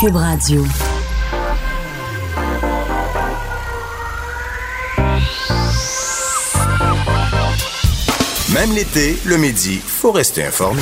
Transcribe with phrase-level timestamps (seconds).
[0.00, 0.64] Cube Radio.
[8.50, 10.80] Même l'été, le midi, faut rester informé.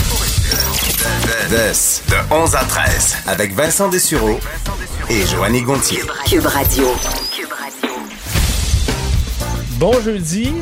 [1.50, 4.38] de 11 à 13 avec Vincent Dessureau
[5.08, 6.02] et Joanny Gontier.
[6.28, 6.94] Cube Radio.
[9.78, 10.52] Bon jeudi.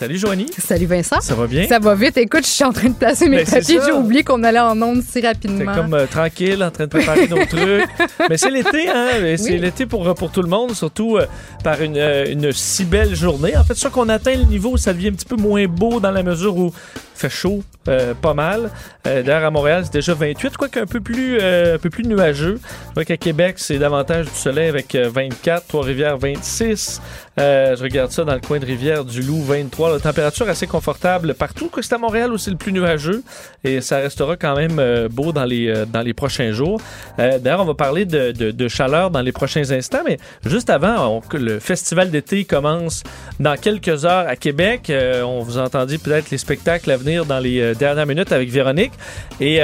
[0.00, 0.46] Salut Joanie.
[0.56, 1.20] Salut Vincent.
[1.20, 1.68] Ça va bien?
[1.68, 2.16] Ça va vite.
[2.16, 3.80] Écoute, je suis en train de placer mes Ben, c'est papiers.
[3.84, 5.74] J'ai oublié qu'on allait en ondes si rapidement.
[5.74, 7.84] comme euh, tranquille, en train de préparer nos trucs.
[8.30, 9.08] Mais c'est l'été, hein?
[9.36, 9.58] C'est Oui.
[9.58, 11.26] l'été pour, pour tout le monde, surtout euh,
[11.62, 13.54] par une, euh, une si belle journée.
[13.58, 15.66] En fait, c'est sûr qu'on atteint le niveau où ça devient un petit peu moins
[15.66, 18.70] beau dans la mesure où il fait chaud, euh, pas mal.
[19.06, 22.04] Euh, D'ailleurs, à Montréal, c'est déjà 28, quoique un peu plus, euh, un peu plus
[22.04, 22.58] nuageux.
[22.88, 27.02] Je vois qu'à Québec, c'est davantage du soleil avec euh, 24, Trois-Rivières 26.
[27.40, 29.92] Euh, je regarde ça dans le coin de Rivière-du-Loup, 23.
[29.94, 31.68] La température assez confortable partout.
[31.68, 33.22] Que c'est à Montréal où c'est le plus nuageux.
[33.64, 36.80] Et ça restera quand même euh, beau dans les, euh, dans les prochains jours.
[37.18, 40.02] Euh, D'ailleurs, on va parler de, de- de chaleur dans les prochains instants.
[40.04, 43.02] Mais juste avant, on- le festival d'été commence
[43.38, 44.90] dans quelques heures à Québec.
[44.90, 48.50] Euh, on vous a entendu peut-être les spectacles à venir dans les dernières minutes avec
[48.50, 48.92] Véronique.
[49.40, 49.60] Et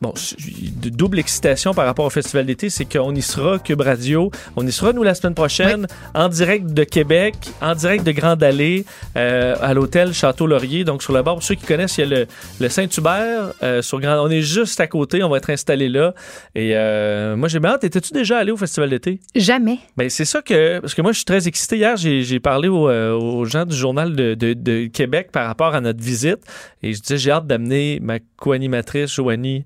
[0.00, 0.14] bon,
[0.76, 4.30] double excitation par rapport au festival d'été, c'est qu'on y sera, Cube Radio.
[4.56, 7.09] On y sera, nous, la semaine prochaine, en direct de Québec,
[7.60, 8.84] en direct de Grande Allée,
[9.16, 10.84] euh, à l'hôtel Château-Laurier.
[10.84, 12.26] Donc, sur le bord, pour ceux qui connaissent, il y a le,
[12.60, 13.52] le Saint-Hubert.
[13.62, 14.22] euh, sur Grand...
[14.24, 16.14] On est juste à côté, on va être installé là.
[16.54, 17.84] Et euh, moi, j'ai bien hâte.
[17.84, 19.20] Étais-tu déjà allé au festival d'été?
[19.34, 19.78] Jamais.
[19.96, 20.78] Ben, c'est ça que.
[20.80, 21.76] Parce que moi, je suis très excité.
[21.78, 25.80] Hier, j'ai parlé aux, aux gens du Journal de, de- de Québec par rapport à
[25.80, 26.38] notre visite.
[26.82, 29.64] Et je disais, j'ai hâte d'amener ma co-animatrice, Joanie,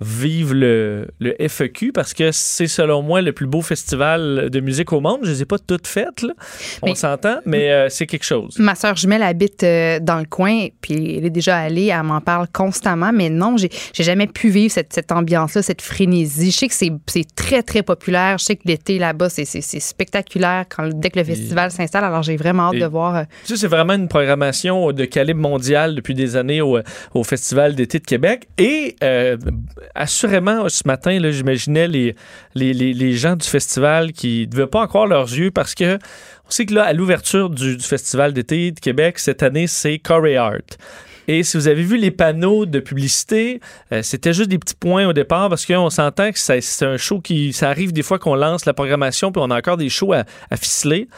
[0.00, 4.92] vivre le, le FEQ parce que c'est, selon moi, le plus beau festival de musique
[4.92, 5.20] au monde.
[5.22, 6.34] Je les ai pas toutes faites, là.
[6.82, 8.58] On s'entend, mais euh, c'est quelque chose.
[8.58, 12.20] Ma soeur jumelle habite euh, dans le coin, puis elle est déjà allée, elle m'en
[12.20, 13.70] parle constamment, mais non, j'ai
[14.04, 16.50] jamais pu vivre cette, cette ambiance-là, cette frénésie.
[16.50, 16.74] Je sais que
[17.06, 18.36] c'est très, très populaire.
[18.38, 19.46] Je sais que l'été là-bas, c'est-
[19.80, 22.04] spectaculaire quand, dès que le festival s'installe.
[22.04, 23.16] Alors, j'ai vraiment hâte Et- de voir.
[23.16, 26.78] euh, Tu sais, c'est vraiment une programmation de calibre mondial depuis des années au,
[27.14, 28.46] au Festival d'été de Québec.
[28.58, 29.36] Et euh,
[29.94, 35.32] assurément, ce matin, j'imaginais les, gens du festival qui ne devaient pas en croire leurs
[35.32, 35.98] yeux parce que
[36.46, 40.36] on sait que là, à l'ouverture du, Festival d'été de Québec, cette année, c'est Corey
[40.36, 40.60] Art.
[41.28, 43.60] Et si vous avez vu les panneaux de publicité,
[43.90, 47.20] euh, c'était juste des petits points au départ parce qu'on s'entend que c'est un show
[47.20, 47.52] qui.
[47.52, 50.24] Ça arrive des fois qu'on lance la programmation puis on a encore des shows à
[50.56, 51.08] ficeler.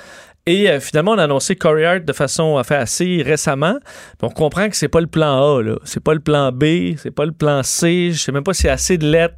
[0.49, 3.77] Et euh, finalement, on a annoncé Corey Art de façon assez récemment.
[4.23, 5.77] On comprend que c'est pas le plan A, là.
[5.85, 8.13] C'est pas le plan B, c'est pas le plan C.
[8.13, 9.35] Je sais même pas s'il y a assez de lettres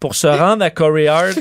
[0.00, 1.34] pour se rendre à Corey Art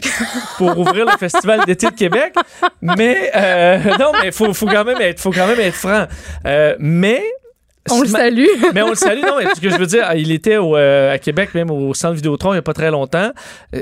[0.57, 2.33] pour ouvrir le Festival d'été de Québec.
[2.81, 6.07] Mais euh, non, mais faut, faut quand même être, faut quand même être franc.
[6.45, 7.23] Euh, mais
[7.91, 8.47] On le salue.
[8.73, 11.13] mais on le salue, non, mais ce que je veux dire, il était au, euh,
[11.13, 13.31] à Québec, même au centre Vidéotron, il n'y a pas très longtemps.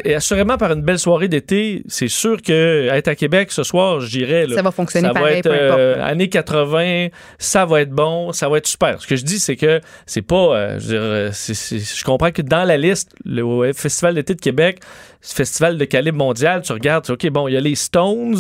[0.04, 4.02] Et assurément, par une belle soirée d'été, c'est sûr que être à Québec ce soir,
[4.02, 4.48] j'irai.
[4.54, 5.80] Ça va fonctionner Ça va pareil, être peu importe.
[5.80, 9.02] euh, années 80, ça va être bon, ça va être super.
[9.02, 10.36] Ce que je dis, c'est que c'est pas.
[10.56, 14.80] euh, je, veux dire, je comprends que dans la liste, le Festival d'été de Québec,
[15.24, 18.36] festival de calibre mondial, tu regardes, tu dis, OK, bon, il y a les Stones,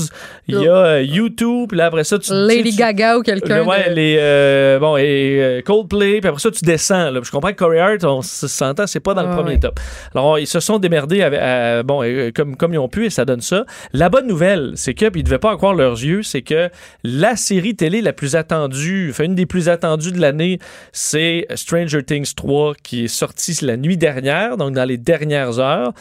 [0.47, 2.31] il y a euh, YouTube, puis là, après ça, tu.
[2.33, 3.63] Lady tu- Gaga ou quelqu'un.
[3.63, 7.09] ouais, de- les euh, bon et euh, Coldplay, puis après ça tu descends.
[7.11, 7.19] Là.
[7.23, 9.59] Je comprends que Corey Hart, on s- s'entend, c'est pas dans le Ah, premier ouais.
[9.59, 9.79] top.
[10.13, 13.09] Alors ils se sont démerdés avec, euh, bon euh, comme comme ils ont pu et
[13.09, 13.65] ça donne ça.
[13.93, 16.69] La bonne nouvelle, c'est que puis ils devaient pas en croire leurs yeux, c'est que
[17.03, 20.59] la série télé la plus attendue, enfin une des plus attendues de l'année,
[20.91, 25.93] c'est Stranger Things 3 qui est sorti la nuit dernière, donc dans les dernières heures.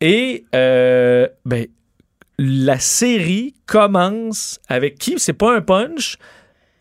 [0.00, 1.66] Et euh, ben
[2.38, 5.18] la série commence avec qui?
[5.18, 6.16] C'est pas un punch,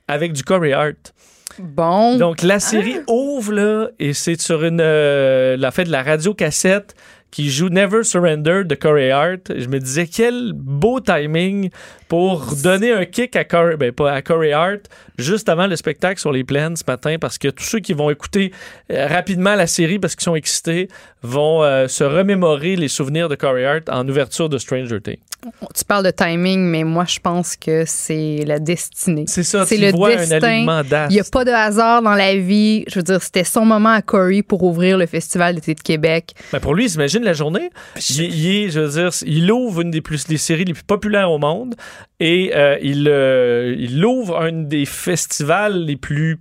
[0.07, 1.13] avec du Corey Hart.
[1.57, 2.17] Bon.
[2.17, 3.11] Donc la série Ah.
[3.11, 6.95] ouvre là et c'est sur une euh, la fait de la radio cassette
[7.31, 9.51] qui joue Never Surrender de Corey Hart.
[9.55, 11.69] Je me disais quel beau timing
[12.07, 14.81] pour donner un kick à Corey, ben pas à Corey Hart
[15.17, 18.09] juste avant le spectacle sur les plaines ce matin parce que tous ceux qui vont
[18.09, 18.51] écouter
[18.91, 20.87] euh, rapidement la série parce qu'ils sont excités
[21.21, 25.28] vont euh, se remémorer les souvenirs de Corey Hart en ouverture de Stranger Things.
[25.75, 29.23] Tu parles de timing, mais moi, je pense que c'est la destinée.
[29.27, 30.41] C'est ça, C'est tu le vois destin.
[30.43, 31.07] un.
[31.09, 32.83] Il n'y a pas de hasard dans la vie.
[32.87, 36.33] Je veux dire, c'était son moment à Corey pour ouvrir le Festival d'été de Québec.
[36.51, 37.69] Ben pour lui, s'imagine la journée.
[38.09, 40.83] Il, il est, je veux dire, il ouvre une des plus des séries les plus
[40.83, 41.75] populaires au monde
[42.19, 46.37] et euh, il, euh, il ouvre un des festivals les plus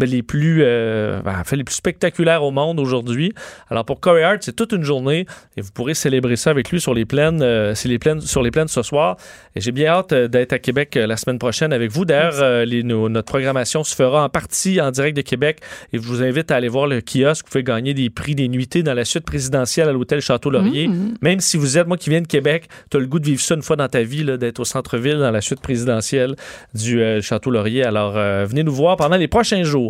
[0.00, 3.34] ben, les plus euh, ben, en fait, les plus spectaculaires au monde aujourd'hui.
[3.68, 5.26] Alors pour Corey Hart, c'est toute une journée
[5.56, 8.50] et vous pourrez célébrer ça avec lui sur les plaines, euh, les plaines sur les
[8.50, 9.16] plaines ce soir.
[9.54, 12.06] Et j'ai bien hâte euh, d'être à Québec la semaine prochaine avec vous.
[12.06, 15.60] D'ailleurs, notre programmation se fera en partie en direct de Québec
[15.92, 17.44] et je vous invite à aller voir le kiosque.
[17.44, 20.88] Vous pouvez gagner des prix des nuitées dans la suite présidentielle à l'hôtel Château-Laurier.
[20.88, 21.16] Mmh.
[21.20, 23.42] Même si vous êtes, moi qui viens de Québec, tu as le goût de vivre
[23.42, 26.36] ça une fois dans ta vie, d'être au centre-ville dans la suite présidentielle
[26.74, 27.84] du euh, Château-Laurier.
[27.84, 29.89] Alors, venez nous voir pendant les prochains jours.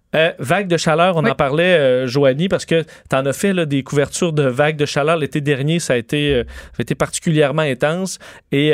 [0.13, 1.31] Euh, vague de chaleur, on Oui.
[1.31, 4.75] en parlait, euh, Joanie, parce que tu en as fait là, des couvertures de vagues
[4.75, 5.15] de chaleur.
[5.17, 6.43] L'été dernier, ça a été, euh,
[6.73, 8.19] ça a été particulièrement intense.
[8.51, 8.73] Et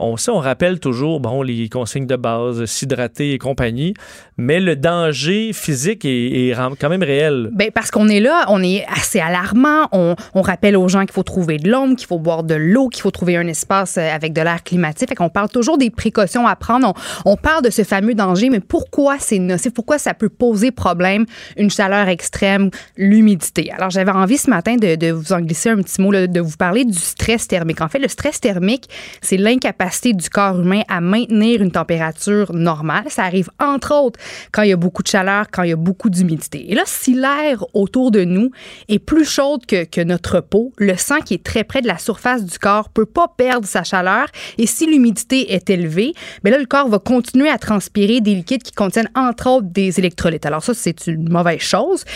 [0.00, 3.94] on sait, on rappelle toujours bon, les consignes de base, s'hydrater et compagnie.
[4.36, 7.50] Mais le danger physique est, quand même réel.
[7.52, 9.88] Ben, parce qu'on est là, on est assez alarmant.
[9.92, 12.88] On, on rappelle aux gens qu'il faut trouver de l'ombre, qu'il faut boire de l'eau,
[12.88, 15.08] qu'il faut trouver un espace avec de l'air climatique.
[15.08, 16.92] Fait qu'on parle toujours des précautions à prendre.
[17.24, 19.72] On, on parle de ce fameux danger, mais pourquoi c'est nocif?
[19.72, 21.26] Pourquoi ça peut poser problème?
[21.56, 23.70] Une chaleur extrême, l'humidité.
[23.72, 26.56] Alors, j'avais envie ce matin de, vous en glisser un petit mot, là, de vous
[26.56, 27.80] parler du stress thermique.
[27.80, 28.88] En fait, le stress thermique,
[29.20, 33.04] c'est l'incapacité du corps humain à maintenir une température normale.
[33.08, 34.18] Ça arrive, entre autres,
[34.52, 36.70] quand il y a beaucoup de chaleur, quand il y a beaucoup d'humidité.
[36.70, 38.50] Et là, si l'air autour de nous
[38.88, 42.44] est plus chaude que, notre peau, le sang qui est très près de la surface
[42.44, 44.26] du corps peut pas perdre sa chaleur.
[44.56, 48.62] Et si l'humidité est élevée, ben là, le corps va continuer à transpirer des liquides
[48.62, 50.46] qui contiennent, entre autres, des électrolytes.
[50.48, 52.06] Alors ça, c'est une mauvaise chose.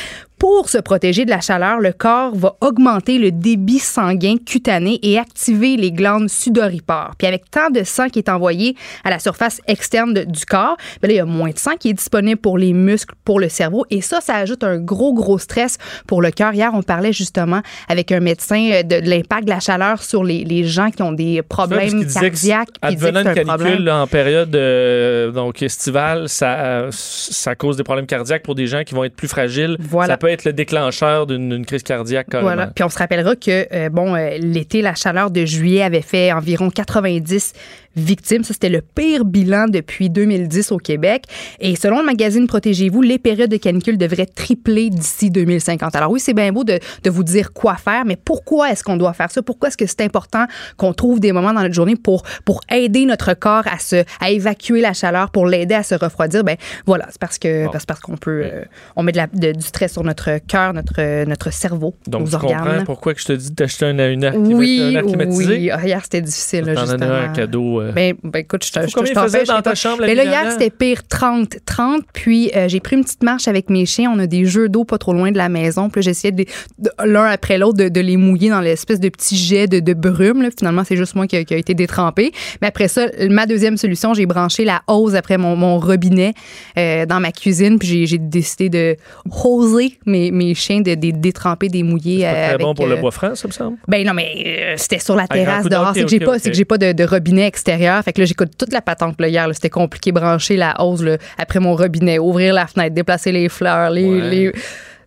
[0.42, 5.16] Pour se protéger de la chaleur, le corps va augmenter le débit sanguin cutané et
[5.16, 7.12] activer les glandes sudoripores.
[7.16, 8.74] Puis avec tant de sang qui est envoyé
[9.04, 11.76] à la surface externe de- du corps, ben là, il y a moins de sang
[11.78, 13.84] qui est disponible pour les muscles, pour le cerveau.
[13.90, 15.78] Et ça, ça ajoute un gros, gros stress
[16.08, 16.52] pour le cœur.
[16.54, 20.24] Hier, on parlait justement avec un médecin euh, de, de l'impact de la chaleur sur
[20.24, 22.68] les, les gens qui ont des problèmes que cardiaques.
[22.82, 23.88] Advenant une canicule problème.
[23.88, 28.82] en période euh, donc estivale, ça, euh, ça cause des problèmes cardiaques pour des gens
[28.82, 29.76] qui vont être plus fragiles.
[29.78, 30.14] Voilà.
[30.14, 32.50] Ça peut être le déclencheur d'une crise cardiaque carrément.
[32.50, 32.66] Voilà.
[32.68, 36.32] Puis on se rappellera que, euh, bon, euh, l'été, la chaleur de juillet avait fait
[36.32, 37.52] environ 90
[37.96, 38.44] victimes.
[38.44, 41.24] Ça, c'était le pire bilan depuis 2010 au Québec.
[41.60, 45.94] Et selon le magazine Protégez-vous, les périodes de canicule devraient tripler d'ici 2050.
[45.96, 48.96] Alors oui, c'est bien beau de, de vous dire quoi faire, mais pourquoi est-ce qu'on
[48.96, 49.42] doit faire ça?
[49.42, 50.46] Pourquoi est-ce que c'est important
[50.76, 54.30] qu'on trouve des moments dans notre journée pour, pour aider notre corps à, se, à
[54.30, 56.44] évacuer la chaleur, pour l'aider à se refroidir?
[56.44, 56.56] Ben
[56.86, 57.70] voilà, c'est parce que Bon.
[57.70, 58.42] parce, parce qu'on peut...
[58.44, 58.64] euh,
[58.96, 62.28] on met de la- de- du stress sur notre cœur, notre, notre cerveau, Donc, nos
[62.28, 62.58] tu organes.
[62.64, 65.70] comprends pourquoi que je te dis d'acheter un, une air, Oui, un air oui.
[65.70, 67.06] Ah, Hier, c'était difficile, là, justement.
[67.12, 67.80] un cadeau.
[67.88, 67.92] Euh.
[67.92, 70.52] Ben, ben, écoute, je je je t'empêche dans ta chambre la Mais là, nuit hier,
[70.52, 71.56] c'était pire, 30.
[71.66, 74.10] 30, puis euh, j'ai pris une petite marche avec mes chiens.
[74.14, 75.88] On a des jeux d'eau pas trop loin de la maison.
[75.90, 76.44] Puis là, j'essayais de,
[76.78, 79.94] de- l'un après l'autre de, de les mouiller dans l'espèce de petit jet de, de
[79.94, 80.42] brume.
[80.42, 80.48] là.
[80.56, 82.32] Finalement, c'est juste moi qui a, qui a été détrempé.
[82.60, 86.32] Mais après ça, ma deuxième solution, j'ai branché la hose après mon, mon robinet
[86.78, 87.78] euh, dans ma cuisine.
[87.78, 88.96] Puis j'ai- décidé de
[89.44, 92.18] hoser mes, mes chiens, de, de détremper, des mouiller.
[92.20, 93.76] C'est pas très avec, bon pour le euh, bois franc, ça me semble.
[93.88, 95.92] ben non, mais euh, c'était sur la Ah, terrasse dehors.
[95.94, 97.71] C'est que j'ai ok, pas, que j'ai pas de, de robinet extérieur.
[98.02, 99.46] Fait que là, j'écoute toute la patente là, hier.
[99.48, 99.54] là.
[99.54, 103.90] C'était compliqué brancher la hausse là, après mon robinet, ouvrir la fenêtre, déplacer les fleurs,
[103.90, 104.04] les.
[104.08, 104.30] Ouais.
[104.30, 104.52] les-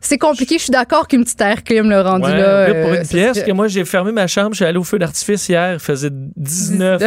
[0.02, 0.58] C'est compliqué.
[0.58, 2.68] Je suis d'accord qu'une petite air clim le rendu Ouais, là.
[2.68, 4.84] là, pour euh, une pièce, que moi j'ai fermé ma chambre, je suis allé au
[4.84, 7.02] feu d'artifice hier, il faisait 19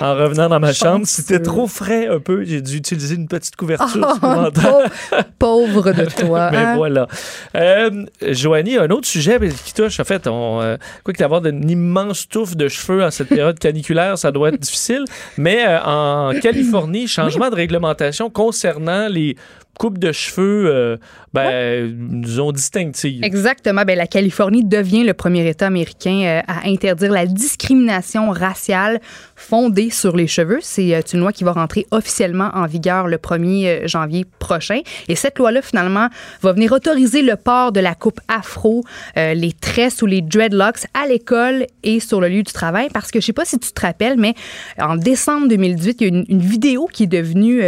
[0.00, 1.06] en revenant dans ma chambre.
[1.06, 4.90] C'était trop frais un peu, j'ai dû utiliser une petite couverture Oh, pauvre,
[5.38, 6.50] pauvre de toi.
[6.52, 6.76] Mais hein.
[6.76, 7.06] voilà.
[7.56, 11.68] Euh, Joanie, un autre sujet qui touche, en fait, on, euh, quoi que d'avoir une
[11.68, 15.04] immense touffe de cheveux en cette période caniculaire, ça doit être difficile.
[15.36, 19.36] Mais euh, en Californie, changement de réglementation concernant les
[19.78, 20.96] coupes de cheveux, euh,
[21.32, 23.22] ben, disons, distinctives.
[23.22, 23.84] Exactement.
[23.84, 29.00] Ben, la Californie devient le premier État américain euh, à interdire la discrimination raciale
[29.36, 30.58] fondée sur les cheveux.
[30.60, 34.80] C'est euh, une loi qui va rentrer officiellement en vigueur le 1er euh, janvier prochain.
[35.08, 36.08] Et cette loi-là, finalement,
[36.42, 38.84] va venir autoriser le port de la coupe afro,
[39.16, 42.88] les tresses ou les dreadlocks à l'école et sur le lieu du travail.
[42.92, 44.34] Parce que je sais pas si tu te rappelles, mais
[44.78, 47.62] en décembre 2018, il y a une, une vidéo qui est devenue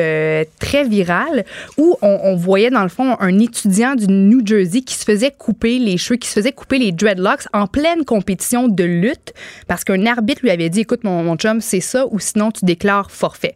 [0.58, 1.44] très virale
[1.76, 5.78] où on, voyait dans le fond un étudiant du New Jersey qui se faisait couper
[5.78, 9.32] les cheveux, qui se faisait couper les dreadlocks en pleine compétition de lutte
[9.68, 13.10] parce qu'un arbitre lui avait dit écoute mon chum c'est ça ou sinon tu déclares
[13.10, 13.54] forfait.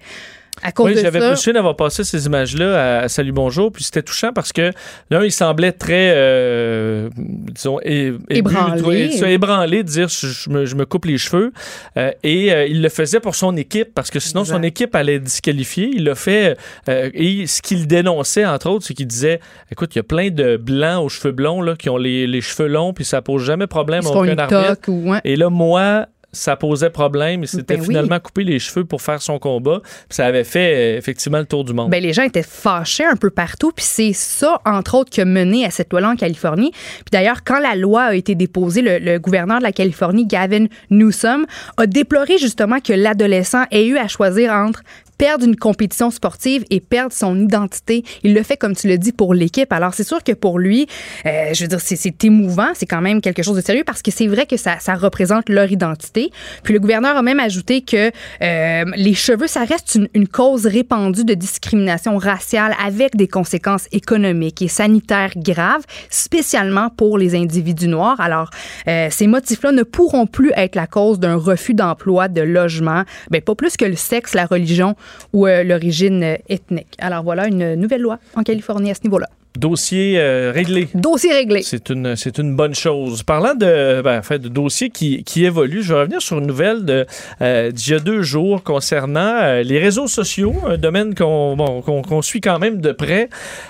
[0.63, 4.33] À cause Oui, j'avais souviens d'avoir passé ces images-là à Salut Bonjour, puis c'était touchant
[4.33, 4.73] parce que
[5.11, 9.11] l'un, il semblait très, euh, disons, é- Ébranlé.
[9.27, 11.53] ébranlé de dire je, je me, je me coupe les cheveux.
[11.97, 15.19] Euh, et euh, il le faisait pour son équipe parce que sinon, son équipe allait
[15.19, 15.91] disqualifier.
[15.93, 16.57] Il l'a fait.
[16.89, 20.31] euh, et ce qu'il dénonçait, entre autres, c'est qu'il disait écoute, il y a plein
[20.31, 23.45] de blancs aux cheveux blonds là, qui ont les, les cheveux longs, puis ça pose
[23.45, 24.89] jamais problème à aucun arbitre.
[24.89, 25.15] ou.
[25.25, 27.43] Et là, moi, ça posait problème.
[27.43, 27.87] Il s'était Ben oui.
[27.89, 29.81] finalement coupé les cheveux pour faire son combat.
[29.83, 31.91] Puis ça avait fait euh, effectivement le tour du monde.
[31.91, 33.73] Ben, les gens étaient fâchés un peu partout.
[33.75, 36.71] Puis c'est ça, entre autres, qui a mené à cette loi-là en Californie.
[36.71, 40.67] Puis d'ailleurs, quand la loi a été déposée, le, le gouverneur de la Californie, Gavin
[40.91, 41.47] Newsom,
[41.79, 44.83] a déploré justement que l'adolescent ait eu à choisir entre
[45.19, 48.05] perdre une compétition sportive et perdre son identité.
[48.23, 49.73] Il le fait, comme tu le dis, pour l'équipe.
[49.73, 50.87] Alors, c'est sûr que pour lui,
[51.27, 52.69] euh, je veux dire, c'est- émouvant.
[52.75, 55.49] C'est quand même quelque chose de sérieux parce que c'est vrai que ça, ça représente
[55.49, 56.31] leur identité.
[56.63, 58.11] Puis le gouverneur a même ajouté que
[58.43, 63.87] euh, les cheveux, ça reste une, une cause répandue de discrimination raciale avec des conséquences
[63.93, 68.21] économiques et sanitaires graves, spécialement pour les individus noirs.
[68.21, 68.51] Alors,
[68.89, 73.41] euh, ces motifs-là ne pourront plus être la cause d'un refus d'emploi, de logement, ben,
[73.41, 74.97] pas plus que le sexe, la religion
[75.33, 76.95] ou euh, l'origine euh, ethnique.
[76.99, 79.29] Alors voilà une nouvelle loi en Californie à ce niveau-là.
[79.57, 80.89] Dossier euh, réglé.
[80.95, 81.63] Dossier réglé.
[81.63, 83.23] C'est une, c'est une bonne chose.
[83.23, 86.47] Parlant de, ben, en fait, de dossiers qui, qui évoluent, je vais revenir sur une
[86.47, 87.07] nouvelle de,
[87.41, 91.81] euh, d'il y a deux jours concernant euh, les réseaux sociaux, un domaine qu'on, bon,
[91.83, 93.29] qu'on, qu'on suit quand même de près,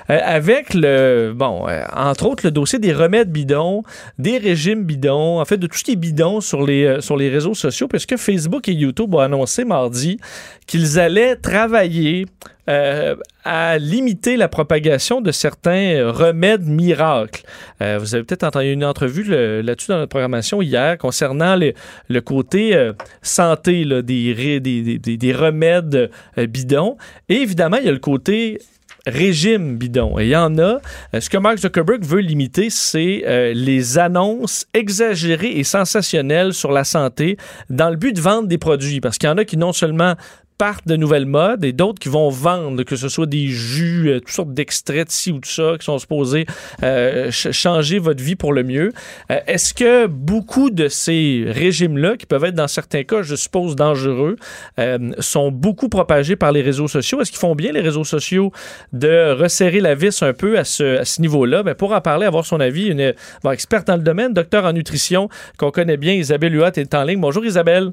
[0.08, 3.82] avec le, bon, entre autres, le dossier des remèdes bidons,
[4.18, 7.28] des régimes bidons, en fait, de tout ce qui est bidon sur les, sur les
[7.28, 10.18] réseaux sociaux, parce que Facebook et YouTube ont annoncé mardi
[10.66, 12.26] qu'ils allaient travailler
[12.68, 17.42] euh, à limiter la propagation de certains remèdes miracles.
[17.82, 19.24] Euh, vous avez peut-être entendu une entrevue
[19.62, 22.92] là-dessus dans notre programmation hier concernant le, côté euh,
[23.22, 26.96] santé des, des, des- des- des remèdes bidons.
[27.28, 28.58] Et évidemment, il y a le côté
[29.06, 30.18] régime bidon.
[30.18, 30.80] Et il y en a.
[31.20, 37.36] Ce que Mark Zuckerberg veut limiter, c'est les annonces exagérées et sensationnelles sur la santé
[37.70, 39.00] dans le but de vendre des produits.
[39.00, 40.14] Parce qu'il y en a qui non seulement
[40.58, 44.20] partent de nouvelles modes et d'autres qui vont vendre, que ce soit des jus, euh,
[44.20, 46.46] toutes sortes d'extraits de ci ou de ça, qui sont supposés
[46.82, 48.92] euh, ch- changer votre vie pour le mieux.
[49.30, 53.76] Euh, Est-ce que beaucoup de ces régimes-là, qui peuvent être dans certains cas, je suppose,
[53.76, 54.36] dangereux,
[55.18, 57.20] sont beaucoup propagés par les réseaux sociaux?
[57.20, 58.52] Est-ce qu'ils font bien, les réseaux sociaux,
[58.92, 61.62] de resserrer la vis un peu à ce, niveau-là?
[61.62, 64.72] Ben, pour en parler, avoir son avis, une bon, experte dans le domaine, docteur en
[64.72, 67.20] nutrition, qu'on connaît bien, Isabelle Huot, est en ligne.
[67.20, 67.92] Bonjour Isabelle.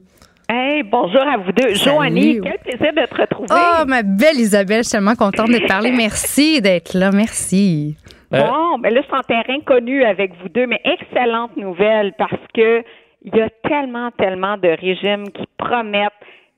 [0.55, 1.73] Hey, bonjour à vous deux.
[1.73, 3.47] Joanie, quel plaisir de te retrouver.
[3.51, 5.91] Oh, ma belle Isabelle, je suis tellement contente de te parler.
[5.97, 7.09] Merci d'être là.
[7.11, 7.97] Merci.
[8.29, 12.83] Bon, ben là, c'est en terrain connu avec vous deux, mais excellente nouvelle parce que
[13.23, 16.11] il y a tellement, tellement de régimes qui promettent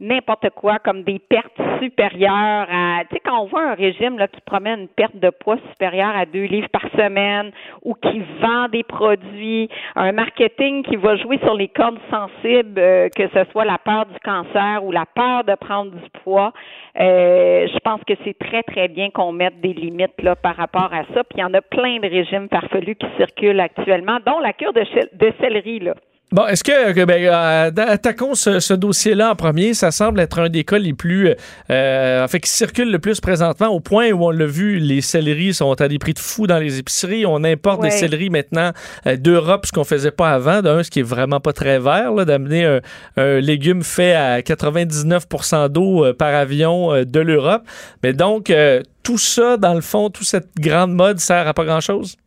[0.08, 4.28] n'importe quoi comme des pertes supérieures à tu sais quand on voit un régime là
[4.28, 7.52] qui promet une perte de poids supérieure à deux livres par semaine
[7.84, 13.10] ou qui vend des produits un marketing qui va jouer sur les cordes sensibles euh,
[13.10, 16.54] que ce soit la peur du cancer ou la peur de prendre du poids
[17.00, 20.94] euh, je pense que c'est très très bien qu'on mette des limites là par rapport
[20.94, 21.24] à ça.
[21.24, 24.72] Puis il y en a plein de régimes farfelus qui circulent actuellement dont la cure
[24.72, 24.84] de,
[25.14, 25.96] de céleri là
[26.32, 29.74] Bon, est-ce que, ben, euh, attaquons ce, ce dossier-là en premier.
[29.74, 31.30] Ça semble être un des cas les plus,
[31.70, 35.02] euh, en fait, qui circule le plus présentement, au point où on l'a vu, les
[35.02, 37.26] céleris sont à des prix de fou dans les épiceries.
[37.26, 37.90] On importe Ouais.
[37.90, 38.72] des céleris maintenant
[39.06, 40.62] euh, d'Europe, ce qu'on faisait pas avant.
[40.62, 42.80] D'un, ce qui est vraiment pas très vert, d'amener un,
[43.18, 47.62] un légume fait à 99% d'eau euh, par avion euh, de l'Europe.
[48.04, 51.66] Mais donc, euh, tout ça, dans le fond, toute cette grande mode sert à pas
[51.66, 52.18] grand-chose?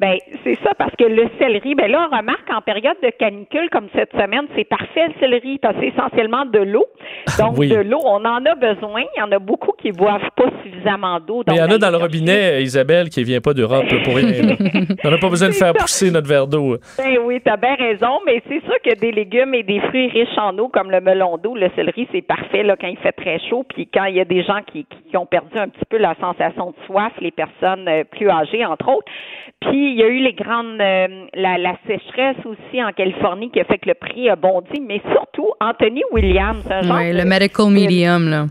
[0.00, 3.70] Ben, c'est ça, parce que le céleri, ben là, on remarque en période de canicule
[3.70, 6.84] comme cette semaine, c'est parfait le céleri, parce que essentiellement de l'eau.
[7.38, 7.68] Donc, Oui.
[7.68, 9.02] de l'eau, on en a besoin.
[9.16, 11.44] Il y en a beaucoup qui boivent pas suffisamment d'eau.
[11.46, 14.16] Mais il y en a Donc, dans le robinet, Isabelle, qui vient pas d'Europe pour
[14.16, 14.42] rien.
[14.42, 14.54] là.
[15.04, 15.74] On n'a pas besoin de faire ça.
[15.74, 16.76] pousser notre verre d'eau.
[16.98, 20.36] Ben oui, t'as bien raison, mais c'est sûr que des légumes et des fruits riches
[20.38, 23.38] en eau, comme le melon d'eau, le céleri, c'est parfait là, quand il fait très
[23.48, 25.98] chaud, puis quand il y a des gens qui, qui ont perdu un petit peu
[25.98, 29.06] la sensation de soif, les personnes euh, plus âgées, entre autres.
[29.60, 33.60] Puis il y a eu les grandes, euh, la, la sécheresse aussi en Californie qui
[33.60, 37.24] a fait que le prix a bondi, mais surtout Anthony Williams, un genre de- le
[37.24, 38.46] medical medium, là.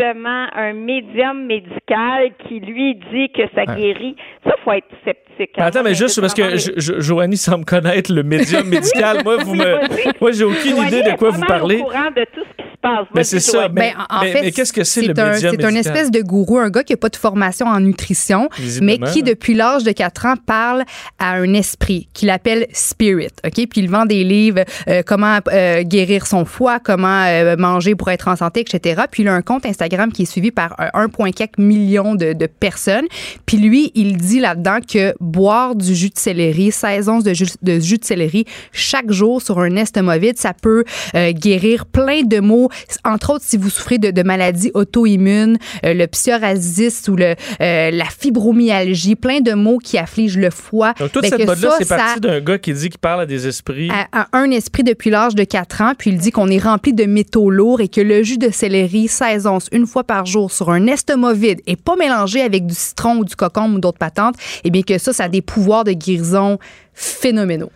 [0.00, 4.16] Un médium médical qui lui dit que ça guérit.
[4.44, 5.50] Ça, faut être sceptique.
[5.56, 9.18] Mais attends, mais juste parce que Jo- Jo- Joanie semble connaître le médium médical.
[9.24, 11.78] Moi, vous me, moi, j'ai aucune Joanie idée de quoi vous parlez.
[11.80, 13.06] au courant de tout ce qui se passe.
[13.14, 13.68] Mais c'est ça.
[13.68, 15.76] Mais, Ben, en fait, mais qu'est-ce que c'est le un, médium C'est un médical?
[15.96, 18.48] espèce de gourou, un gars qui n'a pas de formation en nutrition,
[18.82, 19.22] mais qui, hein.
[19.26, 20.82] depuis l'âge de 4 ans, parle
[21.18, 23.32] à un esprit qu'il appelle Spirit.
[23.44, 23.52] OK?
[23.54, 28.10] Puis il vend des livres, euh, comment euh, guérir son foie, comment euh, manger pour
[28.10, 29.02] être en santé, etc.
[29.10, 32.46] Puis il a un compte Instagram qui est suivi par euh, 1,4 million de, de
[32.46, 33.06] personnes.
[33.46, 37.46] Puis lui, il dit là-dedans que boire du jus de céleri, 16 onces de jus
[37.62, 42.22] de, jus de céleri chaque jour sur un estomac vide, ça peut euh, guérir plein
[42.22, 42.68] de maux
[43.04, 47.90] entre autres, si vous souffrez de, de maladies auto-immunes, euh, le psoriasis ou le, euh,
[47.90, 50.94] la fibromyalgie, plein de mots qui affligent le foie.
[50.98, 53.46] Donc, toute Ben, cette mode-là, c'est parti d'un gars qui dit qu'il parle à des
[53.46, 53.90] esprits.
[53.90, 56.92] à- à un esprit depuis l'âge de 4 ans, puis il dit qu'on est rempli
[56.92, 60.50] de métaux lourds et que le jus de céleri 16 onces une fois par jour
[60.50, 63.98] sur un estomac vide et pas mélangé avec du citron ou du cocombe ou d'autres
[63.98, 66.58] patentes, et bien que ça, ça a des pouvoirs de guérison
[66.92, 67.70] phénoménaux.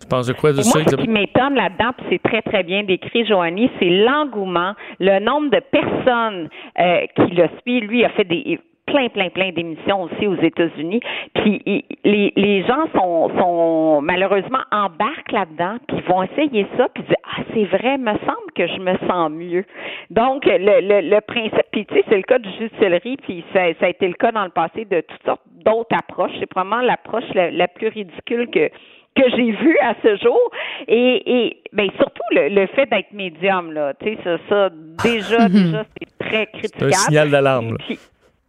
[0.00, 2.82] Tu penses de quoi de moi, ce qui m'étonne là-dedans, puis c'est très, très bien
[2.82, 6.48] décrit, Joanie, c'est l'engouement, le nombre de personnes
[6.80, 7.84] euh, qui le suivent.
[7.84, 11.00] Lui, il a fait des plein, plein, plein d'émissions aussi aux États-Unis.
[11.34, 11.62] Puis
[12.04, 17.14] les, les gens sont, sont malheureusement embarquent là-dedans, puis ils vont essayer ça, puis disent
[17.24, 19.64] Ah, c'est vrai, me semble que je me sens mieux.
[20.10, 23.16] Donc, le, le, le principe, puis tu sais, c'est le cas du jus de céleri,
[23.16, 26.32] puis ça, ça a été le cas dans le passé de toutes sortes d'autres approches.
[26.40, 28.68] C'est probablement l'approche la, la plus ridicule que
[29.14, 30.40] que j'ai vu à ce jour
[30.88, 34.70] et, et ben surtout le, le fait d'être médium là tu sais ça, ça
[35.04, 37.76] déjà déjà c'est très C'est un critiquable signal d'alarme.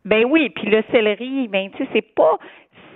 [0.05, 2.38] Ben oui puis le céleri ben tu sais c'est pas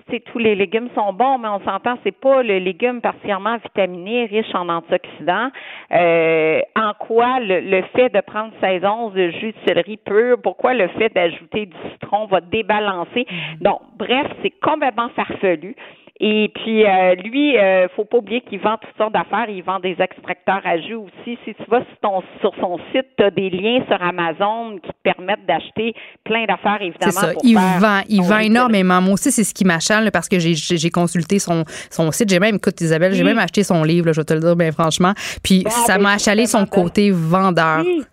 [0.09, 4.25] c'est tous les légumes sont bons, mais on s'entend, c'est pas le légume particulièrement vitaminé,
[4.25, 5.49] riche en antioxydants.
[5.91, 10.37] Euh, en quoi le, le fait de prendre 16 onces de jus de céleri pur,
[10.41, 13.25] pourquoi le fait d'ajouter du citron va débalancer?
[13.61, 15.75] Donc, bref, c'est complètement farfelu.
[16.19, 19.47] Et puis euh, lui, euh, faut pas oublier qu'il vend toutes sortes d'affaires.
[19.49, 21.37] Il vend des extracteurs à jus aussi.
[21.45, 24.89] Si tu vas sur, ton, sur son site, tu as des liens sur Amazon qui
[24.89, 25.93] te permettent d'acheter
[26.23, 27.11] plein d'affaires, C'est évidemment.
[27.11, 27.33] ça.
[27.33, 28.99] pour Il faire vend, il vend énormément.
[28.99, 32.29] Moi aussi, c'est ce qui m'achale parce que j'ai- j'ai j'ai consulté son, son site.
[32.29, 34.55] J'ai même, écoute, Isabelle, j'ai même acheté son livre, là, je vais te le dire
[34.55, 35.13] bien franchement.
[35.43, 37.81] Puis Bon, ça ben, m'a c'est achalé son côté vendeur.
[37.85, 38.03] Oui.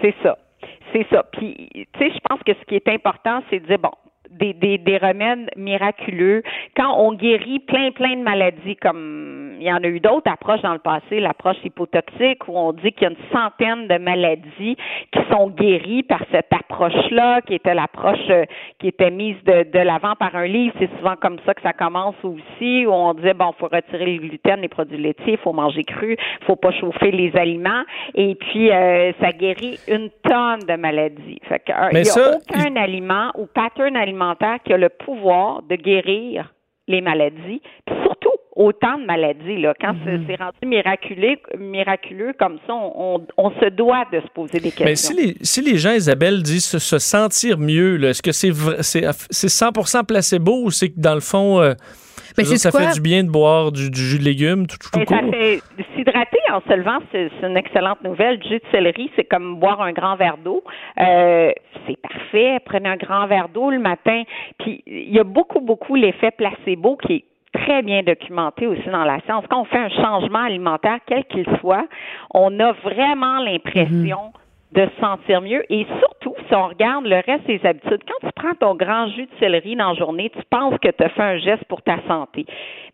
[0.00, 0.36] C'est ça.
[0.92, 1.22] C'est ça.
[1.32, 3.90] Puis, tu sais, je pense que ce qui est important, c'est de dire, bon,
[4.30, 6.42] des, des, des remèdes miraculeux.
[6.76, 10.62] Quand on guérit plein, plein de maladies, comme il y en a eu d'autres approches
[10.62, 14.76] dans le passé, l'approche hypotoxique, où on dit qu'il y a une centaine de maladies
[15.12, 18.44] qui sont guéries par cette approche-là, qui était l'approche euh,
[18.78, 20.74] qui était mise de, de l'avant par un livre.
[20.78, 24.18] C'est souvent comme ça que ça commence aussi, où on disait, bon, faut retirer les
[24.18, 26.16] gluten, les produits laitiers, faut manger cru,
[26.46, 27.82] faut pas chauffer les aliments,
[28.14, 31.40] et puis euh, ça guérit une tonne de maladies.
[31.48, 34.17] Fait que, euh, il n'y a ça, aucun aliment ou pattern alimentaire
[34.64, 36.52] qui a le pouvoir de guérir
[36.86, 38.27] les maladies, puis surtout
[38.58, 39.56] autant de maladies.
[39.62, 39.72] Là.
[39.80, 43.20] Quand c'est- c'est rendu miraculeux, miraculeux comme ça, on,
[43.60, 44.84] se doit de se poser des questions.
[44.84, 48.50] Mais si les, si les gens, Isabelle, disent se, se sentir mieux, est-ce que c'est
[48.50, 51.72] vrai- c'est c'est 100 placebo ou c'est que dans le fond, euh,
[52.36, 52.80] dire, ça quoi?
[52.82, 55.16] fait du bien de boire du, du jus de légumes tout, tout Ben, court?
[55.16, 55.60] ça fait
[55.94, 58.38] s'hydrater en se levant, c'est une excellente nouvelle.
[58.38, 60.62] Du jus de céleri, c'est comme boire un grand verre d'eau.
[61.00, 61.50] Euh,
[61.86, 62.58] c'est parfait.
[62.64, 64.22] Prenez un grand verre d'eau le matin.
[64.58, 69.04] Puis il y a beaucoup, beaucoup l'effet placebo qui est très bien documenté aussi dans
[69.04, 69.44] la science.
[69.50, 71.86] Quand on fait un changement alimentaire, quel qu'il soit,
[72.32, 74.32] on a vraiment l'impression
[74.72, 75.64] de se sentir mieux.
[75.72, 79.24] Et surtout, si on regarde le reste des habitudes, quand tu prends ton grand jus
[79.24, 81.98] de céleri dans la journée, tu penses que tu as fait un geste pour ta
[82.06, 82.44] santé.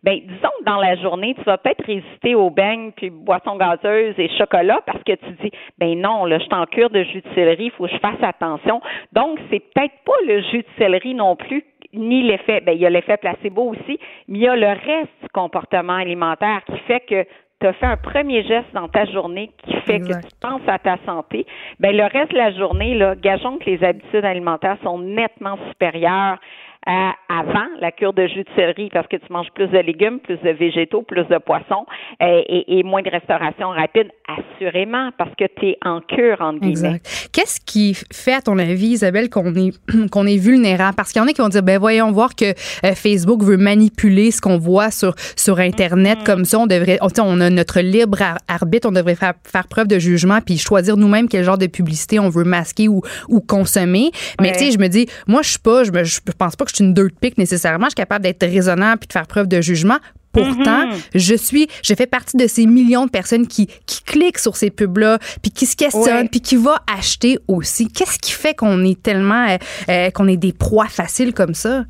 [0.03, 4.15] Ben, disons que dans la journée, tu vas peut-être résister aux beignes, puis boissons gazeuses
[4.17, 7.21] et chocolat parce que tu dis, ben non, là, je suis en cure de jus
[7.21, 8.81] de céleri, il faut que je fasse attention.
[9.11, 11.63] Donc, c'est peut-être pas le jus de céleri non plus
[11.95, 15.11] ni l'effet, ben, il y a l'effet placebo aussi, mais il y a le reste
[15.21, 17.25] du comportement alimentaire qui fait que
[17.61, 20.23] tu as fait un premier geste dans ta journée qui fait Exact.
[20.23, 21.45] que tu penses à ta santé.
[21.79, 26.37] Ben, le reste de la journée, là, gageons que les habitudes alimentaires sont nettement supérieures
[26.85, 30.19] à avant la cure de jus de céleri parce que tu manges plus de légumes,
[30.19, 31.85] plus de végétaux, plus de poissons
[32.21, 36.59] euh, et, et moins de restauration rapide, assurément, parce que tu es en cure, entre
[36.59, 36.69] guillemets.
[36.97, 37.29] Exact.
[37.33, 39.71] Qu'est-ce qui fait, à ton avis, Isabelle, qu'on est,
[40.11, 40.95] qu'on est vulnérable?
[40.95, 43.57] Parce qu'il y en a qui vont dire, ben voyons voir que euh, Facebook veut
[43.57, 46.19] manipuler ce qu'on voit sur, sur Internet.
[46.25, 49.67] Comme ça, on devrait, on, on a notre libre ar- arbitre, on devrait faire, faire
[49.67, 53.41] preuve de jugement puis choisir nous-mêmes quel genre de publicité on veut masquer ou, ou
[53.41, 54.11] consommer.
[54.39, 54.51] Mais Ouais.
[54.53, 56.71] tu sais, je me dis, moi, je suis pas, je, me, je pense pas que
[56.71, 57.85] je suis une dirt pic nécessairement.
[57.85, 59.97] Je suis capable d'être raisonnable puis de faire preuve de jugement.
[60.33, 64.57] Pourtant, je suis, je fais partie de ces millions de personnes qui, qui cliquent sur
[64.57, 66.29] ces pubs-là, puis qui se questionnent, Ouais.
[66.29, 67.87] puis qui va acheter aussi.
[67.87, 69.57] Qu'est-ce qui fait qu'on est tellement, euh,
[69.89, 71.85] euh, qu'on est des proies faciles comme ça?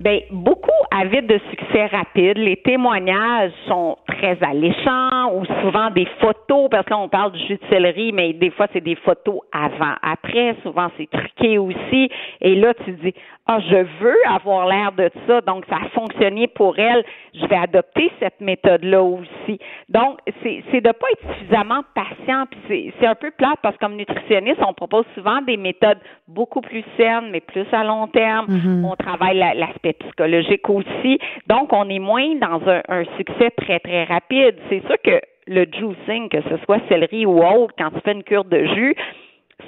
[0.00, 2.36] Ben, beaucoup avides de succès rapide.
[2.38, 7.60] Les témoignages sont très alléchants ou souvent des photos, parce qu'on parle du jus de
[7.70, 10.56] céleri, mais des fois, c'est des photos avant, après.
[10.62, 12.08] Souvent, c'est truqué aussi.
[12.40, 13.14] Et là, tu dis,
[13.46, 17.04] ah, je veux avoir l'air de ça, donc ça a fonctionné pour elle.
[17.34, 19.58] Je vais adopter cette méthode-là aussi.
[19.90, 22.44] Donc, c'est de pas être suffisamment patient.
[22.68, 26.62] Puis c'est un peu plate parce que comme nutritionniste, on propose souvent des méthodes beaucoup
[26.62, 28.46] plus saines, mais plus à long terme.
[28.84, 31.18] On travaille la- l'aspect psychologique aussi.
[31.46, 34.56] Donc, on est moins dans un, un succès très, très rapide.
[34.70, 38.22] C'est sûr que le juicing, que ce soit céleri ou autre, quand tu fais une
[38.24, 38.94] cure de jus,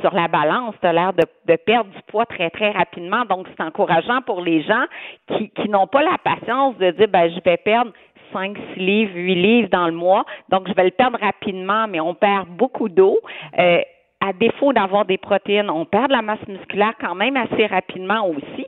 [0.00, 3.24] sur la balance, tu as l'air de, de, perdre du poids très, très rapidement.
[3.24, 4.84] Donc, c'est encourageant pour les gens
[5.28, 7.92] qui, qui n'ont pas la patience de dire, ben, je vais perdre
[8.32, 10.24] 5, 6 livres, 8 livres dans le mois.
[10.48, 13.18] Donc, je vais le perdre rapidement, mais on perd beaucoup d'eau.
[13.58, 13.80] Euh,
[14.26, 18.28] à défaut d'avoir des protéines, on perd de la masse musculaire quand même assez rapidement
[18.28, 18.66] aussi,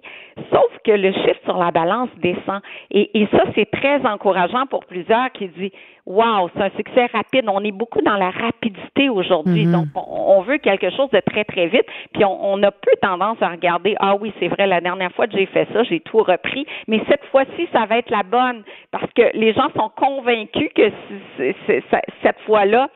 [0.50, 2.60] sauf que le chiffre sur la balance descend.
[2.90, 5.72] Et, et ça, c'est très encourageant pour plusieurs qui disent
[6.08, 7.44] Wow, c'est un succès rapide.
[7.48, 9.66] On est beaucoup dans la rapidité aujourd'hui.
[9.66, 9.72] Mhm.
[9.72, 11.84] Donc, on, veut quelque chose de très, très vite.
[12.14, 15.26] Puis, on, on a peu tendance à regarder Ah oui, c'est vrai, la dernière fois
[15.26, 16.66] que j'ai fait ça, j'ai tout repris.
[16.86, 18.62] Mais cette fois-ci, ça va être la bonne.
[18.90, 20.94] Parce que les gens sont convaincus que c
[21.40, 22.88] est, c est, cette fois-là,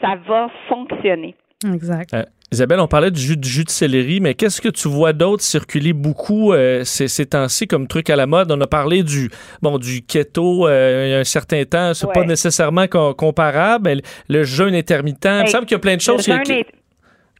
[0.00, 1.34] ça va fonctionner.
[1.66, 2.14] Exact.
[2.14, 5.12] Euh, Isabelle, on parlait du jus, du jus de céleri, mais qu'est-ce que tu vois
[5.12, 8.50] d'autre circuler beaucoup euh, ces, ces temps-ci comme truc à la mode?
[8.50, 9.30] On a parlé du
[9.62, 12.12] bon du keto euh, il y a un certain temps, c'est Ouais.
[12.12, 13.96] pas nécessairement com- comparable, mais
[14.28, 16.28] le, jeûne intermittent, il me semble qu'il y a plein de choses.
[16.28, 16.64] Est-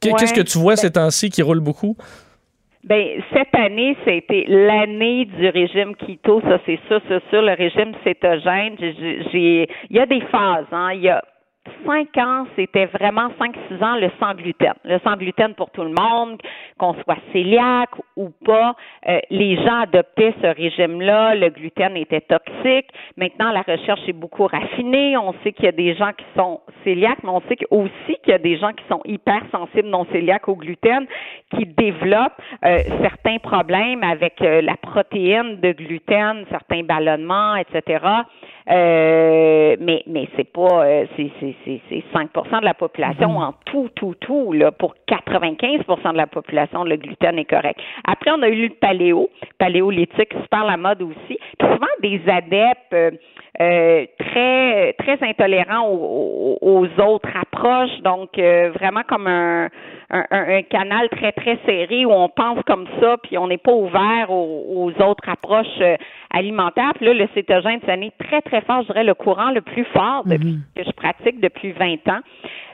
[0.01, 1.97] Qu'est-ce que tu vois ces temps-ci qui roulent beaucoup?
[2.85, 3.05] Ben,
[3.35, 8.77] cette année, c'était l'année du régime keto, ça c'est sûr, c'est sûr, le régime cétogène.
[9.33, 10.91] J'ai- il y a des phases, hein.
[10.95, 11.23] Il y a
[11.87, 14.75] cinq ans, c'était vraiment cinq, six ans, le sans gluten.
[14.85, 16.41] Le sans gluten pour tout le monde,
[16.79, 18.75] qu'on soit cœliaque ou pas.
[19.09, 21.35] Euh, les gens adoptaient ce régime-là.
[21.35, 22.89] Le gluten était toxique.
[23.17, 25.17] Maintenant, la recherche est beaucoup raffinée.
[25.17, 28.33] On sait qu'il y a des gens qui sont cœliaques, mais on sait aussi qu'il
[28.33, 31.07] y a des gens qui sont hypersensibles non cœliaques au gluten,
[31.55, 38.05] qui développent euh, certains problèmes avec euh, la protéine de gluten, certains ballonnements, etc.
[38.71, 43.55] Euh, mais mais c'est pas euh, c'est c'est c'est c'est 5 de la population en
[43.65, 47.81] tout tout tout là pour 95% de la population le gluten est correct.
[48.05, 51.39] Après on a eu le paléo, paléolithique super la mode aussi.
[51.59, 53.11] Puis souvent des adeptes euh,
[53.61, 59.69] euh, très très intolérants aux, autres approches donc euh, vraiment comme un,
[60.11, 63.73] un, un canal très très serré où on pense comme ça puis on n'est pas
[63.73, 65.97] ouvert aux, aux autres approches euh,
[66.31, 66.93] alimentaires.
[66.95, 70.23] Puis là le cétogène c'est très très fort, je dirais le courant le plus fort
[70.27, 72.21] depuis que je pratique depuis 20 ans.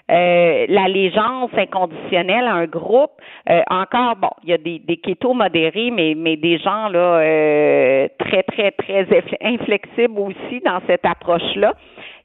[0.09, 3.11] Euh, l'allégeance inconditionnelle à un groupe.
[3.51, 7.19] Euh, encore, bon, il y a des, des kétos modérés, mais, mais des gens là
[7.19, 11.75] euh, très, très, très infle- inflexibles aussi dans cette approche-là.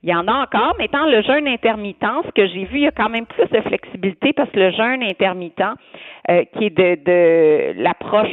[0.04, 2.84] Il y en a encore, mais étant le jeûne intermittent, ce que j'ai vu, il
[2.84, 5.64] y a quand même plus de flexibilité parce que le jeûne intermittent,
[6.54, 8.30] qui est de, de l'approche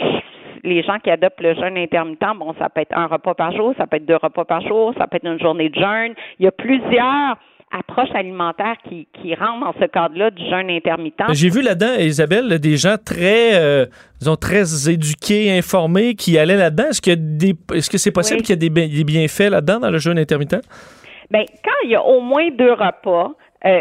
[0.65, 3.75] les gens qui adoptent le jeûne intermittent, bon, ça peut être un repas par jour,
[3.79, 6.15] ça peut être deux repas par jour, ça peut être une journée de jeûne.
[6.39, 7.37] Il y a plusieurs
[7.71, 11.23] approches alimentaires qui, qui rentrent dans ce cadre-là du jeûne intermittent.
[11.33, 13.87] J'ai vu là-dedans, Isabelle, des gens très, euh,
[14.21, 16.89] disons, très éduqués, informés qui allaient là-dedans.
[16.91, 18.43] Est-ce des, est-ce que c'est possible Oui.
[18.47, 20.61] qu'il y ait des, bien- des bienfaits là-dedans dans le jeûne intermittent?
[21.31, 23.33] Ben, quand il y a au moins deux repas,
[23.67, 23.81] euh,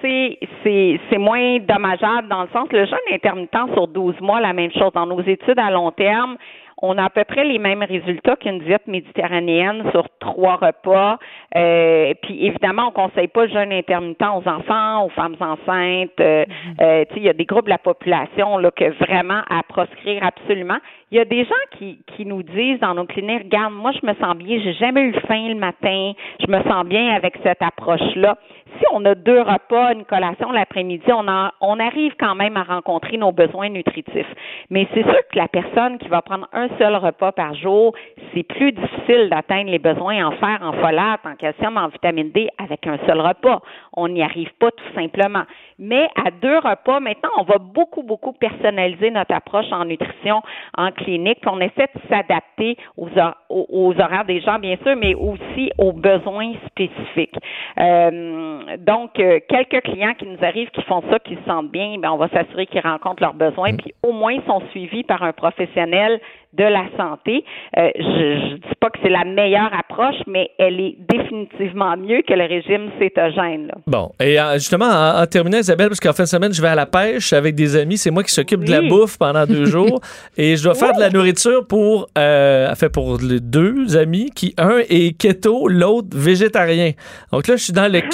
[0.00, 4.52] c'est c'est c'est moins dommageable dans le sens le jeûne intermittent sur 12 mois la
[4.52, 6.36] même chose dans nos études à long terme
[6.82, 11.18] on a à peu près les mêmes résultats qu'une diète méditerranéenne sur trois repas.
[11.56, 16.20] Euh, puis évidemment, on conseille pas le jeûne intermittent aux enfants, aux femmes enceintes.
[16.20, 16.44] Euh,
[16.80, 19.62] euh, tu sais, il y a des groupes de la population là que vraiment à
[19.68, 20.78] proscrire absolument.
[21.10, 24.06] Il y a des gens qui, qui nous disent dans nos cliniques, regarde, moi je
[24.06, 27.62] me sens bien, j'ai jamais eu faim le matin, je me sens bien avec cette
[27.62, 28.36] approche-là.
[28.76, 33.32] Si on a deux repas, une collation l'après-midi, on, arrive quand même à rencontrer nos
[33.32, 34.26] besoins nutritifs.
[34.70, 37.94] Mais c'est sûr que la personne qui va prendre un seul repas par jour,
[38.34, 42.48] c'est plus difficile d'atteindre les besoins en fer, en folate, en calcium, en vitamine D
[42.58, 43.60] avec un seul repas.
[43.94, 45.44] On n'y arrive pas tout simplement.
[45.78, 50.42] Mais à deux repas, maintenant, on va beaucoup, beaucoup personnaliser notre approche en nutrition,
[50.76, 53.08] en clinique, puis on essaie de s'adapter aux,
[53.48, 57.36] aux horaires des gens, bien sûr, mais aussi aux besoins spécifiques.
[57.78, 61.98] Euh, donc, euh, quelques clients qui nous arrivent, qui font ça, qui se sentent bien,
[61.98, 65.22] ben, on va s'assurer qu'ils rencontrent leurs besoins, puis au moins ils sont suivis par
[65.22, 66.20] un professionnel
[66.54, 67.44] de la santé.
[67.76, 72.22] Euh, je ne dis pas que c'est la meilleure approche, mais elle est définitivement mieux
[72.26, 73.66] que le régime cétogène.
[73.68, 73.74] Là.
[73.86, 76.68] Bon, et euh, justement, en, en terminant, Isabelle, parce qu'en fin de semaine, je vais
[76.68, 77.98] à la pêche avec des amis.
[77.98, 80.00] C'est moi qui s'occupe de la bouffe pendant deux jours.
[80.36, 84.54] Et je dois faire de la nourriture pour, euh, fait pour les deux amis, qui
[84.58, 86.92] un est keto, l'autre végétarien.
[87.32, 88.00] Donc là, je suis dans le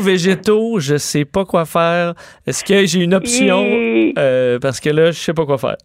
[0.00, 0.78] keto-végéto.
[0.80, 2.14] Je sais pas quoi faire.
[2.46, 3.64] Est-ce que j'ai une option?
[3.64, 5.76] Et- Euh, parce que là, je sais pas quoi faire.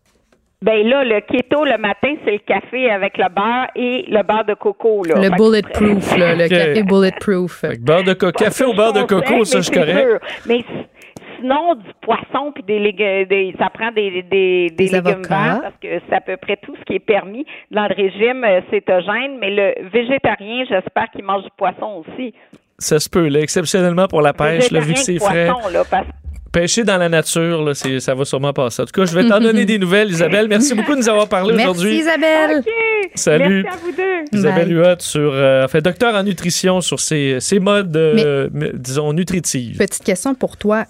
[0.62, 4.46] Ben là, le keto le matin, c'est le café avec le beurre et le beurre
[4.46, 5.04] de coco.
[5.04, 5.16] Là.
[5.16, 7.66] Le bulletproof, là, le café bulletproof.
[7.82, 10.24] Beurre de coco, café au beurre de coco, ça, je correct.
[10.48, 10.64] Mais
[11.38, 15.60] sinon, du poisson puis des légumes, des, ça prend des, des, des, Des légumes verts
[15.62, 18.62] parce que c'est à peu près tout ce qui est permis dans le régime euh,
[18.72, 19.38] cétogène.
[19.40, 22.34] Mais le végétarien, j'espère qu'il mange du poisson aussi.
[22.78, 25.48] Ça se peut, là, exceptionnellement pour la pêche, là, vu que c'est frais.
[25.48, 26.08] Poisson, là, parce
[26.56, 28.82] Pêcher dans la nature, là, c'est- ça va sûrement passer.
[28.82, 30.48] En tout cas, je vais t'en donner des nouvelles, Isabelle.
[30.48, 31.98] Merci beaucoup de nous avoir parlé Merci aujourd'hui.
[32.00, 32.60] Isabelle.
[32.60, 33.10] OK.
[33.16, 33.64] Salut.
[33.64, 34.38] Merci à vous deux.
[34.40, 34.72] Isabelle.
[34.72, 39.78] Huot, sur, euh, enfin, docteur en nutrition, sur ses, ses modes, euh, mais- disons, nutritifs.
[39.78, 40.86] Petite question pour toi.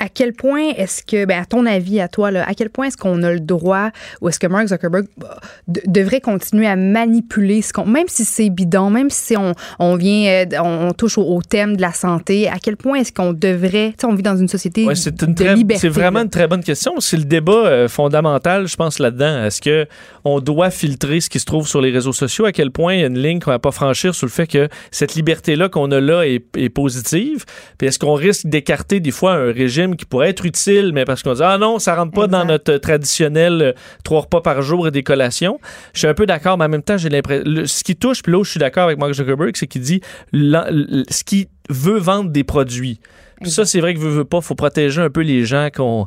[0.00, 2.86] À quel point est-ce que, ben, à ton avis, à toi, là, à quel point
[2.86, 6.74] est-ce qu'on a le droit ou est-ce que Mark Zuckerberg bah, de- devrait continuer à
[6.74, 10.92] manipuler ce qu'on, même si c'est bidon, même si on, on vient, euh, on, on
[10.92, 14.06] touche au, au thème de la santé, à quel point est-ce qu'on devrait, tu sais,
[14.06, 15.80] on vit dans une société Ouais, c'est une de très- liberté.
[15.82, 16.24] c'est vraiment là.
[16.24, 16.94] une très bonne question.
[16.98, 19.44] C'est le débat euh, fondamental, je pense, là-dedans.
[19.44, 19.86] Est-ce que
[20.24, 22.46] on doit filtrer ce qui se trouve sur les réseaux sociaux?
[22.46, 24.46] À quel point il y a une ligne qu'on va pas franchir sur le fait
[24.46, 27.44] que cette liberté-là qu'on a là est, est positive?
[27.78, 31.22] Puis est-ce qu'on risque d'écarter des fois un régime qui pourrait être utile, mais parce
[31.22, 33.72] qu'on dit ah non, ça rentre pas dans notre traditionnel euh,
[34.04, 35.58] trois repas par jour et des collations.
[35.92, 37.44] Je suis un peu d'accord, mais en même temps, j'ai l'impression.
[37.66, 40.00] Ce qui touche, puis là où je suis d'accord avec Mark Zuckerberg, c'est qu'il dit
[40.32, 43.00] ce qui veut vendre des produits.
[43.40, 46.06] Puis ça, c'est vrai que veut, veut pas, faut protéger un peu les gens qu'on.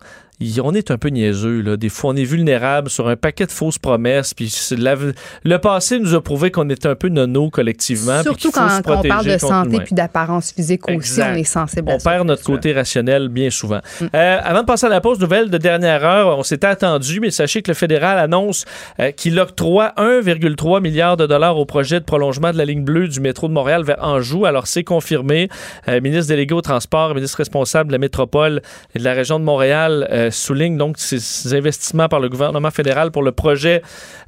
[0.62, 1.78] On est un peu niaiseux, là.
[1.78, 4.34] Des fois, on est vulnérable sur un paquet de fausses promesses.
[4.34, 4.96] Puis la-
[5.44, 8.22] le passé nous a prouvé qu'on est un peu nono collectivement.
[8.24, 11.92] Surtout quand, se quand on parle de santé puis d'apparence physique aussi, on est sensible
[11.92, 13.80] On perd notre côté rationnel bien souvent.
[14.02, 14.06] Mm.
[14.16, 17.32] Euh, avant de passer à la pause, nouvelle de dernière heure, on s'était attendu, mais
[17.32, 18.66] sachez que le fédéral annonce
[19.00, 23.08] euh, qu'il octroie 1,3 milliard de dollars au projet de prolongement de la ligne bleue
[23.08, 24.46] du métro de Montréal vers Anjou.
[24.46, 25.50] Alors, c'est confirmé.
[25.88, 28.62] Euh, ministre délégué au transport, ministre responsable de la métropole
[28.96, 33.12] et de la région de Montréal euh, souligne donc ces, investissements par le gouvernement fédéral
[33.12, 33.82] pour le projet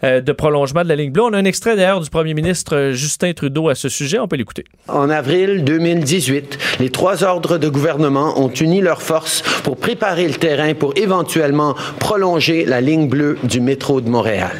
[0.03, 1.23] euh, de prolongement de la ligne bleue.
[1.23, 4.19] On a un extrait d'ailleurs du premier ministre euh, Justin Trudeau à ce sujet.
[4.19, 4.65] On peut l'écouter.
[4.87, 10.35] En avril 2018, les trois ordres de gouvernement ont uni leurs forces pour préparer le
[10.35, 14.55] terrain pour éventuellement prolonger la ligne bleue du métro de Montréal.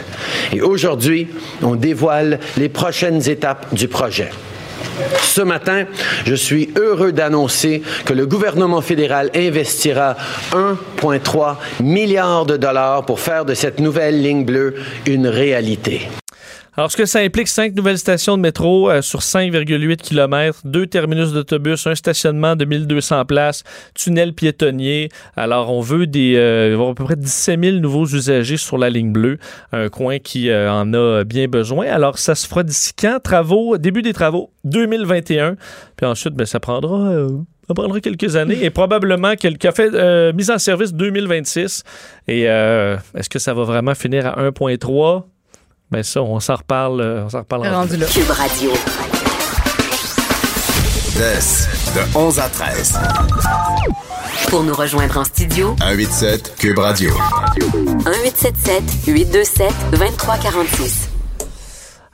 [0.53, 1.27] Et aujourd'hui,
[1.61, 4.29] on dévoile les prochaines étapes du projet.
[5.21, 5.85] Ce matin,
[6.25, 10.15] je suis heureux d'annoncer que le gouvernement fédéral investira
[10.51, 16.07] 1,3 milliard de dollars pour faire de cette nouvelle ligne bleue une réalité.
[16.77, 20.87] Alors, ce que ça implique, cinq nouvelles stations de métro euh, sur 5,8 km, deux
[20.87, 25.09] terminus d'autobus, un stationnement de 1200 places, tunnel piétonnier.
[25.37, 29.13] Alors, on veut des, euh, à peu près 17 000 nouveaux usagers sur la ligne
[29.13, 29.37] bleue,
[29.71, 31.87] un coin qui euh, en a bien besoin.
[31.87, 33.19] Alors, ça se fera d'ici quand?
[33.23, 35.55] Travaux, début des travaux, 2021.
[35.95, 37.07] Puis ensuite, ben, ça prendra...
[37.07, 37.29] euh,
[37.67, 41.83] ça prendra quelques années et probablement quelques fait euh, mise en service 2026.
[42.27, 45.23] Et euh, est-ce que ça va vraiment finir à 1.3?
[45.91, 47.01] Ben ça, on s'en reparle.
[47.01, 48.05] euh, On s'en reparle en- Rendu là.
[48.07, 48.71] Cube Radio.
[51.15, 52.99] De 11 à 13.
[54.49, 57.11] Pour nous rejoindre en studio, 187 Cube Radio.
[57.55, 61.09] 1877 827 2346.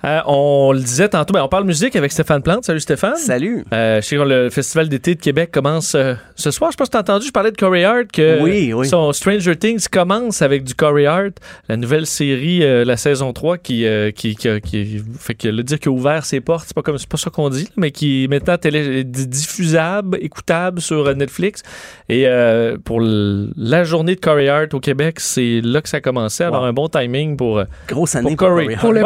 [0.04, 2.66] Euh, on le disait tantôt, ben, on parle musique avec Stéphane Plante.
[2.66, 3.18] Salut Stéphane.
[3.18, 3.64] Salut.
[3.72, 6.72] Euh, je sais que le Festival d'été de Québec commence euh, ce soir.
[6.72, 8.88] Je sais pas si t'as entendu, je parlais de Corey Hart que Oui, oui.
[8.88, 11.34] son Stranger Things commence avec du Corey Hart,
[11.70, 15.62] la nouvelle série, euh, la saison 3 qui, euh, qui, qui, qui- fait que le
[15.62, 17.92] dire qu'il a ouvert ses portes, c'est pas comme c'est pas ça qu'on dit, mais
[17.92, 21.62] qui est maintenant télé, di- diffusable, écoutable sur euh, Netflix.
[22.10, 26.02] Et euh, pour la journée de Corey Hart au Québec, c'est là que ça a
[26.02, 26.44] commencé.
[26.44, 26.68] Alors Wow.
[26.68, 28.64] un bon timing pour Grosse année pour pour Corey.
[28.64, 28.82] Corey Hart.
[28.82, 29.02] Pour le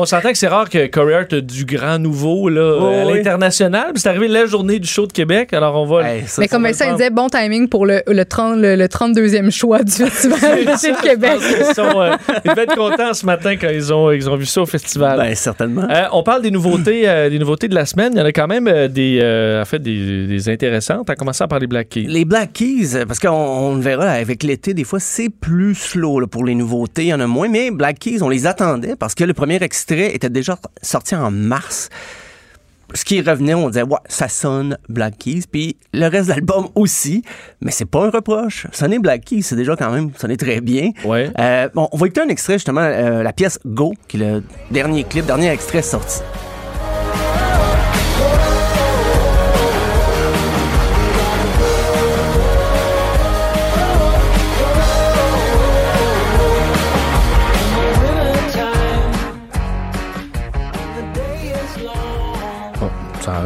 [0.01, 3.05] on s'entend que c'est rare que Corey Hart a du grand nouveau là, Oh, à
[3.05, 3.13] oui.
[3.17, 3.87] l'international.
[3.93, 6.09] Puis C'est arrivé la journée du show de Québec, alors on va.
[6.09, 8.75] Hey, ça, Mais ça comme ça, il disait bon timing pour le, le, 30, le,
[8.75, 11.39] le 32e choix du Festival de Québec.
[11.39, 14.45] Qu'ils sont, euh, ils devaient être contents ce matin quand ils ont, ils ont vu
[14.45, 15.17] ça au festival.
[15.17, 15.87] Ben, certainement.
[15.89, 18.13] Euh, on parle des nouveautés, euh, des nouveautés de la semaine.
[18.15, 21.09] Il y en a quand même euh, des, euh, en fait, des, des intéressantes.
[21.09, 22.05] En commençant par les Black Keys.
[22.07, 26.19] Les Black Keys, parce qu'on on le verra avec l'été, des fois, c'est plus slow
[26.19, 27.03] là, pour les nouveautés.
[27.03, 29.61] Il y en a moins, mais Black Keys, on les attendait parce que le premier
[29.61, 31.89] extrait était déjà sorti en mars.
[32.93, 36.67] Ce qui revenait, on disait, ouais, ça sonne Black Keys, puis le reste de l'album
[36.75, 37.23] aussi,
[37.61, 38.67] mais c'est pas un reproche.
[38.73, 40.91] Sonner Black Keys, c'est déjà quand même sonné très bien.
[41.05, 41.31] Ouais.
[41.39, 44.43] Euh, bon, on va écouter un extrait, justement, euh, la pièce Go, qui est le
[44.71, 46.19] dernier clip, dernier extrait sorti.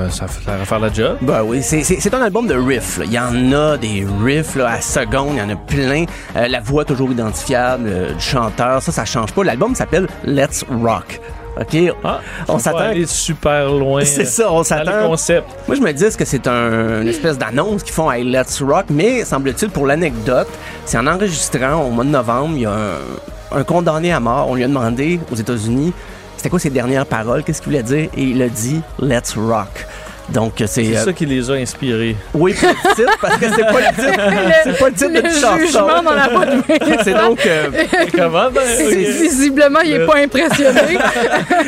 [0.09, 1.17] Ça, ça, ça va faire la job.
[1.21, 2.99] Ben oui, c'est- un album de riffs.
[3.03, 6.05] Il y en a des riffs là, à seconde, il y en a plein.
[6.35, 9.43] Euh, la voix toujours identifiable euh, du chanteur, ça, ça change pas.
[9.43, 11.19] L'album s'appelle Let's Rock.
[11.59, 11.77] OK?
[12.03, 12.19] Ah,
[12.49, 12.79] on s'attend.
[12.79, 14.01] aller super loin.
[14.05, 15.03] C'est ça, on s'attend.
[15.03, 15.47] le concept.
[15.67, 18.85] Moi, je me dis que c'est un- une espèce d'annonce qu'ils font à Let's Rock,
[18.89, 20.49] mais semble-t-il, pour l'anecdote,
[20.85, 24.47] c'est en enregistrant au mois de novembre, il y a un, un condamné à mort.
[24.49, 25.93] On lui a demandé aux États-Unis
[26.37, 29.87] c'était quoi ses dernières paroles, qu'est-ce qu'il voulait dire, et il a dit Let's Rock.
[30.29, 30.67] Donc, c'est.
[30.67, 32.15] C'est euh, ça qui les a inspirés.
[32.33, 34.21] oui, pour le titre, parce que c'est pas le titre.
[34.63, 35.57] c'est pas le titre le chanson.
[35.59, 37.45] jugement dans la voix de C'est donc.
[37.45, 37.69] euh,
[38.15, 38.49] Comment?
[38.51, 38.61] Ben.
[39.21, 40.79] Visiblement, il est pas impressionné.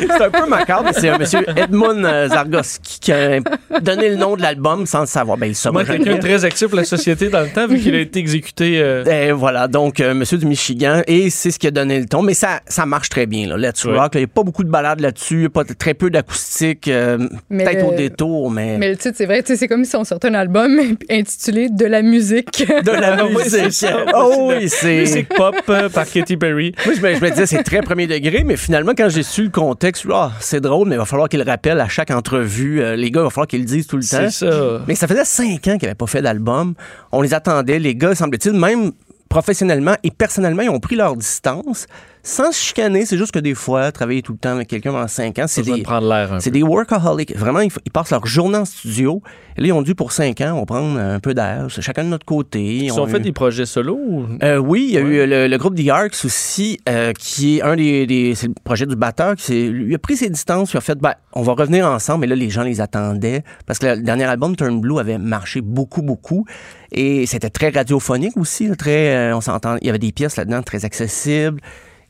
[0.00, 3.40] c'est un peu macabre, mais c'est un monsieur Edmund euh, Zargoski qui a
[3.80, 5.36] donné le nom de l'album sans le savoir.
[5.38, 7.78] Ben, il se Moi, quelqu'un de très actif pour la société dans le temps, vu
[7.78, 8.80] qu'il a été exécuté.
[8.80, 12.06] euh, Et voilà, donc euh, Monsieur du Michigan, et c'est ce qui a donné le
[12.06, 12.22] ton.
[12.22, 13.56] Mais ça, ça marche très bien, là.
[13.56, 13.96] Let's Ouais.
[13.98, 14.12] Rock.
[14.14, 17.16] Il n'y a pas beaucoup de balades là-dessus, pas très peu d'acoustique, euh,
[17.48, 20.34] peut-être au détour, mais, Mais le titre, c'est vrai, c'est comme si on sortait un
[20.34, 20.78] album
[21.10, 22.66] intitulé De la musique.
[22.66, 23.86] de la musique.
[24.14, 25.00] oh oui, c'est.
[25.00, 26.74] Musique pop euh, par Katy Perry.
[26.84, 29.42] Moi, je me, je me disais, c'est très premier degré, mais finalement, quand j'ai su
[29.44, 32.82] le contexte, ah, c'est drôle, mais il va falloir qu'il le rappelle à chaque entrevue.
[32.82, 34.28] Euh, les gars, il va falloir qu'ils le disent tout le temps.
[34.30, 34.80] C'est ça.
[34.86, 36.74] Mais ça faisait cinq ans qu'ils n'avaient pas fait d'album.
[37.12, 37.78] On les attendait.
[37.78, 38.92] Les gars, semble-t-il, même
[39.28, 41.86] professionnellement et personnellement, ils ont pris leur distance
[42.22, 43.06] sans se chicaner.
[43.06, 45.62] C'est juste que des fois, travailler tout le temps avec quelqu'un pendant cinq ans, c'est
[45.62, 47.36] des, de des workaholics.
[47.36, 49.22] Vraiment, ils, passent leur journée en studio.
[49.56, 51.66] Et là, ils ont dû pour cinq ans, on va prendre un peu d'air.
[51.70, 52.62] C'est chacun de notre côté.
[52.62, 54.26] Ils ont fait eu- des projets solo ou...
[54.42, 55.08] euh, oui, il y a Ouais.
[55.08, 58.54] eu le, le groupe The Arcs aussi, euh, qui est un des, des- c'est le
[58.62, 59.34] projet du batteur.
[59.36, 62.24] Qui lui a pris ses distances, il a fait, ben, on va revenir ensemble.
[62.24, 65.60] Et là, les gens les attendaient parce que le dernier album Turn Blue avait marché
[65.60, 66.44] beaucoup, beaucoup,
[66.92, 70.62] et c'était très radiophonique aussi, très, euh, on s'entend, il y avait des pièces là-dedans
[70.62, 71.60] très accessibles.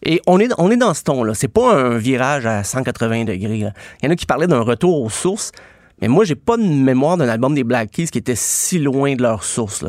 [0.05, 1.35] Et on est, on est dans ce ton-là.
[1.35, 3.59] C'est pas un virage à 180 degrés.
[3.59, 5.53] Il y en a qui parlaient d'un retour aux sources.
[6.01, 9.15] Mais moi, j'ai pas de mémoire d'un album des Black Keys qui était si loin
[9.17, 9.83] de leurs sources.
[9.83, 9.89] Là.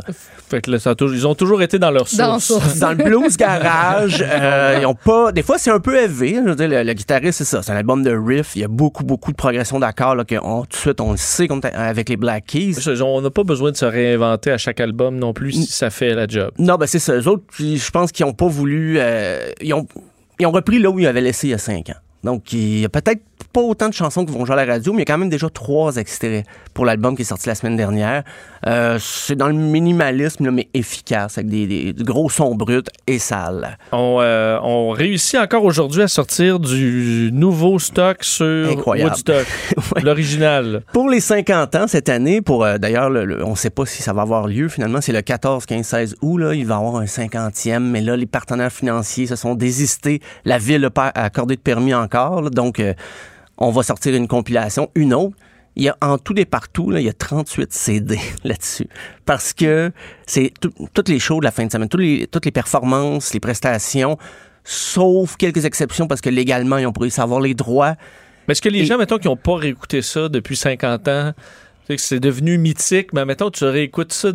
[0.49, 2.45] Fait que là, ça a toujours- ils ont toujours été dans leur Dans source.
[2.63, 2.79] source.
[2.79, 5.31] dans le blues garage, euh, ils ont pas.
[5.31, 6.35] Des fois, c'est un peu élevé.
[6.43, 7.61] Je veux dire, le, le guitariste, c'est ça.
[7.61, 8.55] C'est un album de riff.
[8.55, 11.11] Il y a beaucoup, beaucoup de progression d'accords là, que on- tout de suite on
[11.11, 12.75] le sait avec les Black Keys.
[13.01, 16.15] On n'a pas besoin de se réinventer à chaque album non plus si ça fait
[16.15, 16.51] la job.
[16.57, 17.13] Non, ben c'est ça.
[17.15, 18.95] Eux autres, puis je pense qu'ils ont pas voulu.
[18.99, 19.87] euh, ils ont
[20.39, 21.99] ils ont repris là où ils avaient laissé il y a cinq ans.
[22.23, 24.93] Donc, il y a peut-être pas autant de chansons qui vont jouer à la radio,
[24.93, 27.55] mais il y a quand même déjà trois extraits pour l'album qui est sorti la
[27.55, 28.23] semaine dernière.
[28.67, 33.77] Euh, c'est dans le minimalisme, là, mais efficace, avec des, gros sons bruts et sales.
[33.91, 39.11] On, euh, on réussit encore aujourd'hui à sortir du nouveau stock sur Incroyable.
[39.11, 39.45] Woodstock,
[39.95, 40.01] Ouais.
[40.01, 40.83] l'original.
[40.93, 43.85] Pour les 50 ans cette année, pour euh, d'ailleurs, le- le- on ne sait pas
[43.85, 46.75] si ça va avoir lieu finalement, c'est le 14, 15, 16 août, là, il va
[46.75, 50.21] y avoir un 50e, mais là, les partenaires financiers se sont désistés.
[50.45, 52.81] La ville n'a pas accordé de permis encore, là, donc
[53.57, 55.35] on va sortir une compilation, une autre.
[55.79, 58.87] Il y a en tout et partout, là, il y a 38 CD là-dessus.
[59.25, 59.91] Parce que
[60.27, 63.33] c'est tout- toutes les shows de la fin de semaine, toutes les, toutes les performances,
[63.33, 64.17] les prestations,
[64.63, 67.95] sauf quelques exceptions parce que légalement, ils ont pu savoir les droits.
[68.47, 71.33] Mais est-ce que les Et- gens, mettons, qui n'ont pas réécouté ça depuis 50 ans,
[71.97, 74.31] c'est devenu mythique, mais mettons, tu réécoutes ça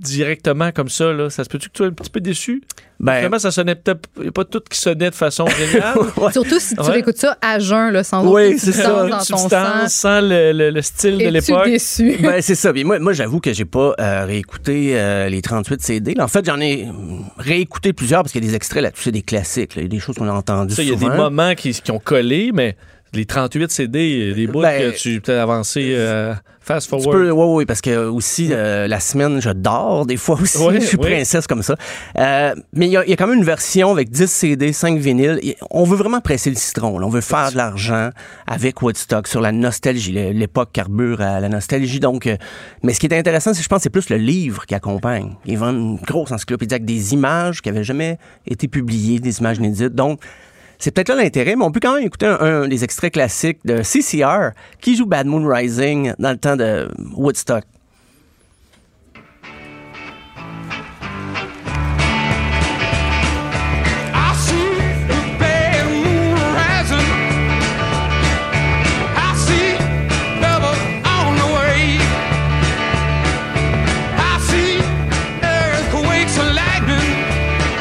[0.00, 2.62] directement comme ça, là, ça se peut-tu que tu sois un petit peu déçu?
[2.98, 5.96] Ben, Vraiment, ça sonnait peut-être il y a pas tout qui sonnait de façon géniale.
[6.16, 6.32] ouais.
[6.32, 6.90] Surtout si tu Ouais.
[6.92, 10.08] réécoutes ça à jeun, là, sans Oui, aucune substance dans ton substance sang.
[10.08, 11.66] sans le, le- le style de l'époque.
[11.66, 12.16] déçu?
[12.22, 12.72] Ben, c'est ça.
[12.72, 16.14] Puis moi, moi j'avoue que j'ai pas euh, réécouté euh, les 38 CD.
[16.14, 16.24] là.
[16.24, 16.88] En fait, j'en ai
[17.38, 19.74] réécouté plusieurs parce qu'il y a des extraits là-dessus, c'est des classiques.
[19.76, 19.82] là.
[19.82, 21.72] Il y a des choses qu'on a entendues Ça, Il y a des moments qui,
[21.72, 22.76] qui ont collé, mais
[23.16, 27.30] les 38 CD, des bouts Ben, que tu peux avancé euh, fast Tu forward.
[27.32, 30.58] oui, oui, parce que aussi, euh, la semaine, je dors des fois aussi.
[30.58, 31.76] Ouais, je suis princesse comme ça.
[32.18, 34.72] Euh, mais il y, a- il y a quand même une version avec 10 CD,
[34.72, 35.40] 5 vinyles.
[35.70, 36.98] On veut vraiment presser le citron.
[36.98, 37.06] là.
[37.06, 38.10] On veut faire de l'argent
[38.46, 40.12] avec Woodstock sur la nostalgie.
[40.12, 42.00] L'époque carbure à la nostalgie.
[42.00, 42.36] Donc, euh,
[42.82, 45.34] mais ce qui est intéressant, c'est je pense, c'est plus le livre qui accompagne.
[45.46, 49.58] Ils vendent une grosse encyclopédie avec des images qui avaient jamais été publiées, des images
[49.58, 49.94] inédites.
[49.94, 50.20] Donc,
[50.78, 53.82] c'est peut-être là l'intérêt, mais on peut quand même écouter un, des extraits classiques de
[53.82, 57.64] CCR qui joue Bad Moon Rising dans le temps de Woodstock.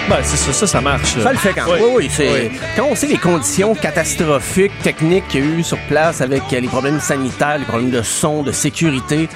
[0.09, 1.15] Ben, c'est ça, ça, ça marche.
[1.17, 1.23] là.
[1.23, 1.83] Ça le fait quand même.
[1.95, 2.09] Oui.
[2.19, 6.43] Oui, Quand on sait les conditions catastrophiques, techniques qu'il y a eu sur place avec
[6.51, 9.27] les problèmes sanitaires, les problèmes de son, de sécurité,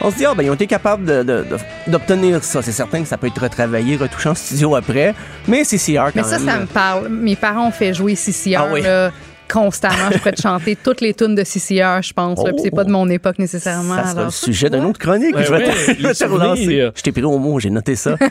[0.00, 2.60] on se dit, ah, ben, ils ont été capables de- de- de- d'obtenir ça.
[2.60, 5.14] C'est certain que ça peut être retravaillé, retouché en studio après,
[5.46, 6.48] mais c'est CR quand Mais ça, même.
[6.48, 7.08] ça me parle.
[7.08, 8.80] Mes parents ont fait jouer CCR Ah oui.
[8.82, 9.12] là,
[9.52, 10.10] constamment.
[10.12, 12.42] Je pourrais te chanter toutes les tunes de CCR, je pense.
[12.44, 13.96] là, puis c'est pas de mon époque nécessairement.
[13.96, 15.34] Ça sera le sujet d'une autre chronique.
[15.34, 16.62] Ouais, je vais ouais, te, relancer.
[16.64, 16.92] souvenirs.
[16.94, 18.16] Je t'ai pris au mot, j'ai noté ça.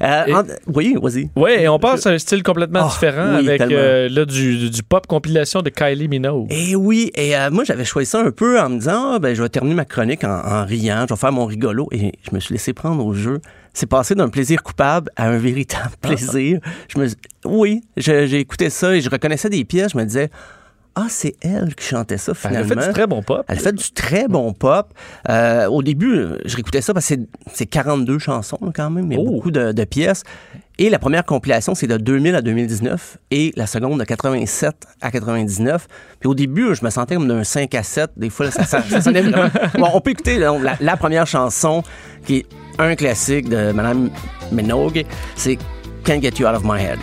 [0.00, 0.42] Euh, Et- en-
[0.74, 1.28] oui, vas-y.
[1.36, 4.70] Oui, et on passe à un style complètement Ah, différent oui, avec euh, là, du,
[4.70, 6.46] du pop compilation de Kylie Minogue.
[6.50, 9.34] Et oui, et euh, moi j'avais choisi ça un peu en me disant, ah, ben,
[9.34, 12.34] je vais terminer ma chronique en, en riant, je vais faire mon rigolo, et je
[12.34, 13.40] me suis laissé prendre au jeu.
[13.74, 16.60] C'est passé d'un plaisir coupable à un véritable plaisir.
[16.88, 17.06] Je me,
[17.44, 20.30] oui, j'ai écouté ça et je reconnaissais des pièces, je me disais,
[21.00, 22.82] ah, c'est elle qui chantait ça Elle a finalement.
[22.82, 23.44] fait du très bon pop.
[23.48, 24.92] Elle fait du très bon pop.
[25.28, 29.16] Euh, au début, je réécoutais ça parce que c'est- c'est 42 chansons quand même, mais
[29.18, 29.24] Oh.
[29.24, 30.22] beaucoup de, de pièces.
[30.80, 35.10] Et la première compilation, c'est de 2000 à 2019 et la seconde de 87 à
[35.10, 35.86] 99.
[36.20, 38.10] Puis au début, je me sentais comme d'un 5 à 7.
[38.16, 40.96] Des fois, là, ça, ça, ça sonnait vraiment- Bon, on peut écouter là, la, la
[40.96, 41.82] première chanson
[42.24, 42.46] qui est
[42.78, 44.10] un classique de Madame
[44.52, 45.04] Minogue.
[45.34, 45.58] C'est
[46.04, 46.98] Can't Get You Out of My Head.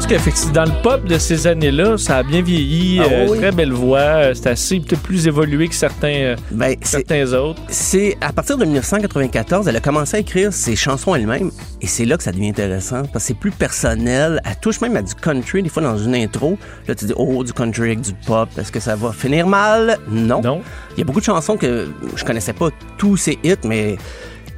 [0.00, 3.00] Pense qu'effectivement, dans le pop de ces années-là, ça a bien vieilli.
[3.00, 3.36] Ah euh, oui.
[3.36, 3.98] Très belle voix.
[3.98, 7.60] euh, C'est assez peut-être plus évolué que certains, euh, Ben, certains autres.
[7.68, 11.50] c'est à partir de 1994, elle a commencé à écrire ses chansons elle-même.
[11.82, 14.40] Et c'est là que ça devient intéressant parce que c'est plus personnel.
[14.46, 16.56] Elle touche même à du country, des fois dans une intro.
[16.88, 19.98] Là, tu dis, oh, du country avec du pop, est-ce que ça va finir mal?
[20.08, 20.40] Non.
[20.40, 20.62] Non?
[20.96, 23.98] Il y a beaucoup de chansons que je connaissais pas tous ces hits, mais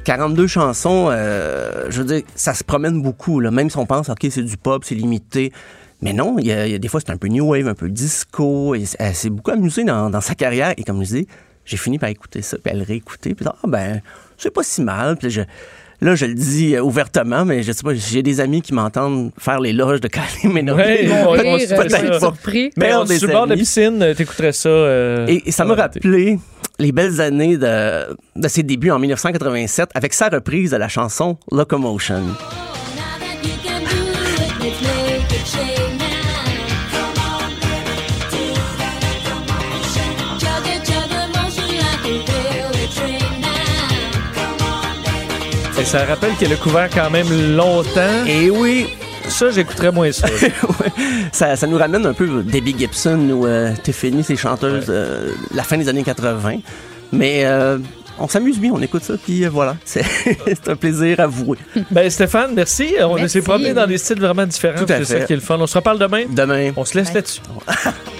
[0.03, 3.39] 42 chansons, euh, je veux dire, ça se promène beaucoup.
[3.39, 3.51] Là.
[3.51, 5.51] Même si on pense, OK, c'est du pop, c'est limité.
[6.01, 8.75] Mais non, il y, a, des fois, c'est un peu new wave, un peu disco.
[8.75, 10.73] Et elle s'est beaucoup amusée dans, sa carrière.
[10.77, 11.27] Et comme je dis,
[11.63, 13.33] j'ai fini par écouter ça, puis à le réécouter.
[13.35, 14.01] Puis ah, ben,
[14.37, 15.15] c'est pas si mal.
[15.15, 15.41] Puis je,
[16.03, 19.31] là, je le dis euh, ouvertement, mais je sais pas, j'ai des amis qui m'entendent
[19.39, 20.77] faire l'éloge de Kylie Minogue.
[20.77, 21.07] Ouais,
[21.71, 22.71] euh, suis surpris.
[22.77, 24.69] Mais on, sur le bord de la piscine, euh, t'écouterais ça.
[24.69, 26.39] euh, Et, et ça m'a rappelé
[26.79, 31.37] les belles années de, de ses débuts en 1987 avec sa reprise de la chanson
[31.51, 32.23] Locomotion.
[45.93, 48.25] Ça rappelle qu'elle a couvert quand même longtemps.
[48.27, 48.87] Et oui,
[49.27, 50.27] Ça, j'écouterais moins ça.
[50.79, 50.91] Ouais.
[51.31, 55.61] ça, ça nous ramène un peu Debbie Gibson ou euh, Tiffany, ces chanteuses euh, la
[55.61, 56.57] fin des années 80.
[57.11, 57.77] Mais euh,
[58.19, 60.03] on s'amuse bien, on écoute ça, puis euh, voilà, c'est
[60.67, 61.55] un plaisir à vous.
[61.91, 62.95] ben, Stéphane, merci.
[62.99, 64.83] On s'est promené dans des styles vraiment différents.
[64.83, 65.57] Tout à C'est ça qui est le fun.
[65.59, 66.23] On se reparle demain.
[66.29, 67.15] Demain, On se laisse Ouais.
[67.15, 67.41] là-dessus.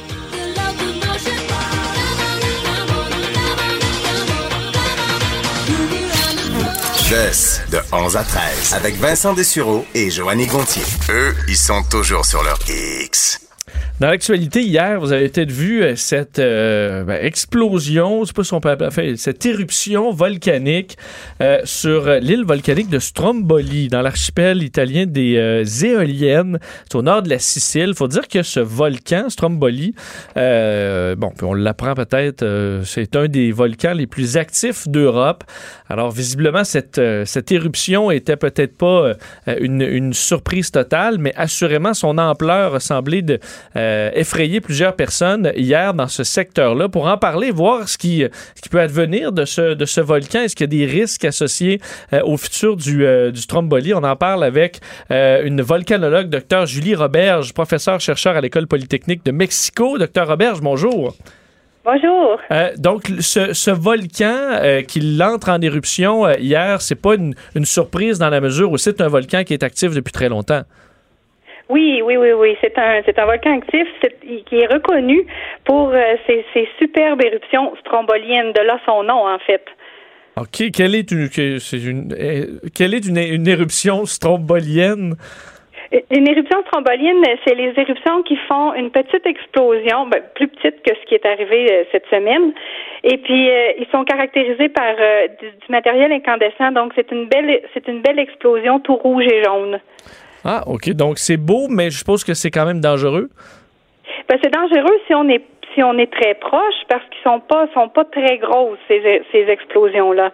[7.23, 10.83] De 11 à 13, avec Vincent Dessureau et Joanny Gontier.
[11.09, 13.42] Eux, ils sont toujours sur leur X.
[13.99, 18.43] Dans l'actualité, hier, vous avez peut-être vu euh, cette euh, ben, explosion, je sais pas
[18.43, 20.97] si on peut appeler, enfin, cette éruption volcanique
[21.41, 26.57] euh, sur l'île volcanique de Stromboli, dans l'archipel italien des éoliennes,
[26.89, 27.89] c'est au nord de la Sicile.
[27.89, 29.93] Il faut dire que ce volcan, Stromboli,
[30.35, 35.43] bon, on l'apprend peut-être, c'est un des volcans les plus actifs d'Europe.
[35.87, 39.13] Alors, visiblement, cette, cette éruption était peut-être pas
[39.59, 43.39] une, une surprise totale, mais assurément, son ampleur semblé de,
[43.83, 46.89] euh, effrayer plusieurs personnes hier dans ce secteur-là.
[46.89, 48.23] Pour en parler, voir ce qui,
[48.55, 51.25] ce qui peut advenir de ce, de ce volcan, est-ce qu'il y a des risques
[51.25, 51.79] associés
[52.13, 53.93] euh, au futur du, euh, du Stromboli?
[53.93, 54.79] On en parle avec
[55.11, 59.97] euh, une volcanologue, Dr Julie Roberge, professeure-chercheur à l'École polytechnique de Mexico.
[59.97, 61.15] Dr Roberge, bonjour.
[61.85, 62.39] Bonjour.
[62.51, 67.35] Euh, donc, ce, ce volcan euh, qui entre en éruption euh, hier, c'est pas une,
[67.55, 70.63] une surprise dans la mesure où c'est un volcan qui est actif depuis très longtemps.
[71.73, 72.51] Oui, oui, oui, oui.
[72.61, 74.15] C'est un, c'est un volcan actif c'est-
[74.47, 75.25] qui est reconnu
[75.65, 78.51] pour euh, ses, ses superbes éruptions stromboliennes.
[78.53, 79.65] De là son nom, en fait.
[80.43, 82.45] OK, quelle est une, euh,
[82.75, 85.15] quelle est une, une éruption strombolienne?
[86.09, 90.93] Une éruption strombolienne, c'est les éruptions qui font une petite explosion, ben, plus petite que
[90.99, 92.51] ce qui est arrivé euh, cette semaine.
[93.03, 96.71] Et puis, euh, ils sont caractérisés par euh, du, du matériel incandescent.
[96.71, 99.79] Donc, c'est une belle, c'est une belle explosion tout rouge et jaune.
[100.45, 103.29] Ah, OK, donc c'est beau, mais je suppose que c'est quand même dangereux.
[104.27, 107.67] Ben, c'est dangereux si on est si on est très proche parce qu'ils sont pas
[107.73, 110.31] sont pas très grosses ces, ces explosions là.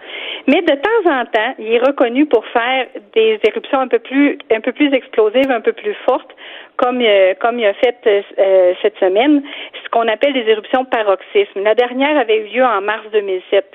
[0.47, 4.37] Mais de temps en temps, il est reconnu pour faire des éruptions un peu plus
[4.51, 6.35] un peu plus explosives, un peu plus fortes,
[6.77, 9.43] comme euh, comme il a fait euh, euh, cette semaine,
[9.83, 11.63] ce qu'on appelle des éruptions paroxysmes.
[11.63, 13.65] La dernière avait eu lieu en mars 2007.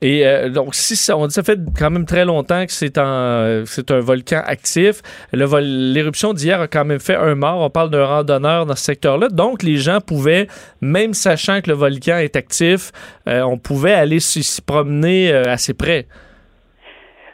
[0.00, 3.64] Et euh, donc, si ça, ça fait quand même très longtemps que c'est un,
[4.00, 5.02] volcan actif.
[5.32, 7.60] L'éruption d'hier a quand même fait un mort.
[7.60, 9.28] On parle d'un randonneur dans ce secteur-là.
[9.28, 10.46] Donc, les gens pouvaient,
[10.80, 12.92] même sachant que le volcan est actif,
[13.28, 16.06] euh, on pouvait aller s'y promener euh, assez près.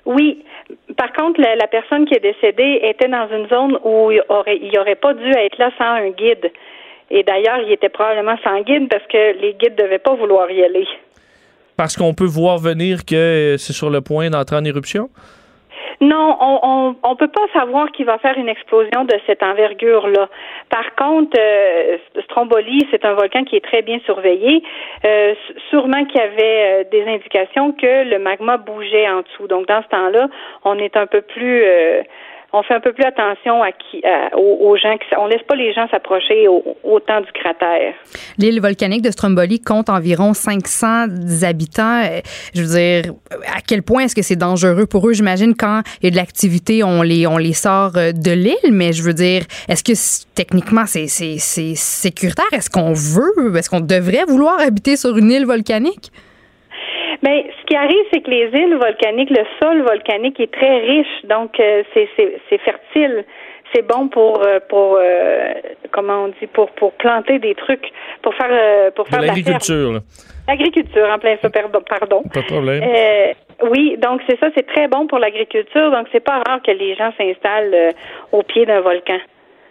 [0.07, 0.45] Oui.
[0.97, 4.59] Par contre, la, la personne qui est décédée était dans une zone où il aurait,
[4.63, 6.51] il aurait pas dû être là sans un guide.
[7.11, 10.65] Et d'ailleurs, il était probablement sans guide parce que les guides devaient pas vouloir y
[10.65, 10.87] aller.
[11.77, 15.09] Parce qu'on peut voir venir que euh, c'est sur le point d'entrer en éruption?
[16.01, 20.29] Non, on, on on peut pas savoir qu'il va faire une explosion de cette envergure-là.
[20.69, 24.63] Par contre, euh, Stromboli, c'est un volcan qui est très bien surveillé.
[25.05, 25.35] Euh,
[25.71, 29.47] sûrement qu'il y avait des indications que le magma bougeait en dessous.
[29.47, 30.29] Donc, dans ce temps-là,
[30.65, 32.03] on est un peu plus euh,
[32.57, 34.03] on fait un peu plus attention à qui,
[34.37, 34.97] aux, gens.
[34.99, 37.95] Qui, on laisse pas les gens s'approcher au- autant du cratère.
[38.39, 41.07] L'île volcanique de Stromboli compte environ 500
[41.43, 42.03] habitants.
[42.05, 42.21] Euh,
[42.55, 43.13] Je veux dire,
[43.55, 45.13] à quel point est-ce que c'est dangereux pour eux?
[45.13, 48.73] J'imagine quand il y a de l'activité, on les, on les sort euh, de l'île,
[48.73, 49.93] mais je veux dire, est-ce que
[50.35, 52.45] techniquement c'est c'est- c'est sécuritaire?
[52.53, 56.11] Est-ce qu'on veut, est-ce qu'on devrait vouloir habiter sur une île volcanique?
[57.25, 61.25] Mais ce qui arrive, c'est que les îles volcaniques, le sol volcanique est très riche,
[61.25, 63.25] donc euh, c'est c'est c'est fertile.
[63.75, 65.55] C'est bon pour euh, pour euh,
[65.91, 67.91] comment on dit pour pour planter des trucs,
[68.23, 70.01] pour faire euh, pour faire de l'agriculture.
[70.47, 71.81] L'agriculture, en plein ça, pardon.
[71.89, 72.23] pardon.
[72.33, 72.83] Pas de problème.
[72.83, 73.33] Euh,
[73.71, 76.95] oui, donc c'est ça, c'est très bon pour l'agriculture, donc c'est pas rare que les
[76.95, 77.91] gens s'installent euh,
[78.33, 79.19] au pied d'un volcan.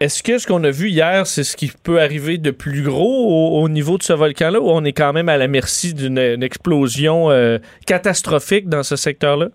[0.03, 3.15] Est-ce que ce qu'on a vu hier, c'est ce qui peut arriver de plus gros
[3.33, 6.19] au, au niveau de ce volcan-là, ou on est quand même à la merci d'une
[6.19, 9.47] une explosion euh, catastrophique dans ce secteur-là?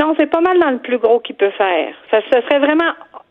[0.00, 1.94] Non, c'est pas mal dans le plus gros qu'il peut faire.
[2.10, 2.90] Ça, ça serait vraiment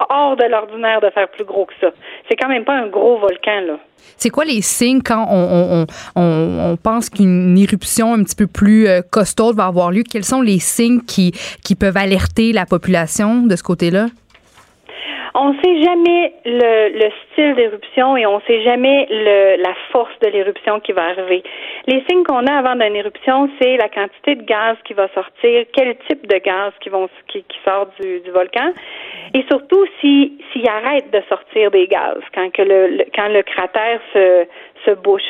[0.10, 1.88] hors de l'ordinaire de faire plus gros que ça.
[2.30, 3.78] C'est quand même pas un gros volcan, là.
[4.16, 8.36] C'est quoi les signes quand on, on, on, on- on pense qu'une éruption un petit
[8.36, 10.04] peu plus euh, costaud va avoir lieu?
[10.10, 11.34] Quels sont les signes qui,
[11.66, 14.06] qui peuvent alerter la population de ce côté-là?
[15.40, 19.76] On ne sait jamais le, le style d'éruption et on ne sait jamais le, la
[19.92, 21.44] force de l'éruption qui va arriver.
[21.86, 25.66] Les signes qu'on a avant d'une éruption, c'est la quantité de gaz qui va sortir,
[25.76, 28.74] quel type de gaz qui, vont, qui, qui sort du, du volcan,
[29.36, 33.44] et surtout si s'il arrête de sortir des gaz quand que le, le- quand le
[33.44, 34.46] cratère se,
[34.86, 35.22] se bouche.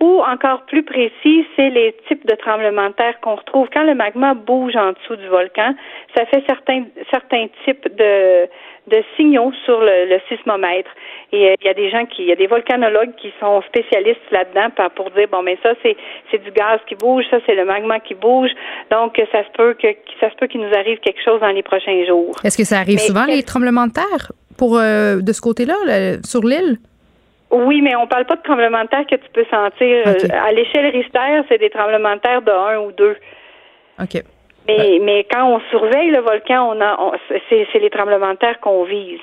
[0.00, 3.94] Ou encore plus précis, c'est les types de tremblements de terre qu'on retrouve quand le
[3.94, 5.74] magma bouge en dessous du volcan.
[6.14, 8.46] Ça fait certains certains types de
[8.86, 10.90] de signaux sur le, le sismomètre.
[11.32, 13.62] Et euh, il y a des gens qui, il y a des volcanologues qui sont
[13.62, 15.96] spécialistes là-dedans pour dire bon, mais ça c'est
[16.30, 18.50] c'est du gaz qui bouge, ça c'est le magma qui bouge.
[18.90, 19.88] Donc ça se peut que
[20.20, 22.34] ça se peut qu'il nous arrive quelque chose dans les prochains jours.
[22.44, 25.74] Est-ce que ça arrive Mais souvent, les tremblements de terre, pour, euh, de ce côté-là,
[25.84, 26.78] là, sur l'île?
[27.50, 30.06] Oui, mais on parle pas de tremblements de terre que tu peux sentir.
[30.06, 33.16] Euh, à l'échelle Richter, c'est des tremblements de terre de un ou deux.
[34.00, 34.22] OK.
[34.68, 37.12] Mais, mais quand on surveille le volcan, on a, on-
[37.48, 39.20] c'est, c'est les tremblements de terre qu'on vise.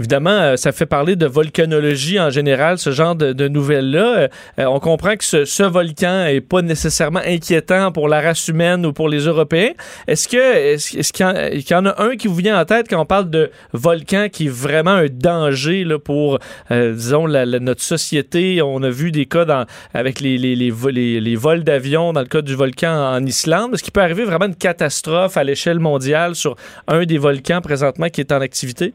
[0.00, 4.16] Évidemment, euh, ça fait parler de volcanologie en général, ce genre de, nouvelles-là.
[4.16, 4.28] Euh,
[4.58, 8.92] euh, on comprend que ce, volcan est pas nécessairement inquiétant pour la race humaine ou
[8.92, 9.70] pour les Européens.
[10.08, 11.24] Est-ce que est-ce, qu'il,
[11.70, 14.46] y en, a un qui vous vient en tête quand on parle de volcan qui
[14.46, 16.38] est vraiment un danger là, pour,
[16.70, 18.62] disons, notre société?
[18.62, 22.20] On a vu des cas dans, avec les, les, les, les- les vols d'avion dans
[22.20, 23.74] le cas du volcan en Islande.
[23.74, 26.56] Est-ce qu'il peut arriver vraiment une catastrophe à l'échelle mondiale sur
[26.88, 28.92] un des volcans présentement qui est en activité?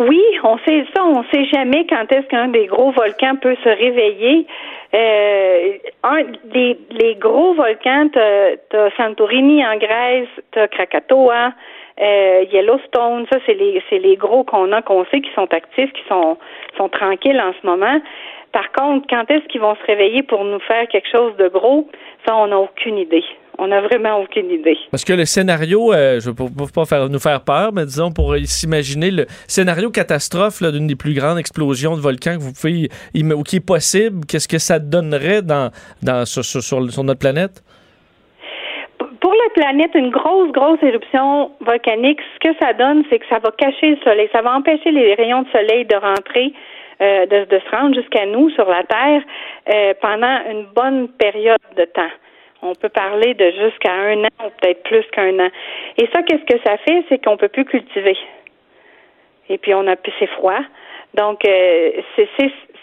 [0.00, 3.68] Oui, on sait ça, on sait jamais quand est-ce qu'un des gros volcans peut se
[3.68, 4.46] réveiller.
[4.94, 11.52] Euh, un des les gros volcans, t'as Santorini en Grèce, t'as Krakatoa,
[12.00, 15.92] euh, Yellowstone, ça c'est les c'est les gros qu'on a, qu'on sait qui sont actifs,
[15.92, 16.38] qui sont
[16.78, 18.00] sont tranquilles en ce moment.
[18.52, 21.86] Par contre, quand est-ce qu'ils vont se réveiller pour nous faire quelque chose de gros,
[22.26, 23.24] ça on n'a aucune idée.
[23.62, 24.78] On n'a vraiment aucune idée.
[24.90, 28.10] Parce que le scénario, euh, je ne veux pas faire, nous faire peur, mais disons,
[28.10, 32.88] pour s'imaginer le scénario catastrophe d'une des plus grandes explosions de volcans que vous pouvez,
[33.34, 35.70] ou qui est possible, qu'est-ce que ça donnerait dans,
[36.02, 37.62] dans, sur, sur- sur- sur notre planète?
[39.20, 43.40] Pour la planète, une grosse, grosse éruption volcanique, ce que ça donne, c'est que ça
[43.40, 44.28] va cacher le soleil.
[44.32, 46.54] Ça va empêcher les rayons de soleil de rentrer,
[47.02, 49.22] euh, de, de se rendre jusqu'à nous sur la Terre
[49.74, 52.12] euh, pendant une bonne période de temps.
[52.62, 55.48] On peut parler de jusqu'à un an ou peut-être plus qu'un an.
[55.96, 57.04] Et ça, qu'est-ce que ça fait?
[57.08, 58.16] C'est qu'on peut plus cultiver.
[59.48, 60.60] Et puis on a puis c'est froid.
[61.14, 62.28] Donc euh, c'est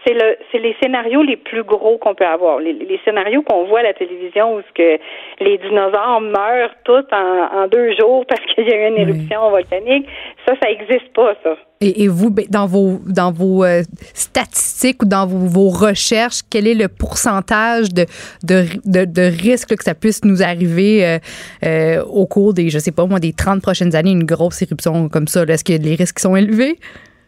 [0.05, 2.59] c'est le c'est les scénarios les plus gros qu'on peut avoir.
[2.59, 5.01] Les, les scénarios qu'on voit à la télévision où ce que
[5.43, 9.49] les dinosaures meurent tous en, en deux jours parce qu'il y a eu une éruption
[9.49, 10.07] volcanique,
[10.45, 11.55] ça ça existe pas ça.
[11.79, 13.83] Et, et vous, ben, dans vos, dans vos euh,
[14.13, 18.05] statistiques ou dans vos, vos recherches, quel est le pourcentage de,
[18.43, 21.19] de, de, là, que ça puisse nous arriver euh,
[21.63, 25.07] euh, au cours des, je sais pas moi, des 30 prochaines années, une grosse éruption
[25.07, 25.43] comme ça?
[25.43, 26.77] Est-ce que les risques sont élevés?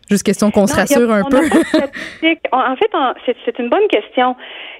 [0.09, 1.37] Juste question qu'on se a- rassure un peu.
[2.51, 2.91] En fait,
[3.25, 4.35] c'est c'est une bonne question.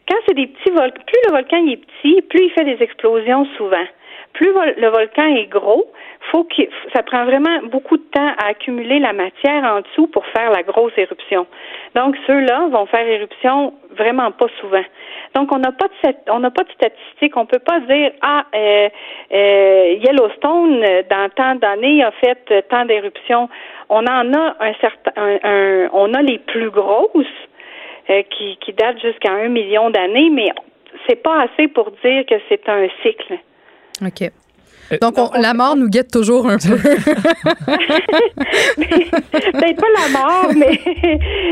[0.10, 2.82] Quand c'est des petits volcans, plus le volcan il est petit, plus il fait des
[2.84, 3.86] explosions souvent.
[4.34, 5.92] plus vol- le volcan est gros,
[6.32, 6.64] faut que
[6.94, 10.62] ça prend vraiment beaucoup de temps à accumuler la matière en dessous pour faire la
[10.64, 11.46] grosse éruption.
[11.96, 14.84] Donc ceux-là vont faire éruption vraiment pas souvent.
[15.36, 18.46] Donc on n'a pas de on n'a pas de statistiques, on peut pas dire ah
[18.56, 18.90] euh,
[19.32, 23.50] euh, Yellowstone dans tant d'années a fait tant d'éruptions.
[23.90, 27.26] On en a un certain un- un- on a les plus grosses
[28.10, 30.50] euh, qui, qui datent jusqu'à un million d'années, mais
[31.08, 33.38] c'est pas assez pour dire que c'est un cycle.
[34.06, 34.30] OK.
[35.02, 36.78] Donc, on- la mort nous guette toujours un peu.
[38.78, 40.80] Peut-être pas la mort, mais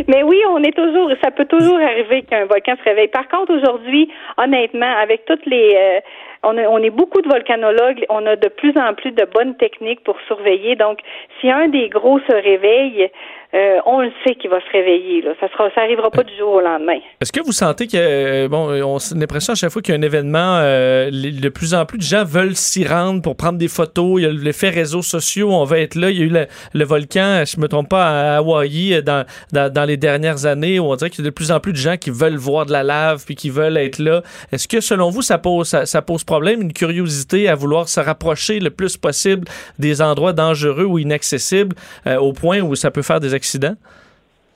[0.08, 1.10] mais oui, on est toujours.
[1.24, 3.08] Ça peut toujours arriver qu'un volcan se réveille.
[3.10, 6.00] Par contre, aujourd'hui, honnêtement, avec toutes les, euh,
[6.44, 9.56] on, a- on est beaucoup de volcanologues, on a de plus en plus de bonnes
[9.58, 10.76] techniques pour surveiller.
[10.76, 11.00] Donc,
[11.42, 13.10] si un des gros se réveille,
[13.54, 15.22] euh, on le sait qu'il va se réveiller.
[15.22, 15.32] Là.
[15.40, 16.98] Ça sera, ça arrivera pas du jour au lendemain.
[17.22, 19.94] Est-ce que vous sentez que, euh, bon, euh, on a l'impression à chaque fois qu'il
[19.94, 23.22] y a un événement, euh, les- de plus en plus de gens veulent s'y rendre
[23.22, 24.20] pour prendre des photos.
[24.20, 26.10] Il y a l'effet réseaux sociaux, on va être là.
[26.10, 29.26] Il y a eu le, le volcan, je me trompe pas, à Hawaï euh, dans,
[29.54, 31.72] dans, dans les dernières années où on dirait qu'il y a de plus en plus
[31.72, 34.22] de gens qui veulent voir de la lave puis qui veulent être là.
[34.52, 38.00] Est-ce que, selon vous, ça pose, ça, ça pose problème, une curiosité à vouloir se
[38.00, 39.48] rapprocher le plus possible
[39.80, 41.76] des endroits dangereux ou inaccessibles
[42.08, 43.36] euh, au point où ça peut faire des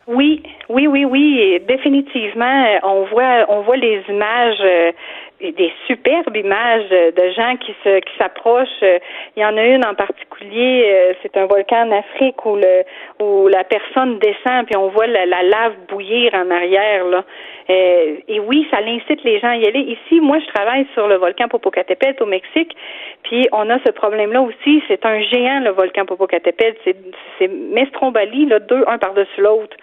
[0.08, 2.66] Oui, oui, oui, oui, définitivement.
[2.66, 4.92] euh, On voit, on voit les images, euh,
[5.40, 8.84] des superbes images de gens qui se, qui s'approchent.
[8.84, 9.00] Euh,
[9.38, 11.16] Il y en a une en particulier.
[11.22, 12.84] C'est un volcan en Afrique où le,
[13.24, 17.24] où la personne descend puis on voit la, la lave bouillir en arrière là.
[17.72, 19.80] Euh, et oui, ça incite les gens à y aller.
[19.80, 22.76] Ici, moi, je travaille sur le volcan Popocatépetl au Mexique,
[23.24, 24.84] puis on a ce problème-là aussi.
[24.88, 26.76] C'est un géant, le volcan Popocatépetl.
[26.84, 26.98] C'est,
[27.38, 29.78] c'est Mestrombali, là, deux, un par-dessus l'autre.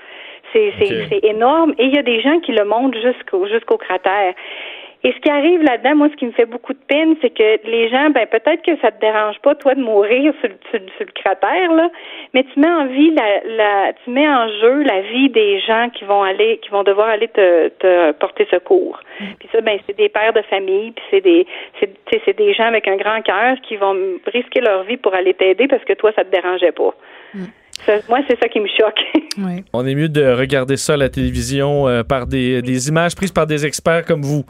[0.53, 1.75] C'est, c'est énorme.
[1.79, 4.33] Et il y a des gens qui le montent jusqu'au, jusqu'au cratère.
[5.05, 7.61] Et ce qui arrive là-dedans, moi, ce qui me fait beaucoup de peine, c'est que
[7.69, 10.81] les gens, ben peut-être que ça te dérange pas, toi, de mourir sur, le- sur,
[10.81, 11.89] le- sur le cratère, là,
[12.35, 15.89] mais tu mets en vie la, la, tu mets en jeu la vie des gens
[15.91, 18.99] qui vont aller, qui vont devoir aller te, te porter secours.
[19.39, 21.47] Puis ça, ben c'est des pères de famille, puis c'est des,
[21.81, 23.97] c'est, des gens avec un grand cœur qui vont
[24.27, 26.93] risquer leur vie pour aller t'aider parce que toi, ça te dérangeait pas.
[27.35, 27.45] Ça,
[28.09, 29.01] moi, c'est ça qui me choque.
[29.73, 33.33] On est mieux de regarder ça à la télévision euh, par des, des images prises
[33.33, 34.45] par des experts comme vous.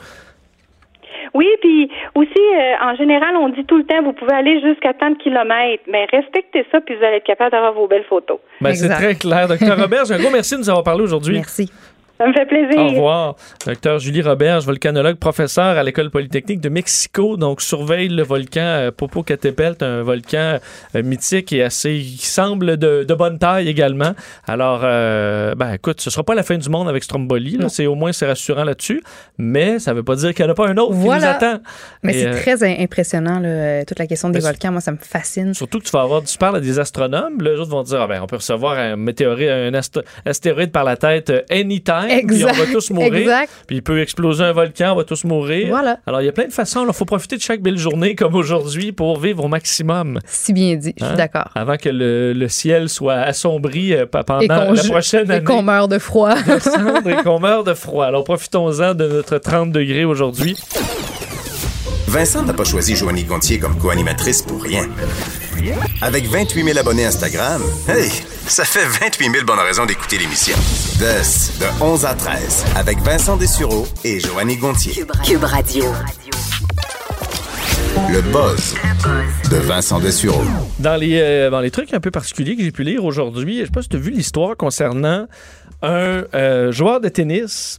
[1.34, 4.94] Oui, puis aussi, euh, en général, on dit tout le temps, vous pouvez aller jusqu'à
[4.94, 8.38] tant de kilomètres, mais respectez ça, puis vous allez être capable d'avoir vos belles photos.
[8.60, 9.48] Ben, c'est très clair.
[9.48, 11.36] Docteur Robert, un gros merci de nous avoir parlé aujourd'hui.
[11.36, 11.70] Merci.
[12.18, 12.78] Ça me fait plaisir.
[12.80, 13.36] Au revoir.
[13.64, 17.36] Docteur Julie Roberge, volcanologue, professeur à l'École polytechnique de Mexico.
[17.36, 20.58] Donc, surveille le volcan euh, Popocatépetl, un volcan
[20.96, 24.12] euh, mythique et assez, qui semble de, de bonne taille également.
[24.46, 27.58] Alors, euh, ben, écoute, ce sera pas la fin du monde avec Stromboli.
[27.68, 29.02] C'est au moins, c'est rassurant là-dessus.
[29.38, 31.36] Mais ça veut pas dire qu'il n'y en a pas un autre qui nous Voilà.
[31.36, 31.60] attend.
[32.02, 34.72] Mais c'est euh, très im- impressionnant, là, toute la question des volcans.
[34.72, 35.54] Moi, ça me fascine.
[35.54, 38.00] Surtout que tu vas avoir, tu parles à des astronomes, là, les autres vont dire,
[38.00, 41.42] ah ben, on peut recevoir un météorite, un ast- astéroïde par la tête euh,
[42.26, 43.14] puis on va tous mourir.
[43.14, 43.52] Exact.
[43.66, 45.68] Puis il peut exploser un volcan, on va tous mourir.
[45.68, 45.98] Voilà.
[46.06, 48.34] Alors il y a plein de façons, il faut profiter de chaque belle journée comme
[48.34, 50.18] aujourd'hui pour vivre au maximum.
[50.26, 51.16] Si bien dit, je suis Hein?
[51.16, 51.48] d'accord.
[51.54, 55.44] Avant que le, le ciel soit assombri euh, pendant Et la prochaine et année.
[55.44, 56.34] qu'on meurt de froid.
[56.34, 58.06] de et qu'on meurt de froid.
[58.06, 60.56] Alors profitons-en de notre 30 degrés aujourd'hui.
[62.06, 64.86] Vincent n'a pas choisi Joanie Gontier comme co-animatrice pour rien.
[66.00, 68.10] Avec 28 000 abonnés Instagram, hey,
[68.46, 70.56] ça fait 28 000 bonnes raisons d'écouter l'émission.
[70.98, 75.04] De, de 11 à 13, avec Vincent Dessureau et Joanie Gontier.
[75.24, 75.84] Cube Radio.
[78.10, 78.74] Le buzz
[79.50, 80.42] de Vincent Dessureau.
[80.78, 83.64] Dans les, euh, dans les trucs un peu particuliers que j'ai pu lire aujourd'hui, je
[83.64, 85.26] sais pas si tu as vu l'histoire concernant
[85.82, 87.78] un euh, joueur de tennis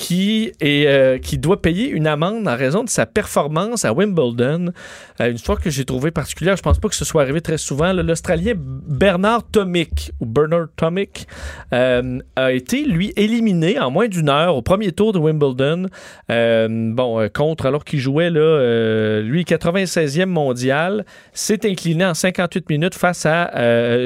[0.00, 4.72] qui, est, euh, qui doit payer une amende en raison de sa performance à Wimbledon.
[5.20, 6.56] Euh, une histoire que j'ai trouvée particulière.
[6.56, 7.92] Je pense pas que ce soit arrivé très souvent.
[7.92, 11.28] L'Australien Bernard Tomic, ou Bernard Tomic,
[11.74, 15.88] euh, a été, lui, éliminé en moins d'une heure au premier tour de Wimbledon.
[16.30, 23.26] Bon, contre, alors qu'il jouait, là, lui, 96e mondial, s'est incliné en 58 minutes face
[23.26, 23.50] à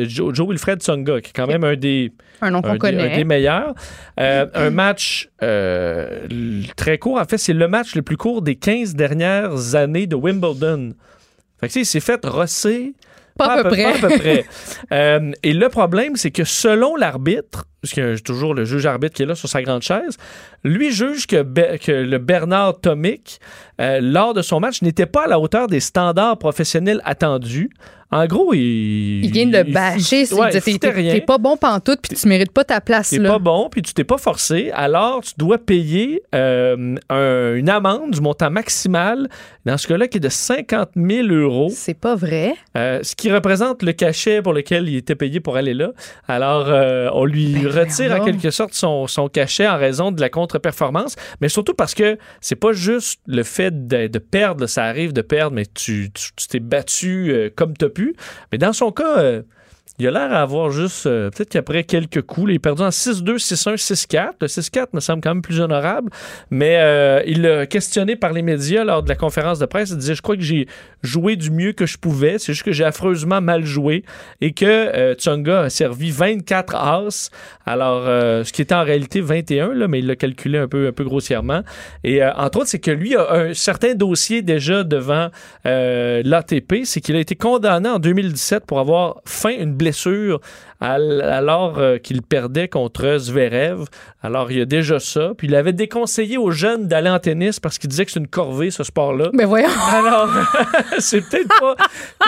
[0.06, 2.10] Joe, Wilfred Tsonga, qui est quand même un des,
[2.44, 3.12] Un nom qu'on des- connaît.
[3.12, 3.74] un des meilleurs.
[4.20, 6.20] Euh, un match euh,
[6.76, 7.18] très court.
[7.18, 10.92] En fait, c'est le match le plus court des 15 dernières années de Wimbledon.
[11.60, 12.94] Fait que, tu sais, il s'est fait rosser.
[13.36, 13.82] Pas à peu près.
[13.82, 14.44] pas à peu près.
[14.92, 17.64] Euh, et le problème, c'est que selon l'arbitre,
[17.96, 20.16] a toujours le juge arbitre qui est là sur sa grande chaise,
[20.62, 23.40] lui juge que, Be- que le Bernard Tomic,
[23.80, 27.70] euh, lors de son match, n'était pas à la hauteur des standards professionnels attendus.
[28.14, 29.24] En gros, il.
[29.24, 30.24] Il vient de le bâcher.
[30.26, 33.18] c'est ouais, il T'es t'es pas bon pantoute, puis tu mérites pas ta place T'es
[33.20, 38.12] pas bon, puis tu t'es pas forcé, alors tu dois payer euh, un- une amende
[38.12, 39.28] du montant maximal,
[39.64, 42.54] dans ce cas-là, qui est de 50 000 euros, C'est pas vrai.
[42.76, 45.90] euh, ce qui représente le cachet pour lequel il était payé pour aller là.
[46.28, 50.20] Alors, euh, on lui Ben, retire en quelque sorte son, son cachet en raison de
[50.20, 54.84] la contre-performance, mais surtout parce que c'est pas juste le fait de, de perdre, ça
[54.84, 58.03] arrive de perdre, mais tu tu- tu t'es battu comme t'as pu.
[58.52, 59.42] Mais dans son cas, euh,
[60.00, 62.88] il a l'air à avoir juste, euh, peut-être qu'après quelques coups, il est perdu en
[62.88, 64.30] 6-2, 6-1, 6-4.
[64.40, 66.10] Le 6-4 me semble quand même plus honorable,
[66.50, 69.90] mais euh, il l'a questionné par les médias lors de la conférence de presse.
[69.90, 70.66] Il disait, je crois que j'ai
[71.04, 74.02] joué du mieux que je pouvais, c'est juste que j'ai affreusement mal joué
[74.40, 77.30] et que euh, a servi 24 as,
[77.64, 80.92] alors euh, ce qui était en réalité 21, là, mais il l'a calculé un peu,
[81.00, 81.62] grossièrement.
[82.02, 85.28] Et entre autres, c'est que lui a un certain dossier déjà devant
[85.64, 89.83] l'ATP, c'est qu'il a été condamné en 2017 pour avoir feint une blessure
[90.80, 93.84] al- alors euh, qu'il perdait contre Zverev.
[94.22, 95.32] Alors il y a déjà ça.
[95.36, 98.28] Puis il avait déconseillé aux jeunes d'aller en tennis parce qu'il disait que c'est une
[98.28, 99.30] corvée ce sport-là.
[99.34, 99.68] Ben voyons.
[99.92, 100.28] Alors,
[100.98, 101.76] c'est peut-être pas,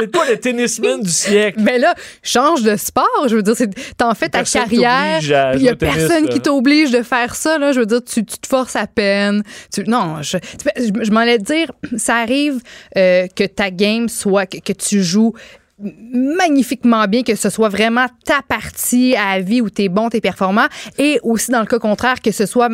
[0.01, 1.61] le tennisman du siècle.
[1.63, 3.07] Mais là, change de sport.
[3.29, 3.55] Je veux dire,
[3.97, 5.55] t'en fais ta Personne carrière.
[5.55, 7.59] Il y a tennis, personne qui t'oblige de faire ça.
[7.59, 7.73] Là.
[7.73, 9.43] Je veux dire, tu, tu te forces à peine.
[9.73, 10.39] Tu- non, je,
[10.77, 12.61] je, je m'en allais dire, ça arrive
[12.97, 15.33] euh, que ta game soit, que, que tu joues
[15.79, 20.21] magnifiquement bien, que ce soit vraiment ta partie à la vie où t'es bon, t'es
[20.21, 20.67] performant,
[20.99, 22.71] et aussi dans le cas contraire, que ce soit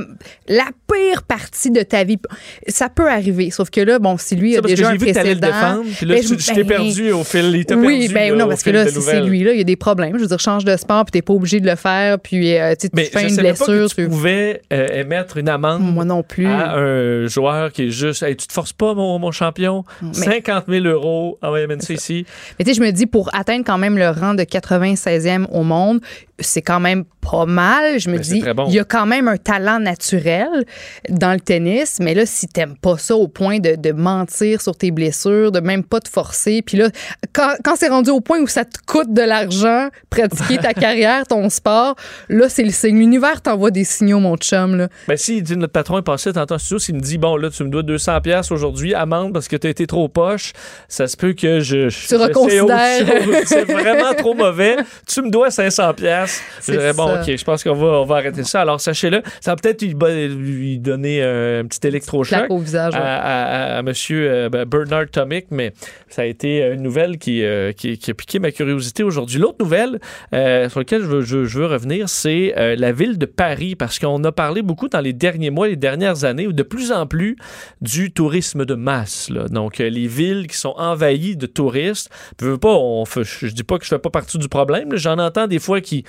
[0.48, 2.18] la pire partie de ta vie.
[2.68, 5.12] Ça peut arriver, sauf que là, bon, si lui a déjà un vu que le
[5.12, 5.46] précédent...
[5.48, 7.52] défendre, puis là, ben, je, je- t'ai ben, perdu au fil.
[7.56, 9.58] Il t'a oui, perdu, ben là, non, parce que là, si c'est lui, là, il
[9.58, 10.14] y a des problèmes.
[10.16, 12.74] Je veux dire, change de sport, puis t'es pas obligé de le faire, puis euh,
[12.80, 13.88] tu fais une pas blessure.
[13.96, 16.46] que tu pouvais euh, émettre une amende Moi non plus.
[16.46, 19.84] à un joueur qui est juste Hey, tu te forces pas, mon, mon champion?
[20.02, 21.38] Mais- 50 000 euros.
[21.42, 22.24] Ah ouais, ici.
[22.58, 25.62] Mais tu sais, je me dis, pour atteindre quand même le rang de 96e au
[25.62, 26.00] monde,
[26.38, 28.00] c'est quand même pas mal.
[28.00, 28.66] Je me Ben, dis, bon.
[28.68, 30.48] il y a quand même un talent naturel
[31.08, 31.98] dans le tennis.
[32.00, 35.60] Mais là, si t'aimes pas ça au point de, de mentir sur tes blessures, de
[35.60, 36.88] même pas te forcer, puis là,
[37.32, 41.26] quand, quand c'est rendu au point où ça te coûte de l'argent, pratiquer ta carrière,
[41.28, 41.94] ton sport,
[42.28, 42.98] là, c'est le signe.
[42.98, 44.74] L'univers t'envoie des signaux, mon chum.
[44.76, 44.88] Là.
[45.06, 47.50] Ben, si dit, notre patron est passé tantôt en studio, s'il me dit Bon, là,
[47.50, 50.52] tu me dois 200$ piastres aujourd'hui, amende parce que tu as été trop poche,
[50.88, 51.88] ça se peut que je.
[51.88, 52.66] je- j'essaie reconsidères.
[52.98, 53.36] Chose.
[53.46, 54.76] C'est vraiment trop mauvais.
[55.06, 55.94] Tu me dois 500$.
[55.94, 56.42] piastres.
[56.58, 57.22] Je C'est dirais Bon, ça.
[57.22, 58.60] OK, je pense qu'on va, on va arrêter ça.
[58.62, 59.94] Alors, sachez-le, ça va peut-être lui,
[60.28, 62.46] lui donner euh, un petit électrochoc.
[62.50, 62.94] Au visage.
[62.94, 63.04] à, ouais.
[63.04, 65.72] à- à- à monsieur euh, ben, Bernard Tomic, mais
[66.08, 69.38] ça a été une nouvelle qui, euh, qui, qui a piqué ma curiosité aujourd'hui.
[69.38, 69.98] L'autre nouvelle
[70.34, 73.74] euh, sur laquelle je veux, je, je veux revenir, c'est euh, la ville de Paris,
[73.76, 76.92] parce qu'on a parlé beaucoup dans les derniers mois, les dernières années, ou de plus
[76.92, 77.36] en plus
[77.80, 79.30] du tourisme de masse.
[79.30, 79.48] là.
[79.48, 82.10] Donc, euh, les villes qui sont envahies de touristes.
[82.36, 84.96] Puis, veux pas, on fait- je, dis pas que je fais pas partie du problème.
[84.96, 86.04] J'en entends des fois qui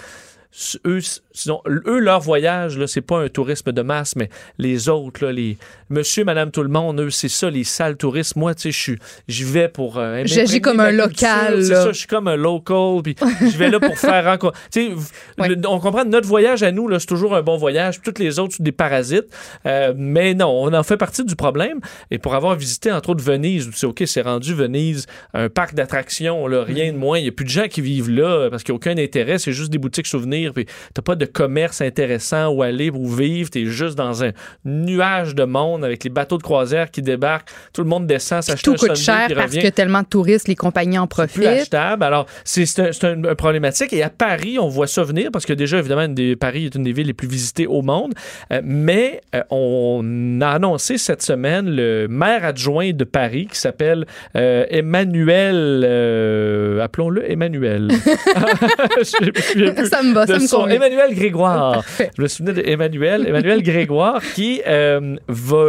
[0.85, 5.57] eux, leur voyage, c'est pas un tourisme de masse, mais les autres, les
[5.93, 8.35] monsieur, madame, tout le monde, eux, c'est ça, les salles touristes.
[8.35, 8.95] Moi, tu sais,
[9.27, 9.97] je vais pour.
[9.97, 13.69] euh, J'agis comme un local, C'est ça, je suis comme un local, puis je vais
[13.69, 14.59] là pour faire rencontrer.
[14.71, 14.93] Tu sais,
[15.39, 15.55] Ouais.
[15.67, 18.01] on comprend notre voyage à nous, là, c'est toujours un bon voyage.
[18.01, 19.27] Toutes les autres, sont des parasites.
[19.65, 21.79] Euh, mais non, on en fait partie du problème.
[22.11, 25.73] Et pour avoir visité, entre autres, Venise, où c'est OK, c'est rendu Venise, un parc
[25.75, 27.17] d'attractions, là, rien de moins.
[27.19, 29.37] Il n'y a plus de gens qui vivent là parce qu'il n'y a aucun intérêt.
[29.37, 30.53] C'est juste des boutiques souvenirs.
[30.53, 33.49] Puis t'as pas de commerce intéressant où aller, où vivre.
[33.49, 34.31] T'es juste dans un
[34.65, 37.49] nuage de monde avec les bateaux de croisière qui débarquent.
[37.73, 40.07] Tout le monde descend, s'achète tout un coûte sundae, cher parce revient que tellement de
[40.07, 41.45] touristes, les compagnies en plus profitent.
[41.47, 42.03] achetable.
[42.03, 43.93] Alors, c'est c'est un, problématique.
[43.93, 46.75] Et à Paris, on voit ça venir parce que déjà, évidemment, une des- Paris est
[46.75, 48.13] une des villes les plus visitées au monde.
[48.51, 54.05] Euh, mais euh, on a annoncé cette semaine le maire adjoint de Paris qui s'appelle
[54.35, 56.79] euh, Emmanuel.
[56.81, 57.89] Appelons-le Emmanuel.
[58.99, 60.67] Je souviens plus Ça me va, ça me son-.
[60.67, 61.83] Emmanuel Grégoire.
[62.17, 63.27] Je me souvenais d'Emmanuel.
[63.27, 64.99] Emmanuel Grégoire qui va-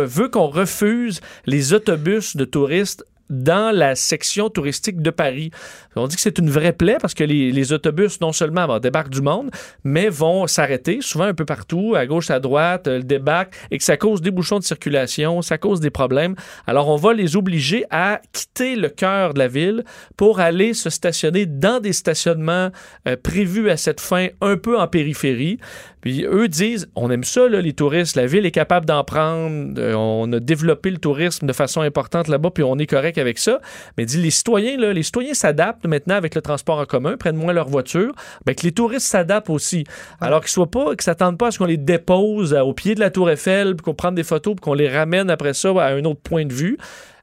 [0.02, 5.50] veut qu'on refuse les autobus de touristes dans la section touristique de Paris.
[5.96, 9.22] On dit que c'est une vraie plaie parce que les, autobus, non seulement débarquent du
[9.22, 9.50] monde,
[9.84, 13.84] mais vont s'arrêter souvent un peu partout, à gauche, à droite, euh, débarquent, et que
[13.84, 16.34] ça cause des bouchons de circulation, ça cause des problèmes.
[16.66, 19.84] Alors, on va les obliger à quitter le cœur de la ville
[20.16, 22.70] pour aller se stationner dans des stationnements
[23.08, 25.58] euh, prévus à cette fin, un peu en périphérie.
[26.04, 29.72] Puis eux disent, on aime ça, là, les touristes, la ville est capable d'en prendre,
[29.78, 33.38] euh, on a développé le tourisme de façon importante là-bas, puis on est correct avec
[33.38, 33.58] ça.
[33.96, 37.36] Mais dit les citoyens, là, les citoyens s'adaptent maintenant avec le transport en commun, prennent
[37.36, 38.12] moins leur voiture,
[38.44, 39.84] ben, que les touristes s'adaptent aussi.
[40.20, 42.94] Alors qu'ils soient pas, qu'ils s'attendent pas à ce qu'on les dépose euh, au pied
[42.94, 46.04] de la Tour Eiffel, qu'on prenne des photos, qu'on les ramène après ça à un
[46.04, 46.76] autre point de vue.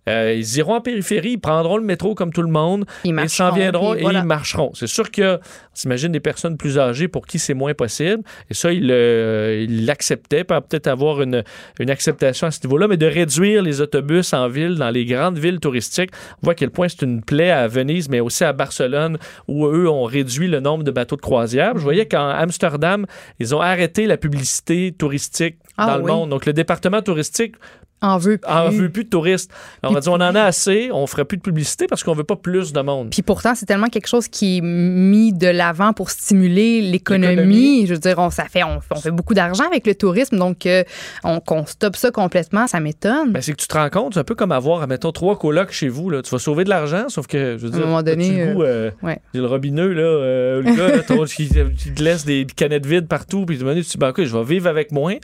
[0.10, 3.52] Euh, ils iront en périphérie, ils prendront le métro comme tout le monde, Ils s'en
[3.52, 4.20] viendront et voilà.
[4.20, 4.72] ils marcheront.
[4.74, 5.40] C'est sûr que, on
[5.76, 10.44] s'imagine des personnes plus âgées pour qui c'est moins possible, et ça, ils euh, l'acceptaient,
[10.44, 11.44] peut peut-être avoir une,
[11.80, 15.38] une acceptation à ce niveau-là, mais de réduire les autobus en ville, dans les grandes
[15.38, 18.54] villes touristiques, on voit à quel point c'est une plaie à Venise, mais aussi à
[18.54, 21.74] Barcelone, où eux ont réduit le nombre de bateaux de croisière.
[21.78, 23.06] Je voyais qu'en Amsterdam,
[23.40, 26.30] ils ont arrêté la publicité touristique Ah dans le monde.
[26.30, 27.56] Donc, le département touristique
[28.02, 28.52] En veut plus.
[28.52, 29.52] en veut plus de touristes.
[29.84, 32.24] On a dit, on en a assez, on ferait plus de publicité parce qu'on veut
[32.24, 33.10] pas plus de monde.
[33.12, 37.86] Puis pourtant, c'est tellement quelque chose qui est mis de l'avant pour stimuler l'économie.
[37.86, 40.66] Je veux dire, on, ça fait, on, on fait beaucoup d'argent avec le tourisme, donc
[40.66, 40.84] euh,
[41.24, 43.32] on, qu'on stoppe ça complètement, ça m'étonne.
[43.34, 45.72] Ben, c'est que tu te rends compte, c'est un peu comme avoir, mettons, trois colocs
[45.72, 46.10] chez vous.
[46.10, 46.22] Là.
[46.22, 48.54] Tu vas sauver de l'argent, sauf que, je veux À un dire, moment donné, le
[48.54, 49.20] goût, euh, ouais.
[49.34, 53.08] le robineux, là, euh, le gars, là, ton- qui, qui te laisse des canettes vides
[53.08, 55.16] partout, puis tu te dis, ben, ok, je vais vivre avec moins.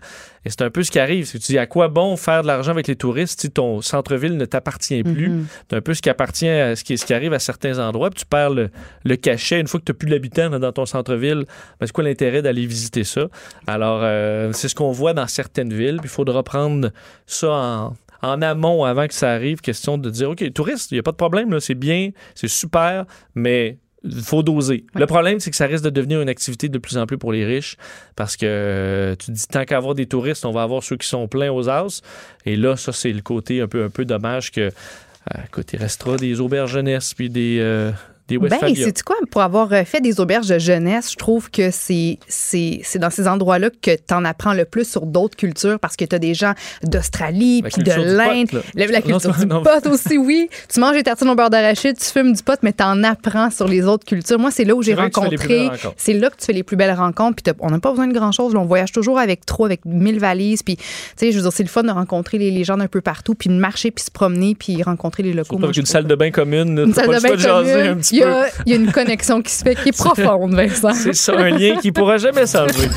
[0.45, 1.25] Et c'est un peu ce qui arrive.
[1.25, 3.81] C'est que tu dis, à quoi bon faire de l'argent avec les touristes si ton
[3.81, 5.29] centre-ville ne t'appartient plus?
[5.29, 5.47] Mhm.
[5.69, 8.09] C'est un peu ce qui appartient à ce qui, ce qui arrive à certains endroits.
[8.09, 8.69] Puis tu perds le,
[9.03, 9.59] le cachet.
[9.59, 11.45] Une fois que tu n'as plus d'habitants dans ton centre-ville,
[11.79, 13.27] ben, c'est quoi l'intérêt d'aller visiter ça?
[13.65, 15.97] Alors, euh, c'est ce qu'on voit dans certaines villes.
[15.97, 16.91] Puis il faudra prendre
[17.25, 19.61] ça en, en amont avant que ça arrive.
[19.61, 21.59] Question de dire, OK, touristes, il n'y a pas de problème.
[21.59, 23.77] C'est bien, c'est super, mais
[24.23, 24.85] faut doser.
[24.93, 27.31] Le problème, c'est que ça risque de devenir une activité de plus en plus pour
[27.31, 27.77] les riches
[28.15, 30.97] parce que euh, tu te dis tant qu'à avoir des touristes, on va avoir ceux
[30.97, 32.01] qui sont pleins aux as.
[32.45, 35.79] Et là, ça, c'est le côté un peu, un peu dommage que, euh, écoute, il
[35.79, 37.91] restera des auberges jeunesse puis des, euh,
[38.27, 41.71] des Ben, c'est quoi, pour avoir euh, fait des auberges de jeunesse, je trouve que
[41.71, 45.79] c'est c'est c'est dans ces endroits-là que tu en apprends le plus sur d'autres cultures
[45.79, 46.53] parce que tu as des gens
[46.83, 49.63] d'Australie, puis de l'Inde, la, la culture du non.
[49.63, 50.49] pot aussi, oui.
[50.71, 53.49] Tu manges des tartines au beurre d'arachide, tu fumes du pot, mais tu en apprends
[53.49, 54.39] sur les autres cultures.
[54.39, 57.41] Moi, c'est là où j'ai rencontré, c'est là que tu fais les plus belles rencontres,
[57.41, 58.55] puis on n'a pas besoin de grand-chose.
[58.55, 60.83] On voyage toujours avec trop, avec mille valises, puis tu
[61.15, 63.35] sais, je veux dire, c'est le fun de rencontrer les, les gens d'un peu partout,
[63.35, 65.57] puis de marcher, puis se promener, puis rencontrer les locaux.
[65.57, 66.77] Moi, avec une salle de bain commune.
[66.77, 68.01] une salle pas de bain commune.
[68.17, 70.93] Il y, a, il y a une connexion qui se fait qui est profonde, Vincent.
[70.93, 72.89] C'est ça, un lien qui pourra jamais s'enlever.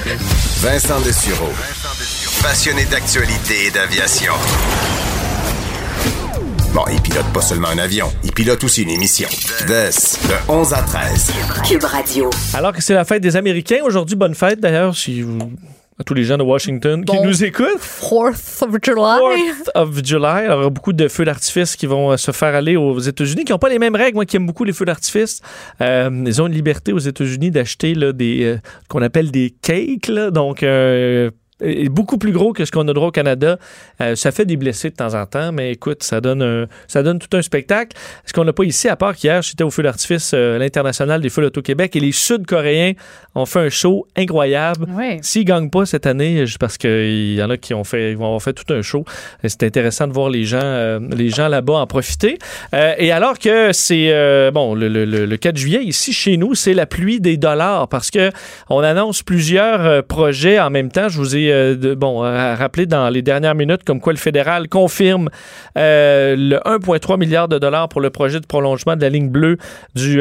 [0.62, 1.50] Vincent Dessureau.
[2.42, 4.32] Passionné d'actualité et d'aviation.
[6.72, 9.28] Bon, il pilote pas seulement un avion, il pilote aussi une émission.
[9.66, 11.32] Des, de 11 à 13.
[11.68, 12.30] Cube Radio.
[12.54, 15.52] Alors que c'est la fête des Américains, aujourd'hui, bonne fête d'ailleurs, si vous,
[16.00, 17.78] à tous les gens de Washington qui nous écoutent.
[17.78, 19.18] Fourth of July.
[19.18, 20.46] Fourth of July.
[20.46, 22.98] Alors, il y a beaucoup de feux d'artifice qui vont euh, se faire aller aux
[22.98, 24.14] États-Unis, qui n'ont pas les mêmes règles.
[24.14, 25.42] Moi qui aime beaucoup les feux d'artifice,
[25.82, 30.08] euh, ils ont une liberté aux États-Unis d'acheter là, des euh, qu'on appelle des cakes.
[30.08, 30.30] là.
[30.30, 31.30] donc, euh,
[31.62, 33.58] est beaucoup plus gros que ce qu'on a droit au Canada.
[34.00, 37.02] Euh, ça fait des blessés de temps en temps, mais écoute, ça donne un, ça
[37.02, 37.96] donne tout un spectacle.
[38.24, 41.28] Ce qu'on n'a pas ici, à part qu'hier, j'étais au feu d'artifice euh, l'international des
[41.28, 42.92] feux d'Auto-Québec et les Sud-Coréens
[43.34, 44.86] ont fait un show incroyable.
[44.90, 45.18] Oui.
[45.22, 48.42] S'ils gagnent pas cette année, parce qu'il y en a qui ont fait, vont avoir
[48.42, 49.04] fait tout un show.
[49.44, 52.38] C'est intéressant de voir les gens, euh, les gens là-bas en profiter.
[52.74, 56.54] Euh, et alors que c'est bon, le, le- le- le 4 juillet ici chez nous,
[56.54, 58.30] c'est la pluie des dollars parce que
[58.68, 61.08] on annonce plusieurs projets en même temps.
[61.08, 64.18] Je vous ai euh, de- bon euh, rappelé dans les dernières minutes comme quoi le
[64.18, 65.28] fédéral confirme
[65.76, 69.56] euh, le 1,3 milliard de dollars pour le projet de prolongement de la ligne bleue
[69.94, 70.20] du,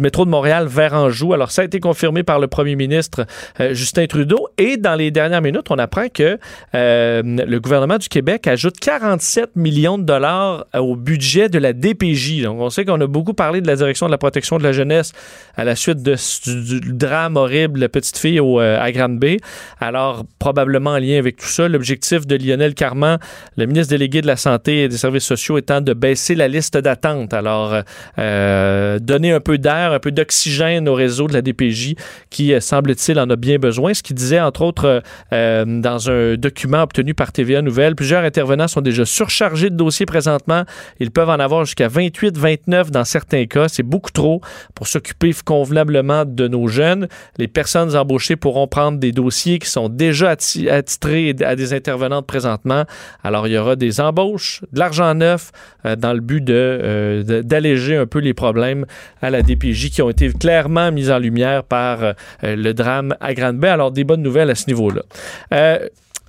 [0.00, 1.32] métro de Montréal vers Anjou.
[1.32, 3.26] Alors, ça a été confirmé par le premier ministre
[3.70, 4.48] Justin Trudeau.
[4.58, 6.38] Et dans les dernières minutes, on apprend que
[6.72, 12.42] le gouvernement du Québec ajoute 47 millions de dollars au budget de la DPJ.
[12.42, 14.72] Donc, on sait qu'on a beaucoup parlé de la direction de la protection de la
[14.72, 15.12] jeunesse
[15.56, 19.38] à la suite du, drame horrible la petite fille au, à Grande-Bay.
[19.80, 23.18] Alors, probablement en lien avec tout ça, l'objectif de Lionel Carman,
[23.56, 26.76] le ministre délégué de la Santé et des Services sociaux, étant de baisser la liste
[26.76, 27.32] d'attente.
[27.32, 27.76] Alors,
[28.18, 31.94] euh, donner un peu d'air, un peu d'oxygène au réseau de la DPJ
[32.28, 33.94] qui, euh, semble-t-il, en a bien besoin.
[33.94, 38.66] Ce qui disait, entre autres, euh, dans un document obtenu par TVA Nouvelle, plusieurs intervenants
[38.66, 40.64] sont déjà surchargés de dossiers présentement.
[40.98, 43.68] Ils peuvent en avoir jusqu'à 28, 29 dans certains cas.
[43.68, 44.40] C'est beaucoup trop
[44.74, 47.06] pour s'occuper convenablement de nos jeunes.
[47.38, 52.26] Les personnes embauchées pourront prendre des dossiers qui sont déjà atti- attitrés à des intervenantes
[52.26, 52.84] présentement.
[53.22, 55.50] Alors, il y aura des embauches, de l'argent neuf,
[55.86, 58.86] euh, dans le but de, euh, de- d'alléger un peu les problèmes
[59.20, 62.12] à la DPJ qui ont été clairement mis en lumière par euh,
[62.42, 63.68] le drame à Grande-Bay.
[63.68, 65.02] Alors, des bonnes nouvelles à ce niveau-là.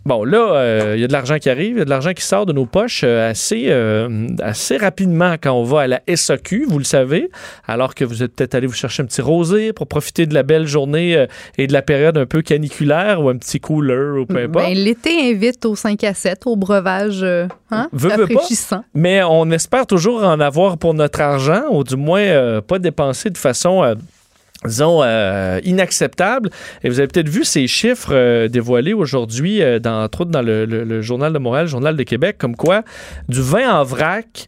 [0.06, 1.90] Euh, Bon, là, euh, il y a de l'argent qui arrive, il y a de
[1.90, 5.88] l'argent qui sort de nos poches euh, assez, euh, assez rapidement quand on va à
[5.88, 7.30] la SAQ, vous le savez,
[7.68, 10.44] alors que vous êtes peut-être allé vous chercher un petit rosé pour profiter de la
[10.44, 11.26] belle journée euh,
[11.58, 14.66] et de la période un peu caniculaire ou un petit cooler ou peu importe.
[14.66, 18.34] Ben, L'été invite au 5 à 7, au breuvage euh, hein, Veux, veux pas.
[18.34, 18.84] rafraîchissant.
[18.94, 23.30] Mais on espère toujours en avoir pour notre argent, ou du moins euh, pas dépenser
[23.30, 23.96] de façon, euh,
[24.66, 26.50] disons, euh, inacceptable.
[26.84, 30.42] Et vous avez peut-être vu ces chiffres euh, dévoilés aujourd'hui, euh, dans, entre autres dans
[30.42, 32.84] le, Journal de Montréal, le Journal de Québec, comme quoi
[33.28, 34.48] du vin en vrac,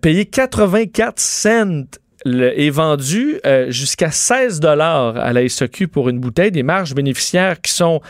[0.00, 1.84] payé 84 cents
[2.24, 7.72] est vendu jusqu'à 16 dollars à la SAQ pour une bouteille, des marges bénéficiaires qui
[7.72, 8.00] sont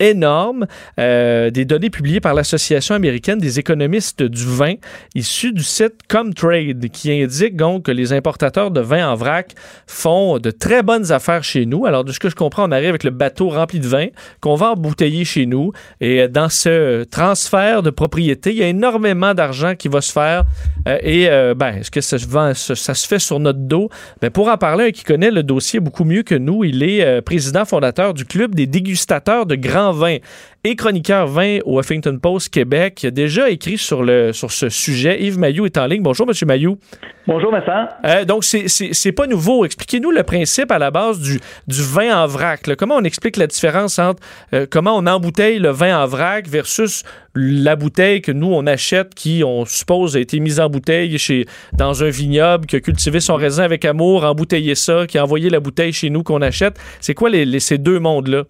[0.00, 0.66] énormes,
[0.98, 4.74] Euh, des données publiées par l'Association américaine des économistes du vin,
[5.14, 9.54] issues du site Comtrade, qui indique donc que les importateurs de vin en vrac
[9.86, 11.86] font de très bonnes affaires chez nous.
[11.86, 14.06] Alors, de ce que je comprends, on arrive avec le bateau rempli de vin
[14.40, 15.72] qu'on va embouteiller chez nous.
[16.00, 20.12] Et euh, dans ce transfert de propriété, il y a énormément d'argent qui va se
[20.12, 20.44] faire.
[20.88, 23.88] Euh, et, ben, est-ce que ça se, fait sur notre dos?
[24.20, 27.22] Ben, pour en parler, un qui connaît le dossier beaucoup mieux que nous, il est
[27.22, 30.16] président fondateur du Club des dégustateurs de grands vins
[30.64, 33.04] et chroniqueur vin au Huffington Post Québec.
[33.04, 35.22] A déjà écrit sur, le, sur ce sujet.
[35.22, 36.02] Yves Mayou est en ligne.
[36.02, 36.78] Bonjour, Monsieur Mayou.
[37.26, 37.88] Bonjour, Vincent.
[38.04, 39.64] Euh, donc, c'est- pas nouveau.
[39.64, 42.66] Expliquez-nous le principe à la base du, du vin en vrac.
[42.66, 42.74] là.
[42.76, 44.22] Comment on explique la différence entre
[44.52, 47.02] euh, comment on embouteille le vin en vrac versus
[47.34, 51.46] la bouteille que nous, on achète, qui, on suppose, a été mise en bouteille chez,
[51.72, 55.48] dans un vignoble, qui a cultivé son raisin avec amour, embouteillé ça, qui a envoyé
[55.50, 56.78] la bouteille chez nous qu'on achète.
[57.00, 58.42] C'est quoi les, les- ces deux mondes-là?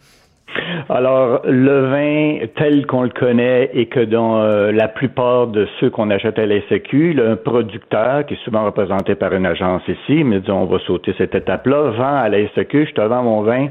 [0.88, 5.90] Alors, le vin tel qu'on le connaît et que dans euh, la plupart de ceux
[5.90, 10.24] qu'on achète à la SAQ, le producteur, qui est souvent représenté par une agence ici,
[10.24, 13.68] mais disons, on va sauter cette étape-là, vend à la je te vends mon vin,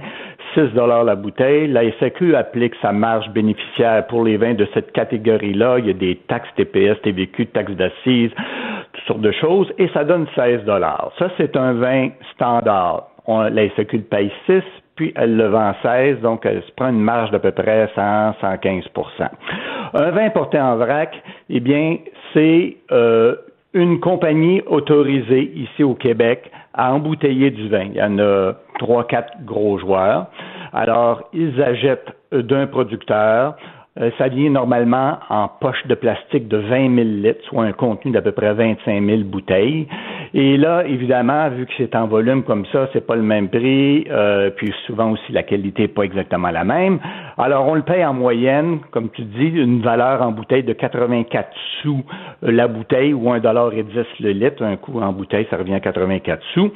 [0.53, 1.67] 6 dollars la bouteille.
[1.67, 1.81] La
[2.37, 5.79] applique sa marge bénéficiaire pour les vins de cette catégorie-là.
[5.79, 8.31] Il y a des taxes TPS, TVQ, taxes d'assises,
[8.93, 11.11] toutes sortes de choses, et ça donne 16 dollars.
[11.19, 13.09] Ça, c'est un vin standard.
[13.25, 14.61] On, la le paye 6,
[14.97, 18.31] puis elle le vend 16, donc elle se prend une marge d'à peu près 100,
[18.41, 19.29] 115%
[19.93, 21.15] Un vin porté en vrac,
[21.49, 21.97] eh bien,
[22.33, 23.35] c'est euh,
[23.73, 27.85] une compagnie autorisée ici au Québec à embouteiller du vin.
[27.91, 30.27] Il y en a trois, quatre gros joueurs.
[30.73, 33.55] Alors, ils achètent d'un producteur.
[33.99, 38.11] Euh, ça vient normalement en poche de plastique de 20 000 litres, soit un contenu
[38.11, 39.87] d'à peu près 25 000 bouteilles.
[40.33, 44.05] Et là, évidemment, vu que c'est en volume comme ça, c'est pas le même prix,
[44.09, 46.99] euh, puis souvent aussi la qualité n'est pas exactement la même.
[47.37, 51.49] Alors, on le paye en moyenne, comme tu dis, une valeur en bouteille de 84
[51.81, 52.03] sous
[52.41, 54.63] la bouteille ou 1 dollar et 10 le litre.
[54.63, 56.71] Un coût en bouteille, ça revient à 84 sous.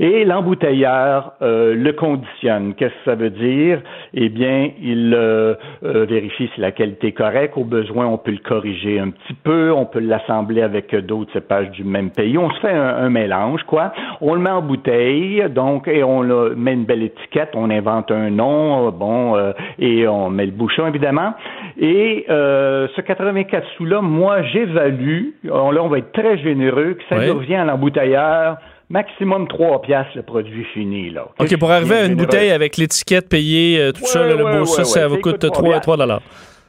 [0.00, 2.74] Et l'embouteilleur euh, le conditionne.
[2.74, 3.80] Qu'est-ce que ça veut dire?
[4.14, 7.56] Eh bien, il euh, euh, vérifie si la qualité est correcte.
[7.56, 9.72] Au besoin, on peut le corriger un petit peu.
[9.72, 12.38] On peut l'assembler avec d'autres cépages du même pays.
[12.38, 13.92] On se fait un, un mélange, quoi.
[14.20, 17.50] On le met en bouteille, donc, et on le met une belle étiquette.
[17.54, 21.34] On invente un nom, bon, euh, et on met le bouchon, évidemment.
[21.78, 27.02] Et euh, ce 84 sous-là, moi, j'évalue, on- là, on va être très généreux, que
[27.08, 28.56] ça nous revient à l'embouteilleur
[28.90, 31.26] maximum 3 piastres le produit fini, là.
[31.40, 34.44] OK, pour arriver à une bouteille avec l'étiquette payée, euh, tout Ouais, ça, là, le
[34.58, 35.08] beau, ça, ouais, ça ouais.
[35.08, 36.20] vous coûte 3, 3 dollars.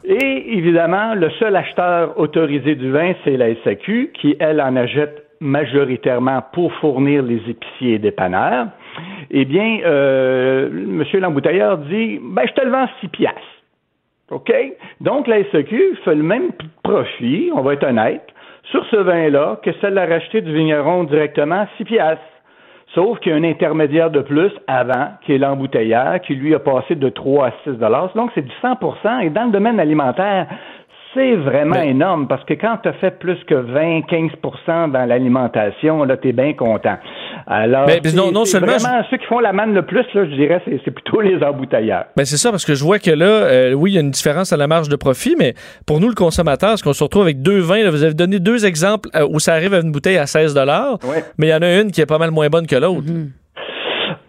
[0.08, 5.25] Et évidemment, le seul acheteur autorisé du vin, c'est la SAQ, qui, elle, en achète
[5.40, 8.68] majoritairement pour fournir les épiciers et dépanneurs.
[9.32, 13.42] Eh bien, euh, monsieur l'embouteilleur dit, ben, je te le vends 6 piastres.
[14.32, 14.52] OK?
[15.02, 16.52] Donc, la SAQ fait le même
[16.84, 18.24] profit, on va être honnête,
[18.72, 22.24] sur ce vin-là que celle à racheter du vigneron directement à 6 piastres.
[22.94, 26.60] Sauf qu'il y a un intermédiaire de plus avant, qui est l'embouteilleur, qui lui a
[26.60, 28.12] passé de 3 à 6 dollars.
[28.16, 30.48] Donc, c'est du 100% Et dans le domaine alimentaire,
[31.16, 36.04] c'est vraiment Mais- énorme parce que quand tu as fait plus que 20-15% dans l'alimentation,
[36.04, 36.98] là, tu es bien content.
[37.48, 40.62] Alors, Mais- non- seulement- vraiment ceux qui font la manne le plus, là, je dirais,
[40.66, 42.06] c'est c'est plutôt les embouteilleurs.
[42.18, 44.12] Ben c'est ça, parce que je vois que là, euh, oui, il y a une
[44.12, 45.54] différence à la marge de profit, mais
[45.88, 47.84] pour nous, le consommateur, est-ce qu'on se retrouve avec deux vins?
[47.84, 50.56] là, vous avez donné deux exemples euh, où ça arrive à une bouteille à 16
[50.56, 51.24] Ouais.
[51.38, 53.04] mais il y en a une qui est pas mal moins bonne que l'autre.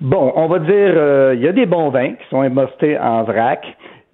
[0.01, 3.23] Bon, on va dire, euh, il y a des bons vins qui sont émostés en
[3.25, 3.65] vrac.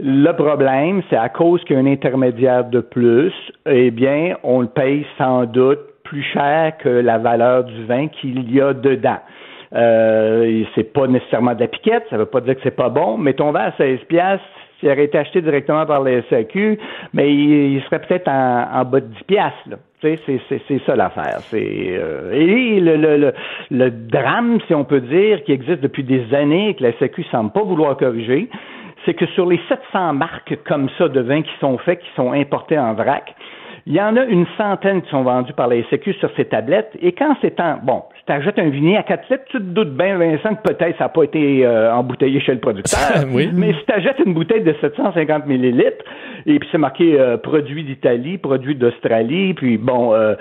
[0.04, 3.32] Le problème, c'est à cause qu'il y a un intermédiaire de plus,
[3.66, 8.52] eh bien, on le paye sans doute plus cher que la valeur du vin qu'il
[8.52, 9.20] y a dedans.
[9.72, 13.16] Euh, c'est pas nécessairement de la piquette, ça veut pas dire que c'est pas bon,
[13.16, 14.44] mais ton vin à 16 piastres,
[14.80, 16.80] s'il aurait été acheté directement par la SAQ,
[17.14, 19.76] mais il, serait peut-être en, bas de 10 piastres, là.
[20.02, 20.18] C'est,
[20.84, 21.38] ça l'affaire.
[21.42, 23.32] C'est, euh, et le, le, le,
[23.70, 27.22] le drame, si on peut dire, qui existe depuis des années et que la SAQ
[27.30, 28.48] semble pas vouloir corriger,
[29.04, 32.32] c'est que sur les 700 marques comme ça de vins qui sont faits, qui sont
[32.32, 33.34] importés en vrac,
[33.86, 36.92] il y en a une centaine qui sont vendues par la SQ sur ces tablettes.
[37.00, 39.62] Et quand c'est en, bon, si tu achètes un vinier à 4 litres, tu te
[39.62, 43.00] doutes bien, Vincent, que peut-être ça n'a pas été euh, embouteillé chez le producteur.
[43.32, 43.50] Oui.
[43.52, 46.04] Mais si tu achètes une bouteille de 750 millilitres,
[46.46, 50.34] et puis c'est marqué euh, produit d'Italie, produit d'Australie, puis bon, euh,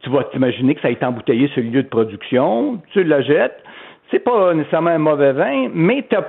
[0.00, 3.20] tu vas t'imaginer que ça a été embouteillé sur le lieu de production, tu la
[3.20, 3.62] jettes.
[4.10, 6.24] C'est pas nécessairement un mauvais vin, mais t'as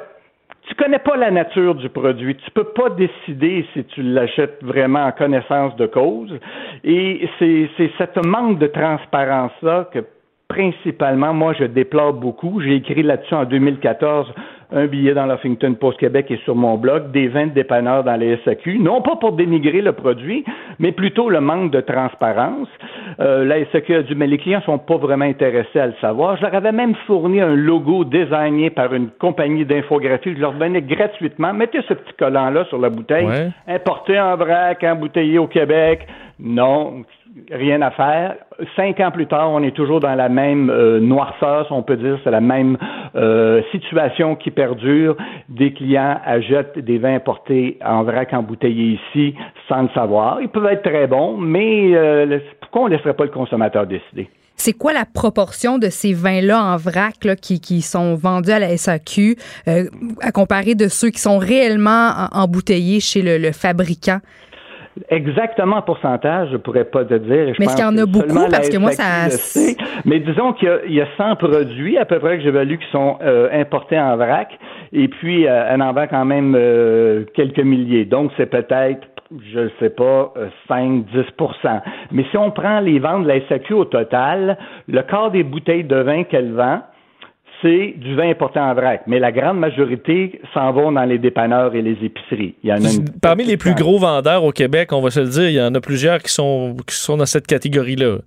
[0.68, 2.36] tu connais pas la nature du produit.
[2.36, 6.32] Tu peux pas décider si tu l'achètes vraiment en connaissance de cause.
[6.84, 10.00] Et c'est, c'est cette manque de transparence-là que
[10.48, 12.60] principalement, moi, je déplore beaucoup.
[12.62, 14.32] J'ai écrit là-dessus en 2014
[14.72, 18.16] un billet dans l'Huffington Post Québec et sur mon blog, des vins de dépanneurs dans
[18.16, 20.46] les SAQ, non pas pour dénigrer le produit,
[20.78, 22.68] mais plutôt le manque de transparence.
[23.20, 26.38] Euh, la SAQ a dit, mais les clients sont pas vraiment intéressés à le savoir.
[26.38, 30.34] Je leur avais même fourni un logo désigné par une compagnie d'infographie.
[30.36, 31.54] Je leur donnais gratuitement.
[31.54, 33.26] Mettez ce petit collant-là sur la bouteille.
[33.26, 33.50] Ouais.
[33.68, 36.08] Importé en vrac, embouteillé au Québec.
[36.40, 37.04] Non,
[37.52, 38.36] rien à faire.
[38.76, 41.98] Cinq ans plus tard, on est toujours dans la même euh, noirceur, si on peut
[41.98, 42.78] dire, c'est la même
[43.16, 45.16] euh, situation qui perdure.
[45.48, 49.36] Des clients achètent des vins importés en vrac embouteillés ici
[49.68, 50.42] sans le savoir.
[50.42, 54.30] Ils peuvent être très bons, mais euh, pourquoi on ne laisserait pas le consommateur décider?
[54.56, 59.38] C'est quoi la proportion de ces vins-là en vrac qui, sont vendus à la SAQ
[59.66, 64.20] à comparer de ceux qui sont réellement en- embouteillés chez le fabricant?
[65.10, 67.54] Exactement en pourcentage, je pourrais pas te dire.
[67.54, 68.50] Je Mais est-ce qu'il y en a beaucoup?
[68.52, 69.76] Parce que moi, ça- sait.
[70.06, 72.76] Mais disons qu'il y a, il y a 100 produits à peu près que j'évalue
[72.78, 74.50] qui sont euh, importés en vrac,
[74.92, 78.06] et puis euh, elle en vend quand même euh, quelques milliers.
[78.06, 79.08] Donc c'est peut-être
[79.54, 81.82] je ne sais pas, euh, 5-10%
[82.12, 85.84] Mais si on prend les ventes de la SAQ au total, le quart des bouteilles
[85.84, 86.82] de vin qu'elle vend,
[87.62, 89.02] c'est du vin importé en vrac.
[89.08, 92.56] Mais la grande majorité s'en vont dans les dépanneurs et les épiceries.
[92.64, 95.20] Il y en a une Parmi les plus gros vendeurs au Québec, on va se
[95.20, 98.18] le dire, il y en a plusieurs qui sont, qui sont dans cette catégorie-là.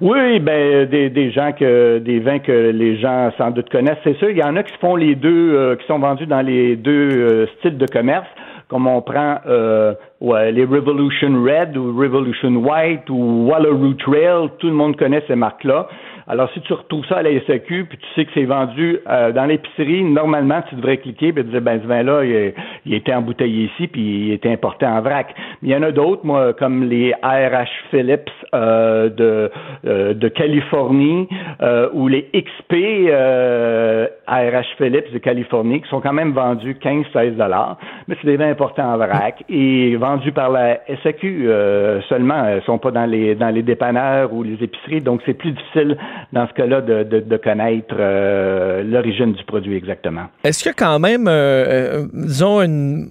[0.00, 4.16] Oui, ben des, des gens que des vins que les gens sans doute connaissent, c'est
[4.18, 4.30] sûr.
[4.30, 7.10] Il y en a qui font les deux, euh, qui sont vendus dans les deux
[7.12, 8.26] euh, styles de commerce,
[8.68, 14.66] comme on prend euh, ouais, les Revolution Red ou Revolution White ou Wallaroo Trail, tout
[14.66, 15.88] le monde connaît ces marques-là.
[16.28, 19.30] Alors, si tu retrouves ça à la SAQ, puis tu sais que c'est vendu euh,
[19.30, 22.52] dans l'épicerie, normalement, tu devrais cliquer et te dire, ben, ce vin-là, il,
[22.84, 25.32] il été embouteillé ici, puis il était importé en vrac.
[25.62, 29.50] Mais il y en a d'autres, moi, comme les ARH Phillips euh, de,
[29.86, 31.28] euh, de Californie
[31.62, 37.36] euh, ou les XP euh, ARH Phillips de Californie, qui sont quand même vendus 15-16
[37.36, 37.76] dollars.
[38.08, 42.48] Mais c'est des vins importés en vrac et vendus par la SAQ euh, seulement.
[42.56, 45.96] Ils sont pas dans les dans les dépanneurs ou les épiceries, donc c'est plus difficile
[46.32, 50.26] dans ce cas-là de, de, de connaître euh, l'origine du produit exactement.
[50.44, 53.08] Est-ce qu'il y a quand même, euh, euh, disons, une,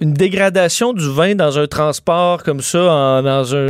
[0.00, 3.66] une dégradation du vin dans un transport comme ça, en- dans un,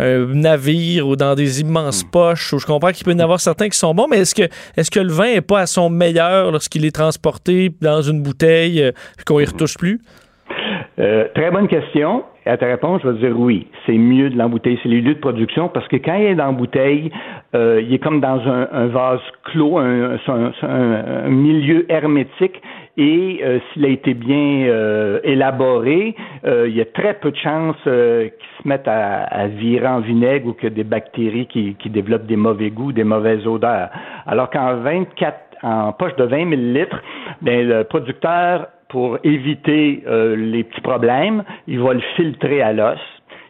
[0.00, 3.40] un navire ou dans des immenses poches, où je comprends qu'il peut y en avoir
[3.40, 5.88] certains qui sont bons, mais est-ce que, est-ce que le vin n'est pas à son
[5.90, 10.00] meilleur lorsqu'il est transporté dans une bouteille euh, puis qu'on y retouche plus?
[10.98, 12.24] Euh, très bonne question.
[12.46, 13.66] À ta réponse, je vais dire oui.
[13.86, 14.78] C'est mieux de l'embouteiller.
[14.82, 17.10] C'est les lieux de production parce que quand il est dans bouteille,
[17.54, 22.60] euh, il est comme dans un, un vase clos, un, un- un- milieu hermétique.
[22.96, 26.14] Et euh, s'il a été bien euh, élaboré,
[26.44, 29.86] euh, il y a très peu de chances euh, qu'il se mette à, à virer
[29.86, 33.90] en vinaigre ou que des bactéries qui, qui développent des mauvais goûts, des mauvaises odeurs.
[34.26, 37.00] Alors qu'en 24 en poche de 20 millilitres,
[37.42, 42.98] ben, le producteur, pour éviter euh, les petits problèmes, il va le filtrer à l'os.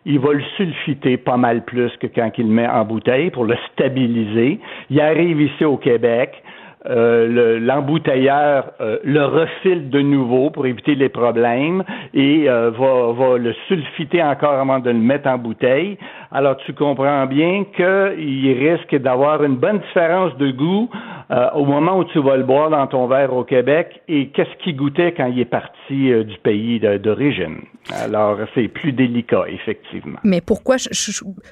[0.07, 3.45] Il va le sulfiter pas mal plus que quand il le met en bouteille pour
[3.45, 4.59] le stabiliser.
[4.89, 6.43] Il arrive ici au Québec.
[6.87, 13.13] Euh, le- l'embouteilleur euh, le refile de nouveau pour éviter les problèmes et euh, va,
[13.13, 15.99] va le sulfiter encore avant de le mettre en bouteille.
[16.33, 20.89] Alors tu comprends bien qu'il risque d'avoir une bonne différence de goût
[21.31, 24.57] euh, au moment où tu vas le boire dans ton verre au Québec et qu'est-ce
[24.63, 27.59] qu'il goûtait quand il est parti euh, du pays d'origine.
[28.05, 30.19] Alors c'est plus délicat effectivement.
[30.25, 30.77] Mais pourquoi,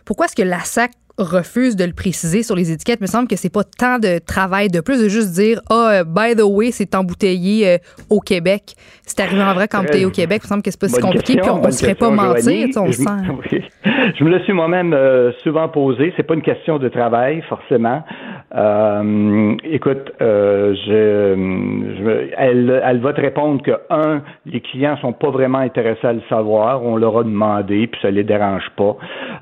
[0.07, 2.99] pourquoi est-ce que la SAC refuse de le préciser sur les étiquettes?
[3.01, 6.01] Il me semble que c'est pas tant de travail de plus de juste dire Ah,
[6.01, 7.79] euh, by the way, c'est embouteillé euh,
[8.11, 8.75] au Québec.
[9.05, 10.41] C'est arrivé en vrai qu'embouteillé au Québec.
[10.43, 12.11] Il me semble que c'est pas si compliqué, question, puis on, bonne se ferait pas
[12.11, 13.05] mentir, on je, sent.
[13.05, 13.63] me- oui.
[14.19, 16.13] Je me le suis moi-même euh, souvent posé.
[16.17, 18.03] C'est pas une question de travail, forcément.
[18.55, 25.13] Euh, écoute, euh, je, je- elle, elle va te répondre que un, les clients sont
[25.13, 26.83] pas vraiment intéressés à le savoir.
[26.83, 28.97] On leur a demandé, puis ça les dérange pas.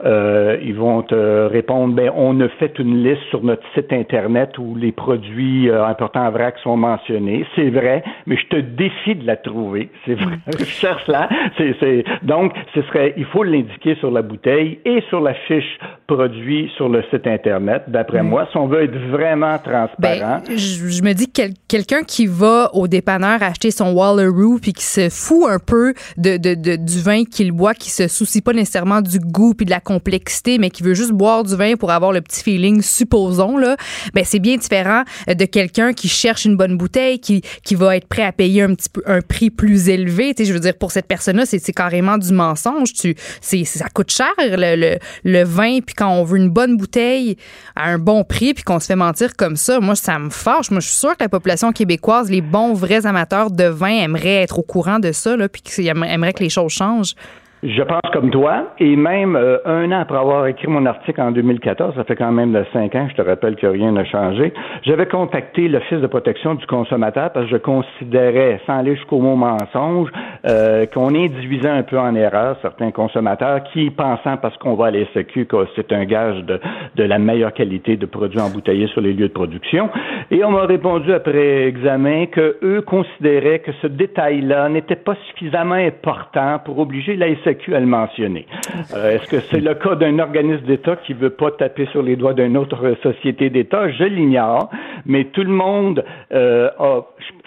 [0.05, 4.57] Euh, ils vont te répondre, ben on a fait une liste sur notre site internet
[4.59, 7.45] où les produits euh, importants à vrac sont mentionnés.
[7.57, 9.91] C'est vrai, mais je te défie de la trouver.
[10.05, 10.37] C'est vrai,
[10.67, 11.29] cherche-la.
[11.59, 15.79] C'est, c'est, donc, ce serait, il faut l'indiquer sur la bouteille et sur la fiche
[16.07, 17.83] produit sur le site internet.
[17.89, 20.41] D'après moi, si on veut être vraiment transparent.
[20.47, 24.59] Ben, je, je me dis que quel- quelqu'un qui va au dépanneur acheter son Wallaroo
[24.63, 28.07] puis qui se fout un peu de, de- de- du vin qu'il boit, qui se
[28.09, 31.56] soucie pas nécessairement du goût puis de la complexité, mais qui veut juste boire du
[31.79, 33.77] pour avoir le petit feeling, supposons là,
[34.15, 38.07] ben c'est bien différent de quelqu'un qui cherche une bonne bouteille, qui, qui va être
[38.07, 38.67] prêt à payer
[39.07, 40.35] un prix plus élevé.
[40.35, 42.93] Tu je veux dire pour cette personne-là, c'est carrément du mensonge.
[43.41, 47.37] C'est ça coûte cher le vin puis quand on veut une bonne bouteille
[47.75, 50.71] à un bon prix puis qu'on se fait mentir comme ça, moi ça me fâche.
[50.71, 54.43] Moi je suis sûre que la population québécoise, les bons vrais amateurs de vin aimeraient
[54.43, 57.15] être au courant de ça là puis qu'ils aimeraient que les choses changent.
[57.63, 61.31] Je pense comme toi, et même euh, un an après avoir écrit mon article en
[61.31, 64.53] 2014, ça fait quand même de cinq ans, je te rappelle que rien n'a changé,
[64.85, 69.37] j'avais contacté l'Office de protection du consommateur parce que je considérais, sans aller jusqu'au mot
[69.37, 70.11] mensonge,
[70.47, 74.91] euh, qu'on induisait un peu en erreur certains consommateurs qui, pensant parce qu'on va à
[74.91, 76.61] la SQ que c'est un gage de,
[76.97, 79.89] de la meilleure qualité de produits embouteillés sur les lieux de production,
[80.31, 85.75] et on m'a répondu après examen que eux considéraient que ce détail-là n'était pas suffisamment
[85.75, 88.47] important pour obliger la SAQ à.
[88.95, 92.17] Euh, Est-ce que c'est le cas d'un organisme d'État qui veut pas taper sur les
[92.17, 93.89] doigts d'une autre société d'État?
[93.91, 94.71] Je l'ignore,
[95.05, 97.03] mais tout le monde euh, a-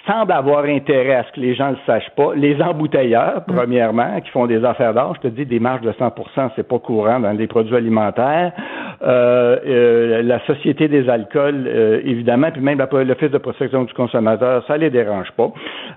[0.08, 2.34] semble avoir intérêt à ce que les gens ne le sachent pas.
[2.36, 6.50] Les embouteilleurs, premièrement, qui font des affaires d'or, je te dis, des marges de 100%
[6.56, 8.52] c'est pas courant dans les produits alimentaires.
[9.02, 14.64] Euh, euh, la Société des alcools, euh, évidemment, puis même l'Office de protection du consommateur,
[14.68, 15.52] ça les dérange pas.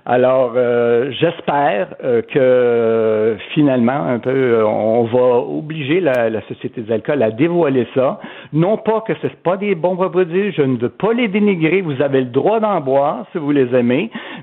[0.05, 6.81] Alors, euh, j'espère euh, que finalement, un peu, euh, on va obliger la, la Société
[6.81, 8.19] des alcools à dévoiler ça.
[8.51, 11.81] Non pas que ce pas des bons produits, je ne veux pas les dénigrer.
[11.81, 13.92] Vous avez le droit d'en boire si vous les aimez,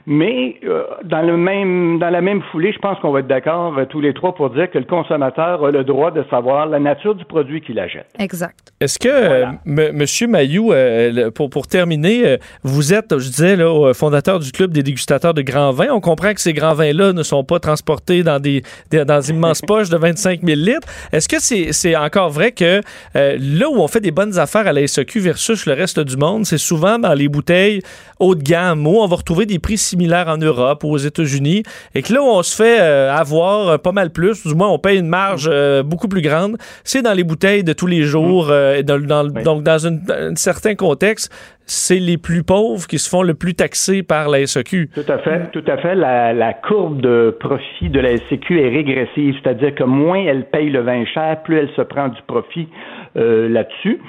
[0.06, 3.76] mais euh, dans le même, dans la même foulée, je pense qu'on va être d'accord
[3.78, 6.78] euh, tous les trois pour dire que le consommateur a le droit de savoir la
[6.78, 8.06] nature du produit qu'il achète.
[8.18, 8.72] Exact.
[8.80, 13.56] Est-ce que, euh, M- Monsieur Mayou, euh, pour, pour terminer, euh, vous êtes, je disais,
[13.56, 15.88] là, fondateur du Club des dégustateurs de grands vins.
[15.92, 19.60] On comprend que ces grands vins-là ne sont pas transportés dans des, des- dans d'immenses
[19.66, 20.88] poches de 25 000 litres.
[21.12, 22.80] Est-ce que c'est c'est encore vrai que
[23.16, 26.16] euh, là où on fait des bonnes affaires à la SAQ versus le reste du
[26.16, 27.80] monde, c'est souvent dans les bouteilles
[28.18, 31.62] haut de gamme où on va retrouver des prix similaires en Europe ou aux États-Unis
[31.94, 34.68] et que là où on se fait euh, avoir euh, pas mal plus, du moins
[34.68, 38.02] on paye une marge euh, beaucoup plus grande, c'est dans les bouteilles de tous les
[38.02, 38.52] jours.
[38.52, 41.32] et dans, dans- Donc dans une- un certain contexte,
[41.66, 44.90] c'est les plus pauvres qui se font le plus taxer par la SAQ.
[44.92, 45.94] Tout à fait, tout à fait.
[45.94, 50.68] La, la courbe de profit de la SCQ est régressive, c'est-à-dire que moins elle paye
[50.70, 52.66] le vin cher, plus elle se prend du profit
[53.16, 54.00] euh, là-dessus.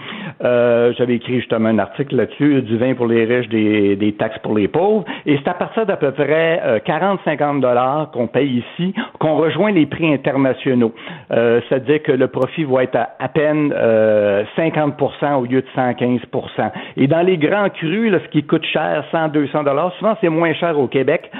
[0.44, 4.40] Euh, J'avais écrit justement un article là-dessus, du vin pour les riches, des, des taxes
[4.40, 5.06] pour les pauvres.
[5.26, 9.72] Et c'est à partir d'à peu près euh, 40-50 dollars qu'on paye ici qu'on rejoint
[9.72, 10.94] les prix internationaux.
[11.32, 16.72] Euh, C'est-à-dire que le profit va être à, peine euh, 50% au lieu de 115%
[16.98, 20.54] Et dans les grands crus, là, ce qui coûte cher, 100-200 dollars, souvent c'est moins
[20.54, 21.32] cher au Québec.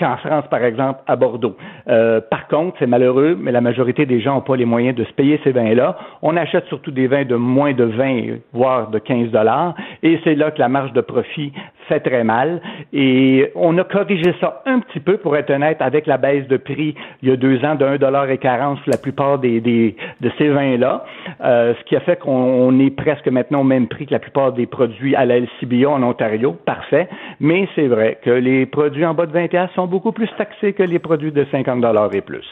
[0.00, 1.56] Qu'en France, par exemple, à Bordeaux.
[1.88, 5.04] Euh, par contre, c'est malheureux, mais la majorité des gens n'ont pas les moyens de
[5.04, 5.98] se payer ces vins-là.
[6.22, 10.36] On achète surtout des vins de moins de 20, voire de 15 dollars, et c'est
[10.36, 11.52] là que la marge de profit
[11.90, 12.60] fait très mal.
[12.92, 16.56] Et on a corrigé ça un petit peu, pour être honnête, avec la baisse de
[16.56, 20.48] prix il y a deux ans de 1,40 sur la plupart des, des- de ces
[20.48, 21.04] vins-là,
[21.44, 22.30] euh, ce qui a fait qu'on
[22.70, 25.88] on est presque maintenant au même prix que la plupart des produits à la LCBO
[25.90, 26.56] en Ontario.
[26.64, 27.08] Parfait.
[27.40, 30.82] Mais c'est vrai que les produits en bas de 21 sont beaucoup plus taxés que
[30.82, 32.46] les produits de 50 et plus.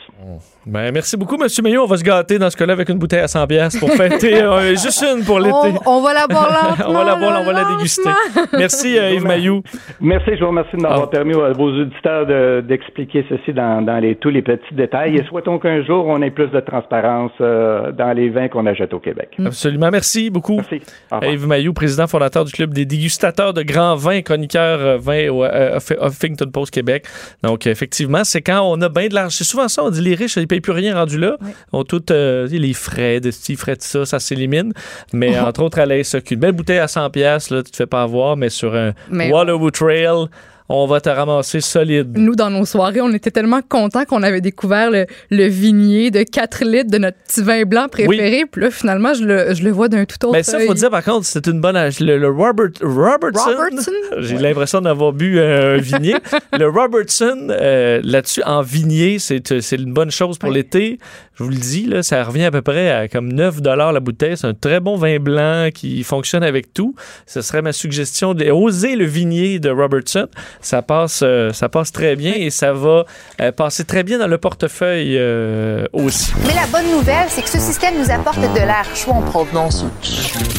[0.67, 1.47] Ben, merci beaucoup, M.
[1.63, 1.83] Maillot.
[1.85, 4.43] On va se gâter dans ce cas-là avec une bouteille à 100 pièces pour fêter
[4.43, 5.55] euh, juste une pour l'été.
[5.87, 6.85] On, on va la boire lentement.
[6.89, 8.11] on va la boire, là, on va la déguster.
[8.57, 9.63] Merci, euh, Yves Maillot.
[10.01, 11.11] Merci, je vous remercie de m'avoir Ah.
[11.11, 15.17] permis à vos auditeurs de- d'expliquer ceci dans, dans les, tous les petits détails.
[15.17, 18.93] Et souhaitons qu'un jour, on ait plus de transparence euh, dans les vins qu'on achète
[18.95, 19.37] au Québec.
[19.45, 19.91] Absolument.
[19.91, 20.57] Merci beaucoup.
[20.57, 20.81] Merci.
[21.23, 25.45] Yves Maillot, président fondateur du Club des dégustateurs de grands vins, chroniqueur euh, vin au
[25.45, 27.05] euh, Huffington Post Québec.
[27.43, 29.31] Donc, effectivement, c'est quand on a bien de l'argent.
[29.31, 31.37] C'est souvent ça, on dit les riches, ils ne payent plus rien rendu là.
[31.73, 34.73] On tout, euh, les frais de ci, frais de ça, ça s'élimine.
[35.13, 37.87] Mais entre autres, à la SAQ, une belle bouteille à 100$, là, tu te fais
[37.87, 40.27] pas avoir, mais sur un Mais- Waterloo Trail,
[40.71, 42.11] on va te ramasser solide.
[42.19, 46.23] Nous, dans nos soirées, on était tellement contents qu'on avait découvert le, le vignier de
[46.25, 48.45] 4 litres de notre petit vin blanc préféré.
[48.53, 50.75] Puis là, finalement, je le, je le vois d'un tout autre Mais ça, faut œil.
[50.75, 52.01] dire, par contre, c'est une bonne âge.
[52.01, 53.91] Le, le Robert, Robertson, Robertson?
[54.19, 54.43] j'ai Ouais.
[54.43, 56.17] l'impression d'avoir bu euh, un vignier.
[56.59, 60.99] le Robertson, euh, là-dessus, en vignier, c'est c'est une bonne chose pour l'été.
[61.39, 64.37] Je vous le dis, là, ça revient à peu près à comme 9 la bouteille.
[64.37, 66.97] C'est un très bon vin blanc qui fonctionne avec tout.
[67.27, 70.27] Ce serait ma suggestion de oser le vignier de Robertson.
[70.61, 73.05] Ça passe, euh, ça passe très bien et ça va
[73.41, 76.33] euh, passer très bien dans le portefeuille euh, aussi.
[76.45, 79.85] Mais la bonne nouvelle, c'est que ce système nous apporte de l'air chaud en provenance.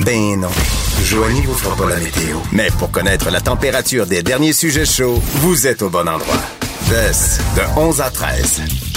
[0.05, 0.47] Ben non.
[1.03, 2.37] Joanie vous fera pas la météo.
[2.53, 6.41] Mais pour connaître la température des derniers sujets chauds, vous êtes au bon endroit.
[6.83, 8.88] Vest de 11 à 13.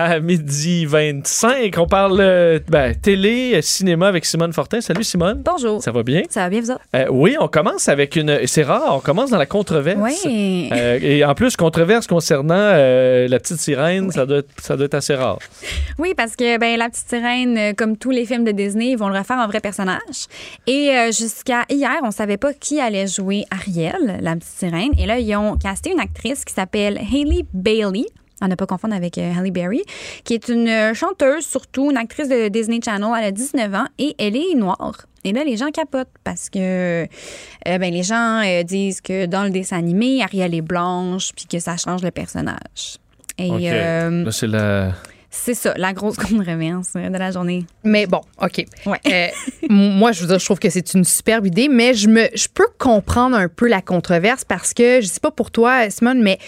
[0.00, 4.80] À midi 25, on parle euh, ben, télé, cinéma avec Simone Fortin.
[4.80, 5.42] Salut Simone.
[5.44, 5.82] Bonjour.
[5.82, 6.22] Ça va bien?
[6.30, 6.84] Ça va bien, vous autres?
[6.94, 8.46] Euh, oui, on commence avec une.
[8.46, 9.98] C'est rare, on commence dans la controverse.
[10.24, 10.70] Oui.
[10.70, 14.94] Euh, et en plus, controverse concernant la petite sirène, ça, doit être, ça doit être
[14.94, 15.40] assez rare.
[15.98, 19.08] Oui, parce que ben, La Petite Sirène, comme tous les films de Disney, ils vont
[19.08, 20.28] le refaire en vrai personnage.
[20.68, 24.92] Et jusqu'à hier, on savait pas qui allait jouer Ariel, la Petite Sirène.
[24.96, 28.06] Et là, ils ont casté une actrice qui s'appelle Hailey Bailey.
[28.40, 29.82] À ne pas confondre avec euh, Halle Berry,
[30.24, 33.08] qui est une euh, chanteuse, surtout une actrice de Disney Channel.
[33.18, 35.06] Elle a 19 ans et elle est noire.
[35.24, 36.58] Et là, les gens capotent parce que
[37.02, 37.06] euh,
[37.66, 41.58] ben, les gens euh, disent que dans le dessin animé, Ariel est blanche puis que
[41.58, 42.98] ça change le personnage.
[43.36, 43.60] Et OK.
[43.62, 44.92] euh, Là, c'est la.
[45.30, 47.66] c'est ça, la grosse controverse de la journée.
[47.84, 48.64] Mais bon, OK.
[48.86, 49.00] Ouais.
[49.08, 49.26] Euh,
[49.68, 52.46] moi, je veux dire, je trouve que c'est une superbe idée, mais je me, je
[52.52, 56.38] peux comprendre un peu la controverse parce que, je sais pas pour toi, Simone, mais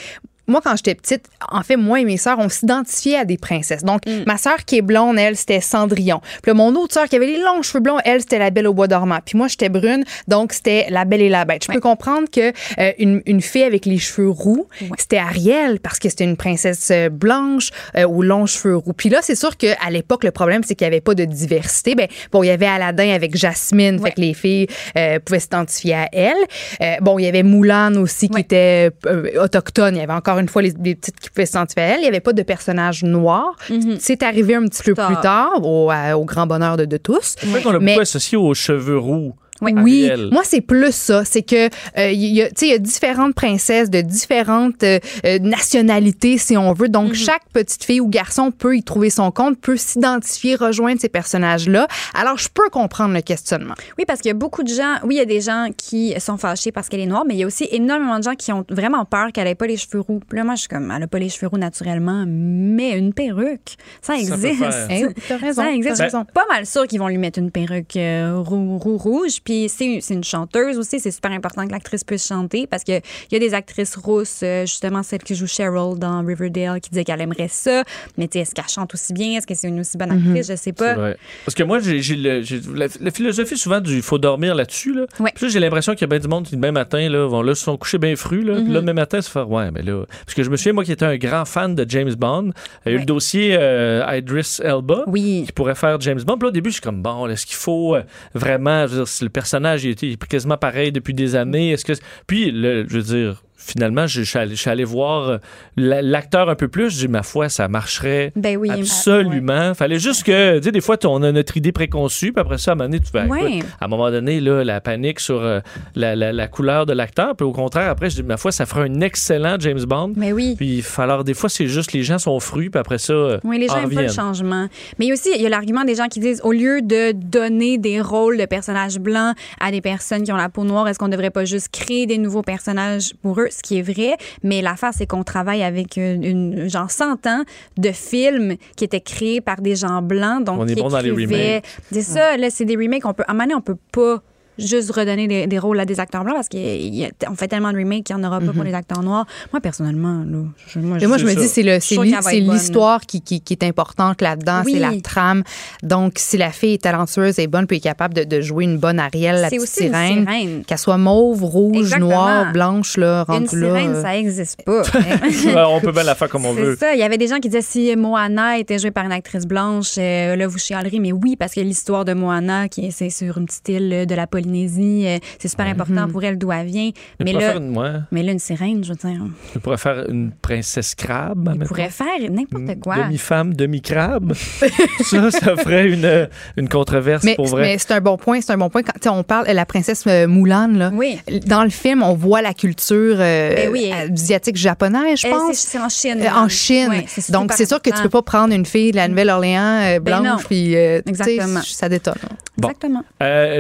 [0.51, 3.85] moi, quand j'étais petite, en fait, moi et mes sœurs, on s'identifiait à des princesses.
[3.85, 6.21] Donc, ma sœur qui est blonde, elle, c'était Cendrillon.
[6.43, 8.67] Puis là, mon autre sœur qui avait les longs cheveux blonds, elle, c'était la Belle
[8.67, 9.19] au bois dormant.
[9.25, 11.65] Puis moi, j'étais brune, donc c'était la Belle et la Bête.
[11.65, 14.67] Je peux comprendre que euh, une, une fille avec les cheveux roux,
[14.99, 18.93] c'était Ariel parce que c'était une princesse euh, blanche euh, aux longs cheveux roux.
[18.93, 21.95] Puis là, c'est sûr qu'à l'époque, le problème, c'est qu'il n'y avait pas de diversité.
[21.95, 24.67] Ben, bon, il y avait Aladdin avec Jasmine, fait que les filles
[24.97, 27.01] euh, pouvaient s'identifier à elle.
[27.01, 28.91] Bon, il y avait Moulin aussi qui était
[29.39, 29.97] autochtone.
[29.97, 31.99] Il y avait encore une fois les, les petites qui pouvaient s'identifier à elle.
[31.99, 33.57] Il n'y avait pas de personnage noir.
[33.99, 35.07] C'est arrivé un petit peu Tard.
[35.09, 37.37] plus tard, au, à- au grand bonheur de, de tous.
[37.39, 39.35] C'est vrai qu'on l'a Mais- beaucoup associé aux cheveux roux.
[39.61, 41.67] Oui, moi c'est plus ça, c'est que
[41.99, 45.39] euh, il y a, tu sais, il y a différentes princesses de différentes euh, euh,
[45.39, 46.89] nationalités si on veut.
[46.89, 51.09] Donc chaque petite fille ou garçon peut y trouver son compte, peut s'identifier, rejoindre ces
[51.09, 51.87] personnages-là.
[52.15, 53.75] Alors je peux comprendre le questionnement.
[53.99, 56.15] Oui, parce qu'il y a beaucoup de gens, oui, il y a des gens qui
[56.21, 58.53] sont fâchés parce qu'elle est noire, mais il y a aussi énormément de gens qui
[58.53, 60.21] ont vraiment peur qu'elle ait pas les cheveux roux.
[60.33, 63.77] Là, moi, je suis comme, elle a pas les cheveux roux naturellement, mais une perruque,
[64.03, 64.57] ça Ça peut existe.
[64.65, 64.87] faire.
[64.91, 66.11] Eh, t'as raison, Ça existe.
[66.35, 69.41] pas mal sûre qu'ils vont lui mettre une perruque euh, roux, roux, rouge.
[69.51, 71.01] Puis c'est une chanteuse aussi.
[71.01, 73.01] C'est super important que l'actrice puisse chanter parce qu'il
[73.33, 77.03] y a des actrices rousses, euh, justement celle qui joue Cheryl dans Riverdale, qui disait
[77.03, 77.83] qu'elle aimerait ça.
[78.17, 79.37] Mais est-ce qu'elle chante aussi bien?
[79.39, 80.47] Est-ce que c'est une aussi bonne actrice?
[80.49, 80.95] Je sais pas.
[80.95, 81.17] vrai.
[81.45, 84.95] Parce que moi, j'ai la, la philosophie souvent du faut dormir là-dessus.
[84.95, 85.07] Là.
[85.19, 85.33] Ouais.
[85.35, 87.27] Puis là, j'ai l'impression qu'il y a bien du monde qui, le même matin, là,
[87.27, 88.43] vont là, se sont couchés bien frus.
[88.45, 88.73] Là, Puis Mhm.
[88.73, 90.05] là, le même matin, se faire Ouais, mais là.
[90.25, 92.53] Parce que je me souviens, moi, qui étais un grand fan de James Bond,
[92.87, 95.43] il y a eu le dossier euh, Idris Elba Oui.
[95.47, 96.35] qui pourrait faire James Bond.
[96.39, 98.03] Puis là, au début, je suis comme Bon, est-ce qu'il faut euh,
[98.35, 98.87] vraiment.
[98.87, 101.71] Je veux dire, si le personnage il était quasiment pareil depuis des années.
[101.73, 101.93] Est-ce que.
[102.27, 103.43] Puis, le- je veux dire.
[103.63, 105.39] Finalement, je, suis allé, allé voir euh,
[105.77, 106.91] la- l'acteur un peu plus.
[106.91, 108.71] J'ai dit, ma foi, ça marcherait Ben oui.
[108.71, 109.75] absolument.
[109.75, 112.71] Fallait juste que, tu sais, des fois, on a notre idée préconçue, puis après ça,
[112.71, 113.57] à un moment donné, tu Ouais.
[113.59, 115.61] écoute, à un moment donné, là, la panique sur euh,
[115.95, 118.67] la, la- la couleur de l'acteur, puis au contraire, après, je dis, ma foi, ça
[118.67, 120.13] ferait un excellent James Bond.
[120.17, 120.55] Mais oui.
[120.57, 123.59] Puis, alors, des fois, c'est juste les gens sont frus, puis après ça, euh, Oui,
[123.59, 124.69] les gens en n'aiment pas le changement.
[124.99, 126.81] Mais il y a aussi, il y a l'argument des gens qui disent, au lieu
[126.83, 130.89] de donner des rôles de personnages blancs à des personnes qui ont la peau noire,
[130.89, 133.49] est-ce qu'on ne devrait pas juste créer des nouveaux personnages pour eux?
[133.51, 134.17] Ce qui est vrai.
[134.43, 137.43] Mais l'affaire, c'est qu'on travaille avec une, une- genre 100 ans
[137.79, 140.45] de films qui étaient créés par des gens blancs.
[140.45, 141.65] Donc, On est qui bon dans les remakes.
[141.93, 143.05] C'est ça, là, c'est des remakes.
[143.05, 144.23] On peut, à un moment donné, on peut pas
[144.61, 148.05] juste redonner des, des rôles à des acteurs blancs parce qu'on fait tellement de remakes
[148.05, 149.27] qu'il n'y en aura pas pour les acteurs noirs.
[149.53, 150.39] Moi, personnellement, là,
[150.69, 151.81] je, moi, Et moi, je me C'est dis, ça.
[151.81, 154.73] c'est Je l'histoire qui, qui, qui est importante là-dedans, Oui.
[154.75, 155.43] c'est la trame.
[155.83, 158.79] Donc, si la fille est talentueuse et bonne, puis est capable de, de jouer une
[158.79, 160.65] bonne Ariel, la C'est petite aussi une sirène, sirène.
[160.65, 162.09] qu'elle soit mauve, rouge, Exactement.
[162.11, 163.67] noire, blanche, là, Une rendue là.
[163.69, 164.83] sirène, euh, ça n'existe pas.
[165.69, 166.77] On peut bien la faire comme on C'est veut.
[166.77, 166.95] ça.
[166.95, 169.95] Il y avait des gens qui disaient si Moana était jouée par une actrice blanche,
[169.99, 170.99] euh, là, vous chialerez.
[171.01, 174.15] Mais oui, parce que l'histoire de Moana, qui est, c'est sur une petite île de
[174.15, 176.91] la Polynésie, Polynésie, euh, c'est super important pour elle d'où elle vient.
[177.21, 177.91] Il Mais là, une, ouais.
[178.11, 179.21] mais là, une sirène, je veux dire,
[179.55, 181.53] Il pourrait faire une princesse crabe.
[181.55, 182.97] il pourrait faire n'importe quoi.
[183.05, 184.33] Demi-femme, demi-crabe.
[185.05, 187.63] ça, ça ferait une, une controverse Mais, pour vrai.
[187.63, 188.83] mais c'est un bon point, c'est un bon point.
[188.83, 190.91] Quand on parle de la princesse euh, Moulin, là.
[190.93, 191.19] Oui.
[191.47, 193.93] Dans le film, on voit la culture euh, Ben oui.
[193.93, 195.57] asiatique japonaise, je pense.
[195.57, 196.21] c'est- en Chine.
[196.23, 196.91] Euh, en Chine.
[197.31, 200.21] Donc, c'est sûr que tu peux pas prendre une fille de la Nouvelle-Orléans euh, Ben
[200.21, 201.61] blanche, puis sais, Exactement.
[201.65, 202.15] ça détonne.
[202.59, 202.69] Bon.
[202.69, 203.03] Exactement.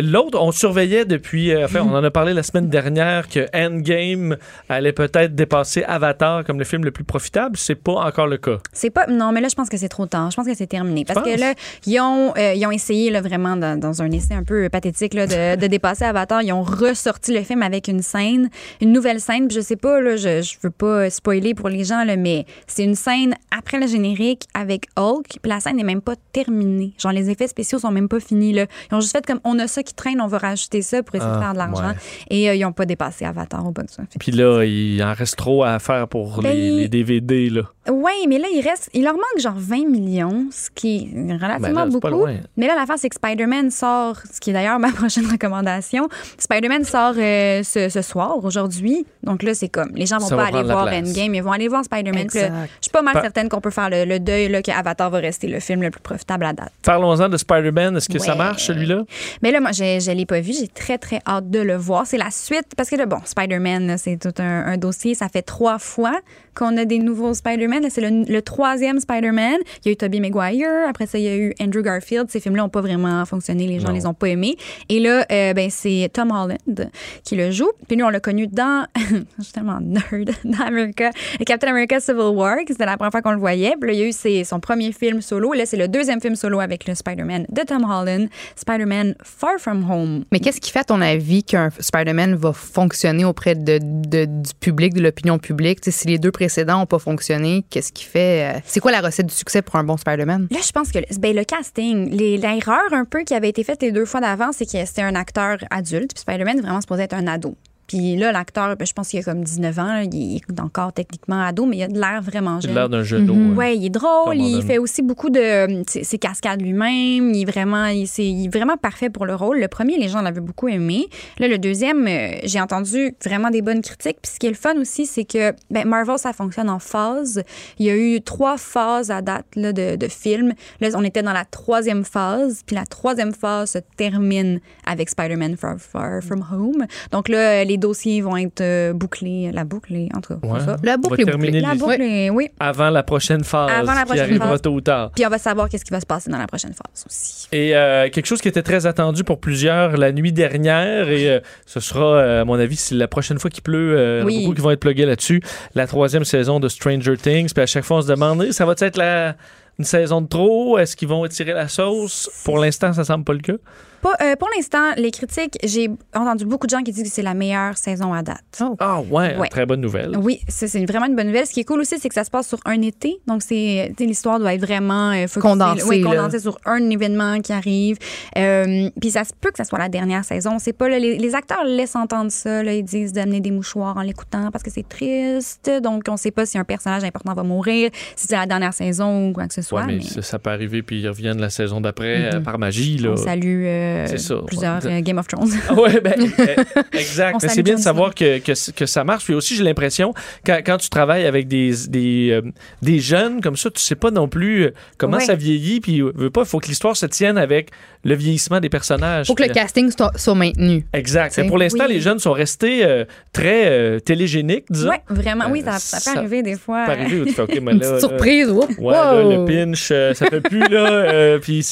[0.03, 1.53] L'autre, on surveillait depuis.
[1.53, 4.37] euh, enfin, on en a parlé la semaine dernière que Endgame
[4.69, 7.57] allait peut-être dépasser Avatar comme le film le plus profitable.
[7.57, 8.59] C'est pas encore le cas.
[8.73, 9.07] C'est pas.
[9.09, 10.31] Non, mais là, je pense que c'est trop tard.
[10.31, 11.05] Je pense que c'est terminé.
[11.05, 11.55] Parce que là,
[11.87, 15.15] ils ont, euh, ils ont essayé, là, vraiment, dans, dans un essai un peu pathétique,
[15.15, 16.43] là, de, de dépasser Avatar.
[16.43, 18.49] Ils ont ressorti le film avec une scène,
[18.81, 19.49] une nouvelle scène.
[19.49, 22.47] Puis je sais pas, là, je, je veux pas spoiler pour les gens, là, mais
[22.67, 25.27] c'est une scène après le générique avec Hulk.
[25.43, 26.93] Puis la scène n'est même pas terminée.
[26.99, 28.67] Genre, les effets spéciaux sont même pas finis, là.
[28.91, 31.15] Ils ont juste fait comme on a ça qui traîne, on va rajouter ça pour
[31.17, 31.89] essayer de Ah, faire de l'argent.
[31.89, 31.95] ouais.
[32.31, 34.17] Et euh, ils ont pas dépassé Avatar au box office.
[34.19, 37.51] Puis là, il en reste trop à faire pour Ben, les, les DVD.
[37.51, 37.63] Là.
[37.91, 38.91] Oui, mais là, il reste.
[38.95, 42.27] Il leur manque genre 20 millions, ce qui est relativement Ben là, beaucoup.
[42.57, 46.09] Mais là, l'affaire, c'est que Spider-Man sort, ce qui est d'ailleurs ma prochaine recommandation.
[46.39, 49.07] Spider-Man sort euh, ce, ce soir, aujourd'hui.
[49.23, 49.91] Donc là, c'est comme.
[49.95, 51.09] Les gens vont Ça pas va aller voir place.
[51.09, 52.27] Endgame, ils vont aller voir Spider-Man.
[52.33, 52.39] Je
[52.81, 55.49] suis pas mal Pa- certaine qu'on peut faire le, le deuil là, qu'Avatar va rester
[55.49, 56.73] le film le plus profitable à date.
[56.83, 57.97] Parlons-en de Spider-Man.
[57.97, 59.03] Est-ce que ça marche, celui-là?
[59.43, 60.53] Mais là, moi, je ne l'ai pas vu.
[60.53, 62.07] J'ai très, très hâte de le voir.
[62.07, 62.67] C'est la suite.
[62.77, 65.15] Parce que là, bon, Spider-Man, c'est tout un, un dossier.
[65.15, 66.19] Ça fait trois fois
[66.55, 67.80] qu'on a des nouveaux Spider-Man.
[67.89, 69.57] C'est le, le troisième Spider-Man.
[69.85, 70.69] Il y a eu Tobey Maguire.
[70.89, 72.27] Après ça, il y a eu Andrew Garfield.
[72.31, 73.67] Ces films-là n'ont pas vraiment fonctionné.
[73.67, 73.95] Les gens Non.
[73.95, 74.57] les ont pas aimés.
[74.89, 76.91] Et là, euh, ben, c'est Tom Holland
[77.25, 77.71] qui le joue.
[77.89, 78.87] Puis nous, on l'a connu dans.
[78.97, 80.31] je suis tellement nerd.
[80.45, 81.11] Dans America.
[81.47, 82.57] Captain America Civil War.
[82.67, 83.75] C'était la première fois qu'on le voyait.
[83.81, 85.55] Puis là, il y a eu ses- son premier film solo.
[85.55, 88.29] Et là, c'est le deuxième film solo avec le Spider-Man de Tom Holland.
[88.57, 90.25] Spider-Man Far From Home.
[90.33, 94.51] Mais qu'est-ce qui fait, à ton avis, qu'un Spider-Man va fonctionner auprès de, de- du
[94.61, 95.79] public, de l'opinion publique?
[95.87, 98.57] Si les deux précédents n'ont pas fonctionné, qu'est-ce qui fait.
[98.57, 100.49] euh, C'est quoi la recette du succès pour un bon Spider-Man?
[100.51, 103.93] Là, je pense que ben, le casting, l'erreur un peu qui avait été faite les
[103.93, 107.27] deux fois d'avant, c'est que c'était un acteur adulte, puis Spider-Man vraiment supposé être un
[107.27, 107.57] ado.
[107.91, 110.93] Puis là, l'acteur, ben, je pense qu'il a comme 19 ans, là, il est encore
[110.93, 112.73] techniquement ado, mais il a de l'air vraiment jeune.
[112.73, 113.35] l'air d'un jeu d'eau.
[113.35, 113.57] Hein.
[113.57, 117.51] Ouais, il est drôle, il fait aussi beaucoup de ses, ses cascades lui-même, il est
[117.51, 119.59] vraiment il, c'est- il est vraiment parfait pour le rôle.
[119.59, 121.09] Le premier, les gens l'avaient beaucoup aimé.
[121.41, 124.19] Là, le deuxième, euh, j'ai entendu vraiment des bonnes critiques.
[124.23, 127.43] Puis ce qui est le fun aussi, c'est que ben, Marvel, ça fonctionne en phases.
[127.81, 130.53] Il y a eu trois phases à date là, de, de films.
[130.81, 135.57] Là, on était dans la troisième phase, puis la troisième phase se termine avec Spider-Man
[135.57, 136.87] Far, Far From Home.
[137.11, 140.61] Donc là, les dossiers vont être euh, bouclés, la boucle, est- en tout cas, Ouais.
[140.61, 140.77] c'est ça.
[140.85, 141.61] La boucle est bouclée.
[141.61, 142.49] La boucle, est- oui.
[142.61, 144.63] avant la prochaine phase Avant la qui prochaine arrivera phase.
[144.63, 145.11] tôt ou tard.
[145.15, 147.49] Puis on va savoir qu'est-ce qui va se passer dans la prochaine phase aussi.
[147.51, 151.41] Et euh, quelque chose qui était très attendu pour plusieurs la nuit dernière, et euh,
[151.67, 154.27] ce sera, à mon avis, la prochaine fois qu'il pleut, euh, il y en a
[154.27, 154.43] Oui.
[154.45, 155.43] beaucoup qui vont être plugués là-dessus,
[155.75, 157.53] la troisième saison de Stranger Things.
[157.53, 159.35] Puis à chaque fois, on se demande, ça va être la,
[159.79, 160.79] une saison de trop?
[160.79, 162.31] Est-ce qu'ils vont étirer la sauce?
[162.45, 163.55] Pour l'instant, ça semble pas le cas.
[164.03, 167.23] Pas- euh, pour l'instant, les critiques, j'ai entendu beaucoup de gens qui disent que c'est
[167.23, 168.63] la meilleure saison à date.
[168.79, 169.49] Ah ouais, Ouais.
[169.49, 170.17] très bonne nouvelle.
[170.19, 171.47] Oui, ça, c'est vraiment une bonne nouvelle.
[171.47, 173.19] Ce qui est cool aussi, c'est que ça se passe sur un été.
[173.27, 176.11] Donc, c'est l'histoire doit être vraiment euh, Condensée, oui, là.
[176.11, 177.97] condensée sur un événement qui arrive.
[178.39, 180.59] Euh, puis ça se peut que ça soit la dernière saison.
[180.59, 182.63] C'est pas là, les, les acteurs laissent entendre ça.
[182.63, 185.71] Là, ils disent d'amener des mouchoirs en l'écoutant parce que c'est triste.
[185.83, 189.29] Donc, on sait pas si un personnage important va mourir, si c'est la dernière saison
[189.29, 189.81] ou quoi que ce soit.
[189.83, 192.43] Ouais, mais mais ça, ça peut arriver, puis ils reviennent la saison d'après euh, Mhm.
[192.45, 192.99] par magie.
[192.99, 193.11] Là.
[193.11, 194.99] on salue euh, plusieurs ouais.
[194.99, 195.51] euh, Game of Thrones.
[195.69, 197.39] Ah ouais, ben, euh, exact.
[197.43, 199.25] Mais c'est bien de savoir que, que, que ça marche.
[199.25, 200.15] Puis aussi, j'ai l'impression,
[200.45, 202.43] quand, quand tu travailles avec des, des, euh,
[202.83, 205.25] des jeunes comme ça, tu sais pas non plus comment Ouais.
[205.25, 205.81] ça vieillit.
[205.81, 207.71] Puis, veux pas, il faut que l'histoire se tienne avec
[208.05, 209.27] le vieillissement des personnages.
[209.27, 210.87] Faut que le casting soit, soit maintenu.
[210.93, 211.37] Exact.
[211.39, 211.95] Mais pour l'instant, Oui.
[211.95, 214.91] les jeunes sont restés euh, très euh, télégéniques, disons.
[214.91, 215.45] Oui, vraiment.
[215.51, 216.87] oui, Euh, ça, ça peut arriver des fois.
[216.87, 218.51] Ça peut arriver où tu fais, OK, mais Une là, petite là, surprise.
[218.51, 219.31] Oups, Ouais, là, wow.
[219.31, 220.89] le pinch, euh, ça fait plus, là.
[220.91, 221.67] euh, puis,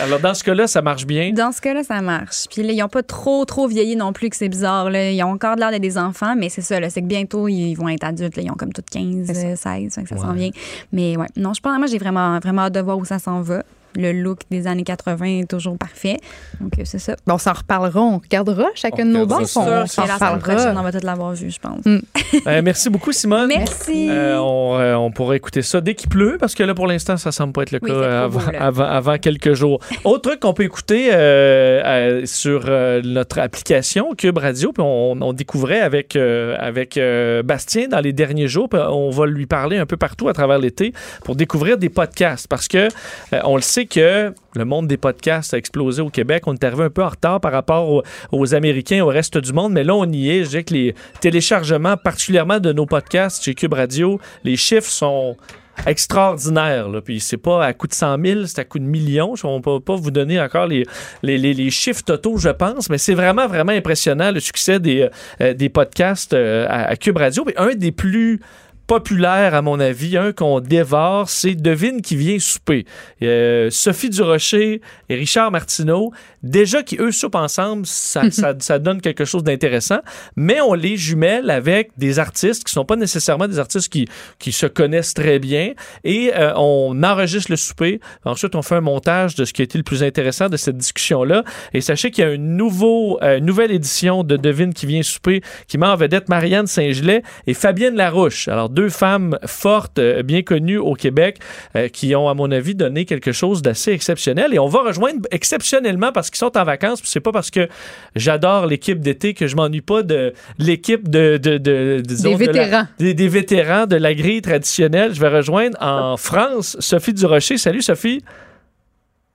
[0.00, 1.32] alors, dans ce cas-là, ça marche bien.
[1.32, 2.46] Dans ce cas-là, ça marche.
[2.50, 4.90] Puis là, ils n'ont pas trop, trop vieilli non plus que c'est bizarre.
[4.90, 5.10] Là.
[5.10, 7.74] Ils ont encore l'air d'être des enfants, mais c'est ça, là, c'est que bientôt, ils
[7.74, 8.36] vont être adultes.
[8.36, 8.42] là.
[8.42, 9.46] Ils ont comme toutes 15, C'est ça.
[9.46, 10.20] euh, 16, fait que ça Ouais.
[10.20, 10.50] s'en vient.
[10.92, 13.40] Mais ouais, non, je pense, moi, j'ai vraiment, vraiment hâte de voir où ça s'en
[13.40, 13.62] va.
[13.96, 16.18] Le look des années 80 est toujours parfait.
[16.60, 17.16] Donc, euh, c'est ça.
[17.26, 18.00] Bon, on s'en reparlera.
[18.00, 19.60] On regardera chacun On de nos ça.
[19.60, 20.82] On s'en la semaine prochaine, on reparlera.
[20.82, 21.84] va tous l'avoir vu, je pense.
[22.48, 23.46] Euh, merci beaucoup, Simone.
[23.48, 24.08] Merci.
[24.10, 27.16] Euh, on, euh, on pourra écouter ça dès qu'il pleut, parce que là, pour l'instant,
[27.16, 27.94] ça semble pas être le Oui, cas
[28.28, 28.62] beau, avant, là.
[28.64, 29.78] avant, avant quelques jours.
[30.02, 35.12] Autre truc qu'on peut écouter euh, euh, sur euh, notre application Cube Radio, puis on,
[35.20, 39.46] on découvrait avec, euh, avec euh, Bastien dans les derniers jours, puis on va lui
[39.46, 40.92] parler un peu partout à travers l'été
[41.24, 42.88] pour découvrir des podcasts, parce que
[43.32, 46.44] euh, on le sait que le monde des podcasts a explosé au Québec.
[46.46, 48.02] On est arrivé un peu en retard par rapport aux,
[48.32, 50.44] aux Américains, au reste du monde, mais là, on y est.
[50.44, 55.36] Je dirais que les téléchargements, particulièrement de nos podcasts chez Cube Radio, les chiffres sont
[55.86, 56.88] extraordinaires.
[56.88, 57.00] Là.
[57.00, 59.34] Puis c'est pas à coût de 100 000, c'est à coût de millions.
[59.42, 63.72] On peut pas vous donner encore les, chiffres totaux, je pense, mais c'est vraiment, vraiment
[63.72, 65.08] impressionnant le succès des,
[65.40, 67.44] euh, podcasts euh, à, Cube Radio.
[67.56, 68.40] Un des plus
[68.86, 72.84] populaire, à mon avis, un qu'on dévore, c'est Devine qui vient souper.
[73.22, 76.12] Euh, Sophie Durocher et Richard Martineau,
[76.42, 80.00] déjà qui eux soupent ensemble, ça, ça, ça donne quelque chose d'intéressant,
[80.36, 84.06] mais on les jumelle avec des artistes qui sont pas nécessairement des artistes qui,
[84.38, 85.72] qui se connaissent très bien
[86.04, 88.00] et euh, on enregistre le souper.
[88.24, 90.76] Ensuite, on fait un montage de ce qui a été le plus intéressant de cette
[90.76, 91.44] discussion-là.
[91.72, 95.42] Et sachez qu'il y a une nouveau, euh, nouvelle édition de Devine qui vient souper
[95.66, 98.48] qui met en vedette Marianne Saint-Gelais et Fabienne Larouche.
[98.48, 101.38] Alors, deux femmes fortes, euh, bien connues au Québec,
[101.76, 104.52] euh, qui ont, à mon avis, donné quelque chose d'assez exceptionnel.
[104.52, 107.00] Et on va rejoindre exceptionnellement parce qu'ils sont en vacances.
[107.04, 107.68] C'est pas parce que
[108.16, 112.52] j'adore l'équipe d'été que je m'ennuie pas de l'équipe de, de, de- disons, Des de
[112.52, 112.86] la- vétérans.
[112.98, 115.14] des, des vétérans de la grille traditionnelle.
[115.14, 117.56] Je vais rejoindre en France Sophie Durocher.
[117.58, 118.22] Salut Sophie.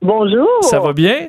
[0.02, 0.48] Bonjour.
[0.62, 1.28] Ça va bien?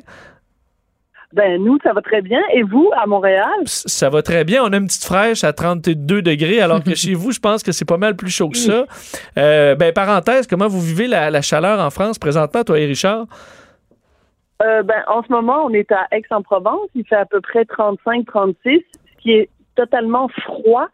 [1.32, 2.40] Ben nous, ça va très bien.
[2.52, 3.48] Et vous, à Montréal?
[3.64, 4.62] Ça va très bien.
[4.62, 7.72] On a une petite fraîche à 32 degrés, alors que chez vous, je pense que
[7.72, 8.84] c'est pas mal plus chaud que ça.
[9.38, 13.26] Euh, ben, parenthèse, comment vous vivez la, la chaleur en France présentement, toi et Richard?
[14.62, 16.88] Euh, ben, en ce moment, on est à Aix-en-Provence.
[16.94, 20.88] Il fait à peu près 35-36, ce qui est totalement froid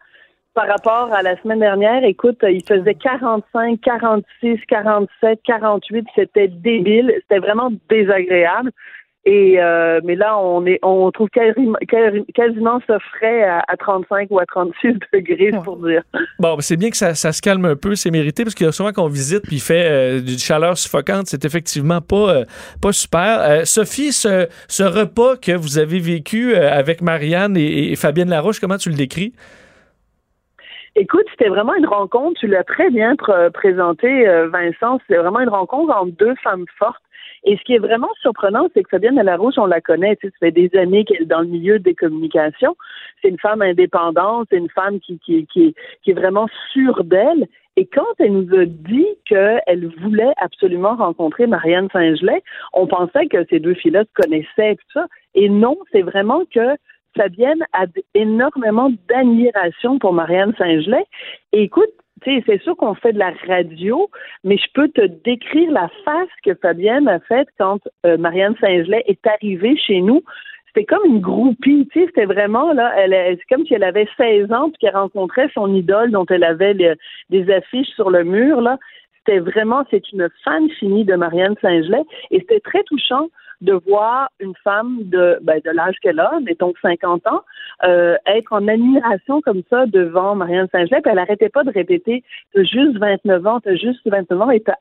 [0.53, 2.03] par rapport à la semaine dernière.
[2.03, 6.05] Écoute, il faisait 45, 46, 47, 48.
[6.15, 7.13] C'était débile.
[7.21, 8.71] C'était vraiment désagréable.
[9.25, 14.39] Et euh, mais là, on est, on trouve quasiment, ça frais à, à 35 ou
[14.39, 16.03] à 36 degrés, pour dire.
[16.39, 18.69] Bon, c'est bien que ça, ça se calme un peu, c'est mérité, parce qu'il y
[18.69, 22.45] a souvent qu'on visite puis il fait euh, du chaleur suffocante, c'est effectivement pas, euh,
[22.81, 23.41] pas super.
[23.41, 28.29] Euh, Sophie, ce, ce repas que vous avez vécu euh, avec Marianne et, et Fabienne
[28.29, 29.33] Larouche, comment tu le décris?
[30.95, 35.41] Écoute, c'était vraiment une rencontre, tu l'as très bien pr- présenté, euh, Vincent, c'était vraiment
[35.41, 37.01] une rencontre entre deux femmes fortes.
[37.43, 40.33] Et ce qui est vraiment surprenant, c'est que Fabienne Larouche, on la connaît, tu sais,
[40.33, 42.75] ça fait des années qu'elle est dans le milieu des communications.
[43.21, 47.47] C'est une femme indépendante, c'est une femme qui, qui, qui, qui est vraiment sûre d'elle.
[47.75, 52.43] Et quand elle nous a dit qu'elle voulait absolument rencontrer Marianne Saint-Gelais,
[52.73, 55.07] on pensait que ces deux filles-là se connaissaient et tout ça.
[55.33, 56.75] Et non, c'est vraiment que
[57.15, 57.85] Fabienne a
[58.15, 61.05] énormément d'admiration pour Marianne Saint-Gelais.
[61.53, 61.89] Et écoute,
[62.23, 64.09] c'est sûr qu'on fait de la radio,
[64.43, 69.03] mais je peux te décrire la face que Fabienne a faite quand euh, Marianne Saint-Gelais
[69.07, 70.21] est arrivée chez nous.
[70.67, 74.07] C'était comme une groupie, tu sais, c'était vraiment là, elle, c'est comme si elle avait
[74.17, 78.61] 16 ans puis qu'elle rencontrait son idole dont elle avait des affiches sur le mur
[78.61, 78.77] là.
[79.17, 83.29] C'était vraiment, c'est une fan finie de Marianne Saint-Gelais et c'était très touchant
[83.61, 87.43] de voir une femme de, ben, de l'âge qu'elle a, mettons 50 ans,
[87.85, 91.01] euh, être en admiration comme ça devant Marianne Saint-Gelais.
[91.05, 92.23] Elle arrêtait pas de répéter
[92.53, 94.73] T'as juste 29 ans, t'as juste 29 ans et t'as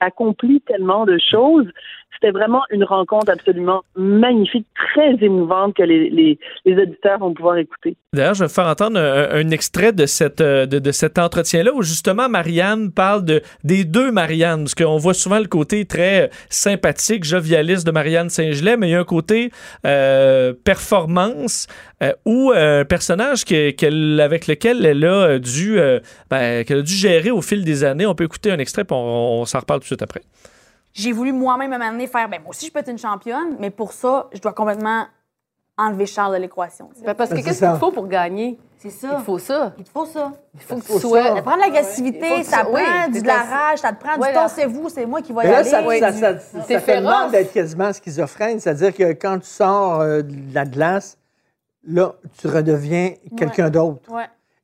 [0.00, 1.66] accompli tellement de choses.
[2.14, 7.58] C'était vraiment une rencontre absolument magnifique, très émouvante que les, les, les auditeurs vont pouvoir
[7.58, 7.96] écouter.
[8.12, 11.72] D'ailleurs, je vais faire entendre un, un extrait de, cette, euh, de, de cet entretien-là
[11.74, 16.30] où justement Marianne parle de, des deux Marianne, parce qu'on voit souvent le côté très
[16.48, 19.50] sympathique, jovialiste de Marianne Saint-Gelais, mais il y a un côté
[19.86, 21.66] euh, performance
[22.02, 26.78] euh, où euh, un personnage que- qu'elle- avec lequel elle a dû, euh, ben, qu'elle
[26.78, 28.06] a dû gérer au fil des années.
[28.06, 30.22] On peut écouter un extrait, puis on, on s'en reparle tout de suite après.
[30.92, 33.70] J'ai voulu moi-même à donné faire, ben moi aussi je peux être une championne, mais
[33.70, 35.06] pour ça, je dois complètement
[35.76, 36.88] enlever Charles de l'équation.
[37.04, 38.58] Ben, parce que qu'est-ce qu'il faut pour gagner?
[38.84, 39.16] C'est ça.
[39.18, 39.72] Il faut ça.
[39.78, 40.32] Il te faut ça.
[40.52, 41.36] Il faut que tu sois.
[41.36, 44.32] Ça prend de l'agressivité, ça prend de la rage, ça te prend du là.
[44.34, 45.70] tassez-vous, c'est moi qui vais y aller.
[45.70, 48.60] ça, ça, ça, C'est demande d'être quasiment schizophrène.
[48.60, 51.16] C'est-à-dire que quand tu sors euh, de la glace,
[51.86, 54.02] là, tu redeviens quelqu'un d'autre.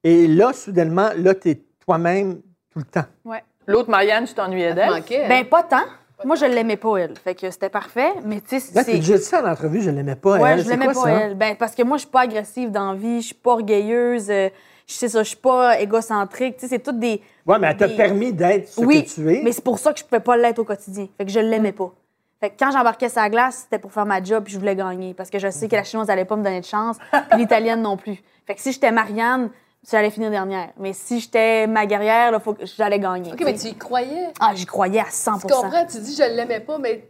[0.05, 3.07] Et là, soudainement, là, tu es toi-même tout le temps.
[3.25, 3.43] Ouais.
[3.67, 5.03] L'autre Marianne, tu t'ennuyais d'elle?
[5.09, 5.85] Ben, pas tant.
[6.25, 7.15] Moi, je l'aimais pas, elle.
[7.19, 8.93] Fait que c'était parfait, mais tu sais, tu c'est.
[8.99, 10.39] déjà dit ça en entrevue, je l'aimais pas.
[10.39, 10.59] Ouais, elle.
[10.59, 11.11] je C'est l'aimais quoi pas, ça?
[11.11, 11.35] elle.
[11.35, 14.31] Ben, parce que moi, je suis pas agressive dans la vie, je suis pas orgueilleuse,
[14.31, 14.49] euh,
[14.87, 16.57] je sais ça, je suis pas égocentrique.
[16.57, 17.21] Tu sais, c'est toutes des.
[17.47, 19.41] Ouais, mais elle t'a des- permis d'être ce oui, que tu es.
[19.43, 21.09] mais c'est pour ça que je pouvais pas l'être au quotidien.
[21.17, 21.93] Fait que je l'aimais pas.
[22.41, 25.13] Fait que quand j'embarquais la glace, c'était pour faire ma job puis je voulais gagner.
[25.15, 26.97] Parce que je sais que la chinoise allait pas me donner de chance,
[27.31, 28.23] puis l'italienne non plus.
[28.47, 29.51] Fait que si j'étais Marianne,
[29.89, 30.71] j'allais finir dernière.
[30.79, 33.33] Mais si j'étais ma guerrière, il faut que j'allais gagner.
[33.33, 34.29] OK, mais tu y croyais?
[34.41, 35.87] Ah, j'y croyais à 100% Tu comprends?
[35.87, 37.05] Tu dis, je l'aimais pas, mais.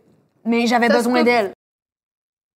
[0.44, 1.24] Mais j'avais besoin peut.
[1.24, 1.50] d'elle.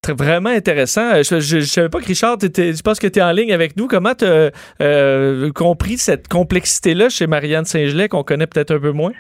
[0.02, 1.14] Très- Vraiment intéressant.
[1.14, 3.52] Euh, Je, je, je savais pas que Richard, je pense que tu es en ligne
[3.52, 3.86] avec nous.
[3.88, 9.12] Comment tu as compris cette complexité-là chez Marianne Saint-Gelais qu'on connaît peut-être un peu moins?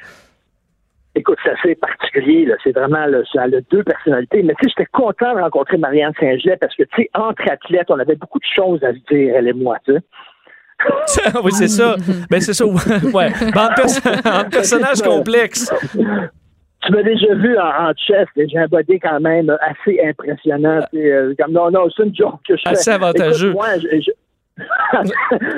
[1.16, 2.44] Écoute, c'est assez particulier.
[2.44, 2.56] là.
[2.64, 4.42] C'est vraiment, là, ça a deux personnalités.
[4.42, 7.88] Mais tu sais, j'étais content de rencontrer Marianne Saint-Gelais parce que, tu sais, entre athlètes,
[7.90, 10.00] on avait beaucoup de choses à se dire, elle et moi, tu sais.
[11.44, 11.96] oui, c'est ça.
[12.30, 12.66] Ben, c'est ça.
[12.66, 12.80] Ouais.
[13.54, 15.72] Ben, en, perso- en personnage complexe.
[15.92, 17.92] Tu m'as déjà vu en, en
[18.36, 20.80] et j'ai un body quand même assez impressionnant.
[20.94, 22.70] euh, comme, non, non, c'est une joke que je fais.
[22.70, 23.50] Assez avantageux.
[23.50, 24.10] Écoute, moi, je, je,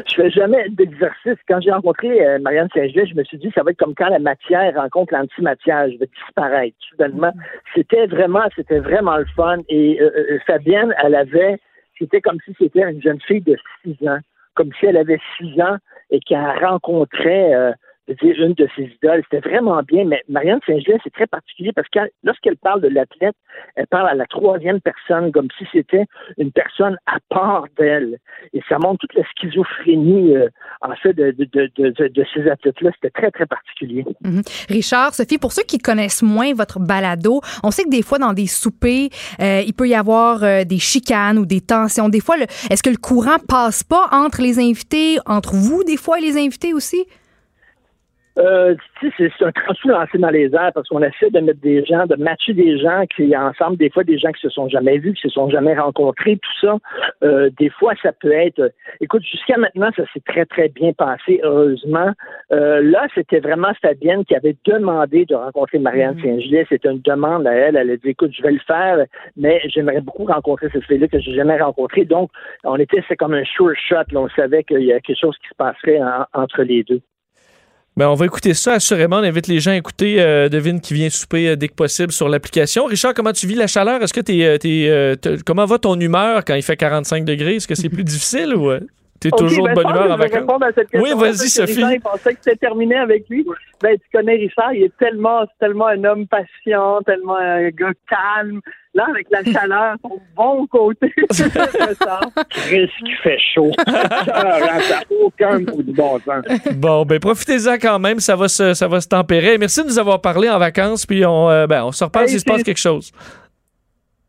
[0.09, 1.37] je fais jamais d'exercice.
[1.49, 4.09] Quand j'ai rencontré euh, Marianne Saint-Gelais, je me suis dit, ça va être comme quand
[4.09, 5.91] la matière rencontre l'antimatière.
[5.91, 7.33] Je vais disparaître soudainement.
[7.75, 9.59] C'était vraiment, c'était vraiment le fun.
[9.69, 11.59] Et euh, euh, Fabienne, elle avait,
[11.99, 14.19] c'était comme si c'était une jeune fille de 6 ans.
[14.57, 15.77] Comme si elle avait 6 ans
[16.11, 17.73] et qu'elle rencontrait, euh,
[18.15, 19.23] dire, une de ses idoles.
[19.31, 20.05] C'était vraiment bien.
[20.05, 23.35] Mais Marianne Saint-Gelais, c'est très particulier parce que lorsqu'elle parle de l'athlète,
[23.75, 26.05] elle parle à la troisième personne comme si c'était
[26.39, 28.19] une personne à part d'elle.
[28.53, 30.49] Et ça montre toute la schizophrénie, euh,
[30.81, 32.91] en fait, de, de, de, ces athlètes-là.
[32.95, 34.05] C'était très, très particulier.
[34.23, 34.43] Mhm.
[34.69, 38.33] Richard, Sophie, pour ceux qui connaissent moins votre balado, on sait que des fois, dans
[38.33, 39.09] des soupers,
[39.41, 42.09] euh, il peut y avoir euh, des chicanes ou des tensions.
[42.09, 42.37] Des fois,
[42.71, 46.37] est-ce que le courant passe pas entre les invités, entre vous, des fois, et les
[46.37, 47.05] invités aussi?
[48.39, 51.61] Euh, tu sais, c'est un transfert lancé dans les airs parce qu'on essaie de mettre
[51.61, 54.69] des gens, de matcher des gens qui ensemble, des fois des gens qui se sont
[54.69, 56.77] jamais vus, qui se sont jamais rencontrés, tout ça.
[57.25, 58.59] Euh, des fois, ça peut être.
[58.61, 58.69] euh,
[59.01, 62.13] écoute, jusqu'à maintenant, ça s'est très très bien passé, heureusement.
[62.53, 66.67] Euh, là, c'était vraiment Fabienne qui avait demandé de rencontrer Marianne Saint-Gelais.
[66.69, 67.77] C'était une demande à elle.
[67.77, 69.05] Elle a dit, écoute, je vais le faire,
[69.37, 72.05] mais j'aimerais beaucoup rencontrer cette fille-là que j'ai jamais rencontrée.
[72.05, 72.31] Donc,
[72.65, 73.97] on était, c'est comme un sure shot.
[74.13, 74.21] là.
[74.21, 77.01] On savait qu'il y a quelque chose qui se passerait en- entre les deux.
[77.99, 79.17] Ben, on va écouter ça assurément.
[79.17, 82.13] On invite les gens à écouter euh, Devine qui vient souper euh, dès que possible
[82.13, 82.85] sur l'application.
[82.85, 84.03] Richard, comment tu vis la chaleur?
[84.03, 84.59] Est-ce que t'es, euh,
[85.25, 87.57] euh, comment va ton humeur quand il fait 45 degrés?
[87.57, 88.71] Est-ce que c'est plus difficile ou
[89.21, 90.39] t'es Ok, toujours ben, de bonne je pense humeur vacances?
[90.41, 91.75] répondre à cette Oui, vas-y, Sophie.
[91.75, 93.45] Richard, il pensait que c'était terminé avec lui.
[93.83, 97.93] Ben, tu connais Richard, il est tellement, c'est tellement un homme patient, tellement un gars
[98.09, 98.61] calme.
[98.95, 101.13] Là, avec la chaleur, son bon côté.
[102.51, 103.71] Chris qui fait chaud.
[103.87, 106.45] ça n'a aucun bout de bon sens.
[106.77, 109.59] Bon, ben profitez-en quand même, ça va se, ça va se tempérer.
[109.59, 112.31] Merci de nous avoir parlé en vacances, puis on, euh, ben, on se reparle Hey,
[112.31, 113.13] s'il se passe quelque chose.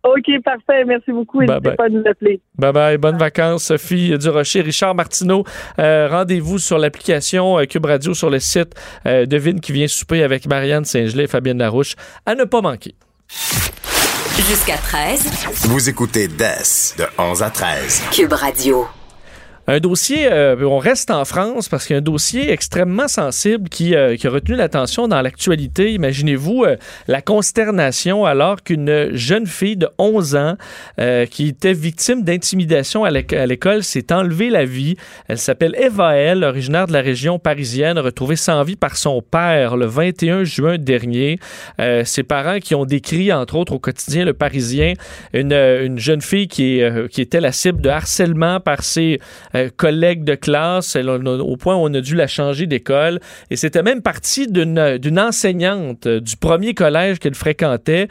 [0.07, 0.83] OK, parfait.
[0.85, 1.41] Merci beaucoup.
[1.41, 2.39] N'hésitez pas à nous appeler.
[2.57, 5.43] Bye bye, bonnes vacances, Sophie Durocher, Richard Martineau.
[5.79, 8.73] Euh, Rendez-vous sur l'application euh, Cube Radio sur le site
[9.05, 11.95] euh, Devine qui vient souper avec Marianne Saint-Gelais et Fabienne Larouche.
[12.25, 12.95] À ne pas manquer.
[14.47, 18.03] Jusqu'à 13, Vous écoutez DES de 11 à 13.
[18.11, 18.85] Cube Radio.
[19.69, 23.67] Un dossier, euh, on reste en France parce qu'il y a un dossier extrêmement sensible
[23.67, 25.91] qui, euh, qui a retenu l'attention dans l'actualité.
[25.91, 26.77] Imaginez-vous euh,
[27.09, 30.55] la consternation alors qu'une jeune fille de 11 ans
[31.01, 34.95] euh, qui était victime d'intimidation à l'éc- à l'école s'est enlevée la vie.
[35.27, 39.75] Elle s'appelle Eva L, originaire de la région parisienne, retrouvée sans vie par son père
[39.75, 41.39] le 21 juin dernier.
[41.81, 44.93] Euh, ses parents qui ont décrit, entre autres au quotidien Le Parisien,
[45.33, 49.19] une, une jeune fille qui, est, euh, qui était la cible de harcèlement par ses
[49.57, 53.19] euh, collègues de classe, au point où on a dû la changer d'école.
[53.49, 58.07] Et c'était même parti d'une enseignante du premier collège qu'elle fréquentait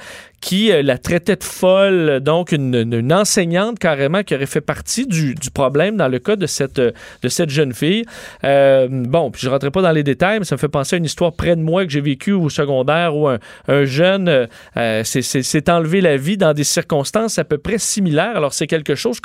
[0.47, 5.35] qui euh, la traitait de folle, donc une, enseignante carrément qui aurait fait partie du,
[5.53, 6.93] problème dans le cas de cette, euh,
[7.23, 8.05] de cette jeune fille.
[8.45, 10.95] Euh, bon, puis je ne rentrerai pas dans les détails, mais ça me fait penser
[10.95, 14.47] à une histoire près de moi que j'ai vécue au secondaire où un, un jeune
[14.77, 18.37] euh, s'est- enlevé la vie dans des circonstances à peu près similaires.
[18.37, 19.21] Alors c'est quelque chose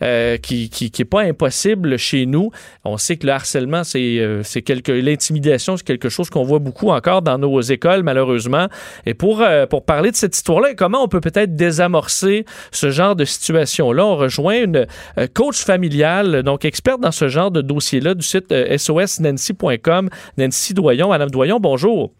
[0.00, 2.50] euh, qui, qui, qui est pas impossible chez nous.
[2.84, 7.20] On sait que le harcèlement, c'est quelque l'intimidation, c'est quelque chose qu'on voit beaucoup encore
[7.20, 8.68] dans nos écoles malheureusement.
[9.04, 10.34] Et pour pour parler de cette
[10.70, 14.86] et comment on peut peut-être désamorcer ce genre de situation-là, on rejoint une
[15.18, 20.08] euh, coach familiale, donc experte dans ce genre de dossier-là du site euh, sosnancy.com,
[20.38, 21.08] Nancy Doyon.
[21.08, 22.10] Madame Doyon, bonjour.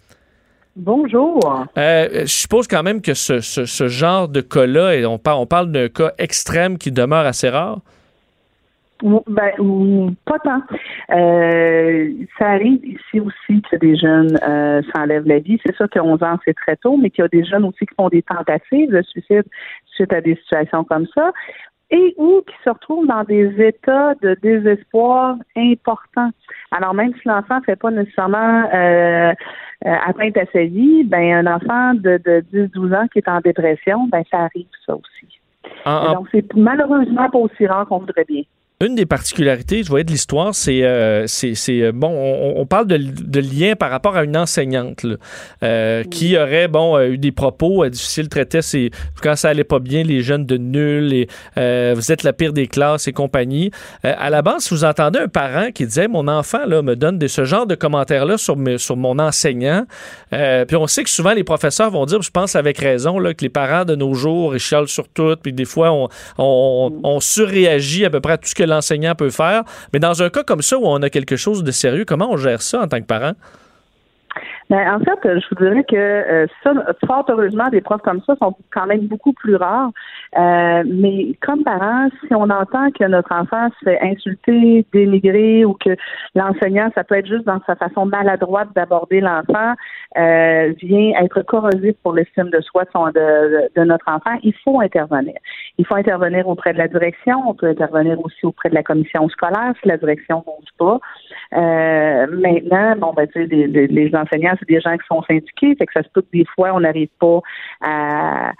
[0.74, 1.66] Bonjour.
[1.76, 5.38] Euh, je suppose quand même que ce, ce- ce genre de cas-là, et on parle,
[5.40, 7.80] on parle d'un cas extrême qui demeure assez rare.
[9.02, 9.50] Ou- Ben,
[10.24, 10.62] pas tant.
[11.10, 15.58] Euh, ça arrive ici aussi que des jeunes euh, s'enlèvent la vie.
[15.64, 17.86] C'est sûr que 11 ans, c'est très tôt, mais qu'il y a des jeunes aussi
[17.86, 19.44] qui font des tentatives de suicide
[19.86, 21.32] suite à des situations comme ça
[21.90, 26.30] et ou qui se retrouvent dans des états de désespoir importants.
[26.70, 29.32] Alors, même si l'enfant ne fait pas nécessairement euh,
[29.84, 34.06] atteinte à sa vie, ben un enfant de, de 10-12 ans qui est en dépression,
[34.10, 35.38] ben ça arrive ça aussi.
[35.84, 38.42] En- en- Donc, c'est malheureusement pas aussi rare qu'on voudrait bien.
[38.82, 42.86] Une des particularités, je voyais de l'histoire, c'est, euh, c'est, euh, bon, on, on parle
[42.88, 45.14] de, de lien par rapport à une enseignante là,
[45.62, 48.90] euh, qui aurait, bon, eu des propos difficiles, traitait ses,
[49.22, 51.28] quand ça allait pas bien, les jeunes de nuls, et
[51.58, 53.70] euh, vous êtes la pire des classes et compagnie.
[54.02, 57.18] À la base, si vous entendez un parent qui disait, mon enfant là me donne
[57.18, 59.86] de, ce genre de commentaires-là sur, mes- sur mon enseignant,
[60.30, 63.42] puis on sait que souvent les professeurs vont dire, je pense avec raison, là, que
[63.42, 67.20] les parents de nos jours, ils chialent sur tout, puis des fois, on, on, on
[67.20, 69.64] surréagit à peu près à tout ce que l'enseignant peut faire.
[69.92, 72.36] Mais dans un cas comme ça où on a quelque chose de sérieux, comment on
[72.36, 73.32] gère ça en tant que parent?
[74.70, 76.72] Ben, en fait, je vous dirais que euh, ça,
[77.06, 79.90] fort heureusement, des profs comme ça sont quand même beaucoup plus rares.
[80.38, 85.74] Euh, mais comme parents, si on entend que notre enfant se fait insulter, dénigrer ou
[85.74, 85.96] que
[86.34, 89.74] l'enseignant, ça peut être juste dans sa façon maladroite d'aborder l'enfant,
[90.18, 95.34] euh, vient être corrosif pour l'estime de soi de, notre enfant, il faut intervenir.
[95.78, 99.28] Il faut intervenir auprès de la direction, on peut intervenir aussi auprès de la commission
[99.28, 101.00] scolaire si la direction ne bouge pas.
[101.58, 105.86] Euh, maintenant, bon, ben, tu sais, les enseignants, c'est des gens qui sont syndiqués, fait
[105.86, 107.40] que ça se peut que des fois, on n'arrive pas
[107.80, 108.52] à,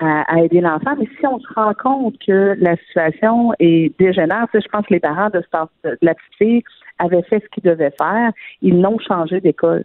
[0.00, 0.94] à, à aider l'enfant.
[0.98, 5.00] Mais si on se rend compte que la situation est dégénère, je pense que les
[5.00, 6.64] parents de, cette- de la petite
[7.00, 9.84] avaient fait ce qu'ils devaient faire, ils l'ont changé d'école.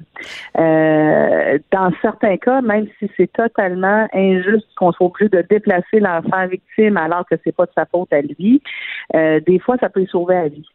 [0.58, 6.48] Euh, dans certains cas, même si c'est totalement injuste qu'on soit obligé de déplacer l'enfant
[6.48, 8.64] victime alors que c'est pas de sa faute à lui,
[9.16, 10.66] euh, des fois, ça peut sauver la vie.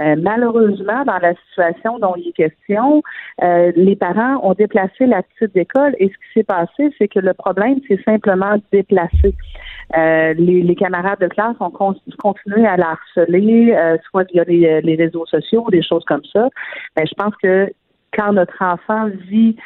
[0.00, 3.02] Euh, malheureusement, dans la situation dont il est question,
[3.42, 7.18] euh, les parents ont déplacé la petite d'école et ce qui s'est passé, c'est que
[7.18, 9.34] le problème, c'est simplement déplacer.
[9.96, 14.44] Euh, les, les camarades de classe ont con- continué à la harceler, euh, soit via
[14.44, 16.48] les, les réseaux sociaux, des choses comme ça.
[16.94, 17.72] Ben, je pense que
[18.12, 19.56] quand notre enfant vit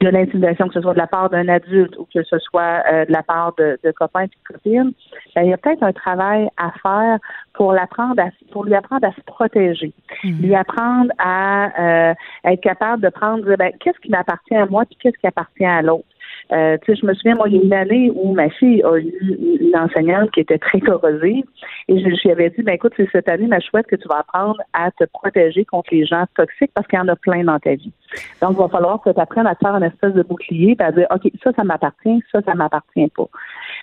[0.00, 3.04] de l'intimidation, que ce soit de la part d'un adulte ou que ce soit euh,
[3.04, 4.92] de la part de, de copains et de copines,
[5.34, 7.18] ben, il y a peut-être un travail à faire
[7.54, 9.92] pour l'apprendre à, pour lui apprendre à se protéger,
[10.24, 12.14] lui apprendre à euh,
[12.44, 15.82] être capable de prendre ben, qu'est-ce qui m'appartient à moi puis qu'est-ce qui appartient à
[15.82, 16.04] l'autre?
[16.50, 18.82] Euh, tu sais, je me souviens, moi, il y a une année où ma fille
[18.82, 21.44] a eu une enseignante qui était très corrosive
[21.88, 24.18] et je lui avais dit, ben écoute, c'est cette année, ma chouette, que tu vas
[24.18, 27.58] apprendre à te protéger contre les gens toxiques parce qu'il y en a plein dans
[27.58, 27.92] ta vie.
[28.40, 30.82] Donc, il va falloir que tu apprennes à te faire une espèce de bouclier et
[30.82, 33.28] à dire, OK, ça, ça m'appartient, ça, ça m'appartient pas.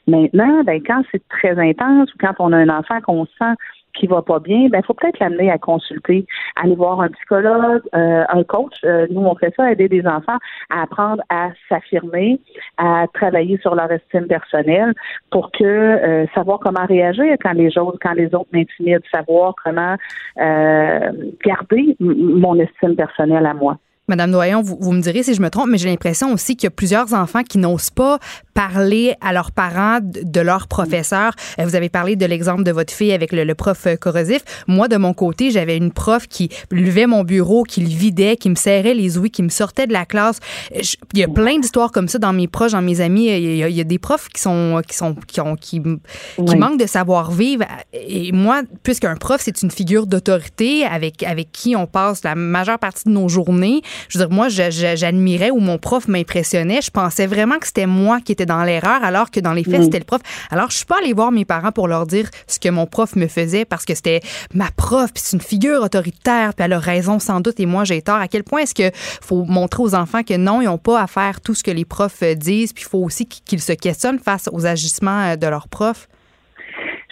[0.08, 3.56] Maintenant, ben, quand c'est très intense ou quand on a un enfant qu'on sent
[3.94, 6.26] qui va pas bien, ben faut peut-être l'amener à consulter,
[6.56, 8.76] aller voir un psychologue, euh, un coach.
[8.84, 10.38] Euh, nous, on fait ça, aider des enfants
[10.70, 12.40] à apprendre à s'affirmer,
[12.78, 14.94] à travailler sur leur estime personnelle
[15.32, 19.96] pour que euh, savoir comment réagir quand les autres, quand les autres m'intimident, savoir comment
[20.40, 21.12] euh,
[21.46, 23.78] garder mon estime personnelle à moi.
[24.10, 26.66] Madame Doyon, vous, vous me direz si je me trompe, mais j'ai l'impression aussi qu'il
[26.66, 28.20] y a plusieurs enfants qui n'osent pas
[28.54, 31.34] parler à leurs parents de, leurs professeurs.
[31.60, 34.42] Euh, Vous avez parlé de l'exemple de votre fille avec le, le prof euh, corrosif.
[34.68, 38.50] Moi, de mon côté, j'avais une prof qui levait mon bureau, qui le vidait, qui
[38.50, 40.40] me serrait les ouïes, qui me sortait de la classe.
[40.76, 43.28] Euh, je- Il y a plein d'histoires comme ça dans mes proches, dans mes amis.
[43.28, 45.82] Il y a, il y a des profs qui sont qui sont qui ont qui,
[45.82, 45.90] qui
[46.38, 46.56] Oui.
[46.58, 47.64] manquent de savoir-vivre.
[47.94, 52.80] Et moi, puisqu'un prof, c'est une figure d'autorité avec, avec qui on passe la majeure
[52.80, 56.82] partie de nos journées, je veux dire, moi, j'admirais ou mon prof m'impressionnait.
[56.82, 59.80] Je pensais vraiment que c'était moi qui étais dans l'erreur, alors que dans les faits,
[59.82, 59.84] Mm.
[59.84, 60.22] c'était le prof.
[60.50, 63.16] Alors, je suis pas allée voir mes parents pour leur dire ce que mon prof
[63.16, 64.22] me faisait parce que c'était
[64.54, 67.84] ma prof, puis c'est une figure autoritaire, puis elle a raison sans doute, et moi,
[67.84, 68.18] j'ai tort.
[68.18, 71.08] À quel point est-ce que faut montrer aux enfants que non, ils n'ont pas à
[71.08, 73.74] faire tout ce que les profs euh, disent, puis il faut aussi qu'ils qu'ils se
[73.74, 76.08] questionnent face aux agissements euh, de leurs profs?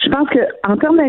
[0.08, 1.02] Je pense que en termes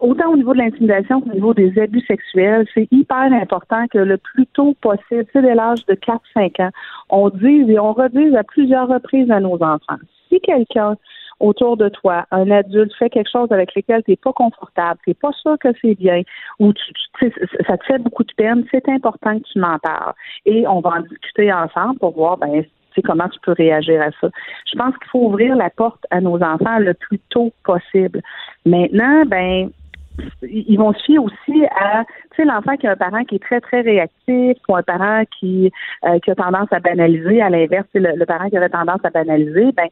[0.00, 4.18] autant au niveau de l'intimidation qu'au niveau des abus sexuels, c'est hyper important que le
[4.18, 6.70] plus tôt possible, sais, dès l'âge de 4-5 ans,
[7.08, 9.96] on dise et on redise à plusieurs reprises à nos enfants.
[10.28, 10.98] Si quelqu'un
[11.40, 15.14] autour de toi, un adulte fait quelque chose avec lequel tu n'es pas confortable, tu
[15.14, 16.20] pas sûr que c'est bien,
[16.58, 17.32] ou tu, tu-
[17.66, 20.12] ça te fait beaucoup de peine, c'est important que tu m'en parles.
[20.44, 22.62] Et on va en discuter ensemble pour voir, ben,
[23.02, 24.28] comment tu peux réagir à ça.
[24.70, 28.20] Je pense qu'il faut ouvrir la porte à nos enfants le plus tôt possible.
[28.64, 29.70] Maintenant, ben,
[30.42, 33.42] ils vont se fier aussi à, tu sais, l'enfant qui a un parent qui est
[33.42, 35.72] très, très réactif ou un parent qui,
[36.04, 39.10] euh, qui a tendance à banaliser, à l'inverse, le, le parent qui aurait tendance à
[39.10, 39.88] banaliser, ben,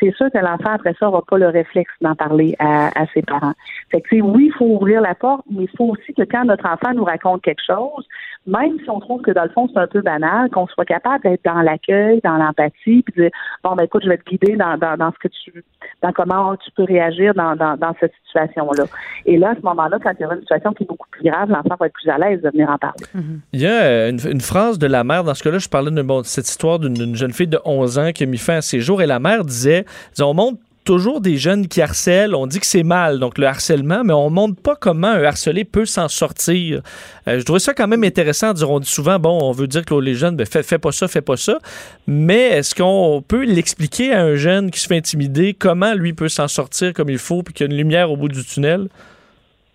[0.00, 3.54] c'est sûr que l'enfant, après ça, n'aura pas le réflexe d'en parler à, ses parents.
[3.90, 6.66] Fait que, oui, il faut ouvrir la porte, mais il faut aussi que quand notre
[6.66, 8.06] enfant nous raconte quelque chose,
[8.46, 11.22] même si on trouve que dans le fond, c'est un peu banal, qu'on soit capable
[11.24, 13.30] d'être dans l'accueil, dans l'empathie, puis dire,
[13.64, 15.64] bon, ben, écoute, je vais te guider dans, dans, ce que tu,
[16.02, 18.84] dans comment tu peux réagir dans, dans, cette situation-là.
[19.24, 21.24] Et là, à ce moment-là, quand il y aura une situation qui est beaucoup plus
[21.24, 23.04] grave, l'enfant va être plus à l'aise de venir en parler.
[23.52, 26.22] Il y a une, phrase de la mère, dans ce cas-là, je parlais de bon,
[26.22, 29.02] cette histoire d'une jeune fille de 11 ans qui a mis fin à ses jours,
[29.02, 29.85] et la mère disait,
[30.20, 32.34] on montre toujours des jeunes qui harcèlent.
[32.34, 35.64] On dit que c'est mal, donc le harcèlement, mais on montre pas comment un harcelé
[35.64, 36.80] peut s'en sortir.
[37.28, 38.52] Euh, je trouvais ça quand même intéressant.
[38.66, 41.08] On dit souvent, bon, on veut dire que les jeunes, ben, fais, fais pas ça,
[41.08, 41.58] fais pas ça.
[42.06, 46.28] Mais est-ce qu'on peut l'expliquer à un jeune qui se fait intimider comment lui peut
[46.28, 48.86] s'en sortir comme il faut puis qu'il y a une lumière au bout du tunnel?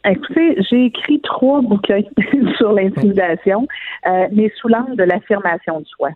[0.03, 2.01] Écoutez, j'ai écrit trois bouquins
[2.57, 3.67] sur l'intimidation,
[4.07, 6.09] euh, mais sous l'angle de l'affirmation de soi.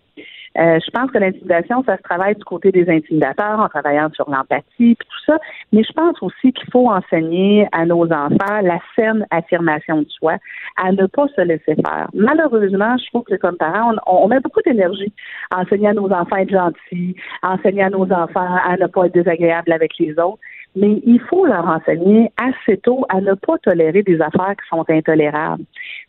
[0.57, 4.29] Euh, je pense que l'intimidation, ça se travaille du côté des intimidateurs en travaillant sur
[4.29, 5.37] l'empathie puis tout ça,
[5.73, 10.37] mais je pense aussi qu'il faut enseigner à nos enfants la saine affirmation de soi,
[10.77, 12.09] à ne pas se laisser faire.
[12.13, 15.11] Malheureusement, je trouve que comme parents, on, on met beaucoup d'énergie
[15.51, 18.87] à enseigner à nos enfants à être gentils, à enseigner à nos enfants à ne
[18.87, 20.39] pas être désagréables avec les autres
[20.75, 24.85] mais il faut leur enseigner assez tôt à ne pas tolérer des affaires qui sont
[24.89, 25.63] intolérables.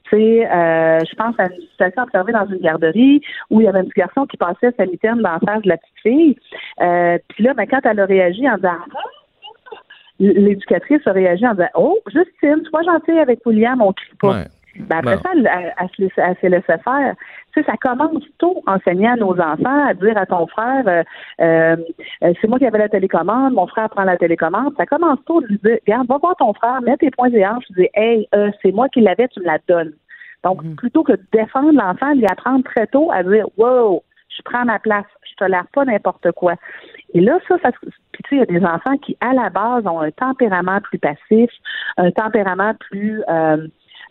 [0.08, 3.20] Tu sais, euh, je pense à une situation observée dans une garderie
[3.50, 5.68] où il y avait un petit garçon qui passait sa mitaine dans la face de
[5.68, 6.36] la petite fille.
[6.80, 8.78] Euh, Puis là, ben, quand elle a réagi en disant
[10.18, 14.28] l'éducatrice a réagi en disant Oh, Justine, sois gentille avec William, on crie pas.
[14.78, 17.14] Ben, après ça, elle, elle- elle elle s'est laissée faire.
[17.56, 21.02] Tu sais, ça commence tôt, enseigner à nos enfants, à dire à ton frère, euh,
[21.40, 21.76] euh,
[22.22, 24.74] euh, c'est moi qui avais la télécommande, mon frère prend la télécommande.
[24.76, 27.46] Ça commence tôt de lui dire, regarde, va voir ton frère, mets tes poings et
[27.46, 29.92] hanches, dis, hey, euh, c'est moi qui l'avais, tu me la donnes.
[30.44, 34.64] Donc, plutôt que de défendre l'enfant, lui apprendre très tôt à dire, wow, je prends
[34.66, 36.56] ma place, je tolère pas n'importe quoi.
[37.14, 39.32] Et là, ça, ça se- puis tu sais, il y a des enfants qui, à
[39.32, 41.50] la base, ont un tempérament plus passif,
[41.96, 43.66] un tempérament plus euh,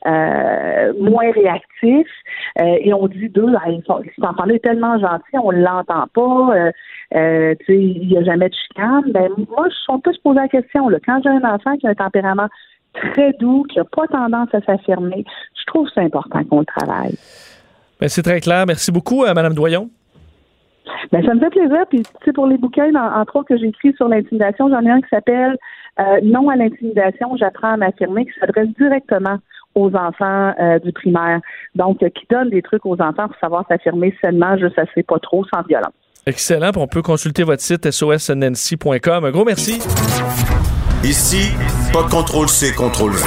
[0.06, 2.08] euh, moins réactif,
[2.60, 6.06] euh, et on dit d'eux, ah, ils sont- cet enfant-là est tellement gentil, on l'entend
[6.14, 6.72] pas, euh,
[7.16, 9.12] euh, tu sais, il n'y a jamais de chicane.
[9.12, 11.88] Ben, moi, je on peut se poser la question, là, quand j'ai un enfant qui
[11.88, 12.48] a un tempérament
[12.94, 15.26] très doux, qui n'a pas tendance à s'affirmer,
[15.60, 17.16] je trouve c'est important qu'on le travaille.
[18.00, 18.66] Ben, c'est très clair.
[18.68, 19.90] Merci beaucoup, euh, Madame Doyon.
[21.12, 21.86] Ben, ça me fait plaisir.
[21.90, 24.82] Puis, tu sais, pour les bouquins, en- entre autres, que j'ai écrit sur l'intimidation, j'en
[24.82, 25.58] ai un qui s'appelle
[26.00, 29.38] euh, Non à l'intimidation, j'apprends à m'affirmer, qui s'adresse directement
[29.76, 31.40] aux enfants euh, du primaire.
[31.76, 35.20] Donc, euh, qui donne des trucs aux enfants pour savoir s'affirmer seulement, juste assez, pas
[35.20, 35.92] trop, sans violence.
[36.26, 36.72] Excellent.
[36.78, 39.26] On peut consulter votre site sosnancy.com.
[39.26, 39.80] Un gros merci.
[41.04, 41.52] Ici,
[41.94, 43.22] pas de contrôle C, contrôle V.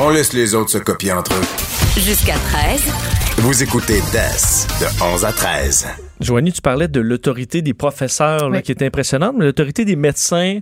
[0.00, 2.00] On laisse les autres se copier entre eux.
[2.00, 2.92] Jusqu'à 13.
[3.38, 5.88] Vous écoutez DES de 11 à 13.
[6.20, 8.62] Joanie, tu parlais de l'autorité des professeurs là, Oui.
[8.62, 10.58] qui est impressionnante, mais l'autorité des médecins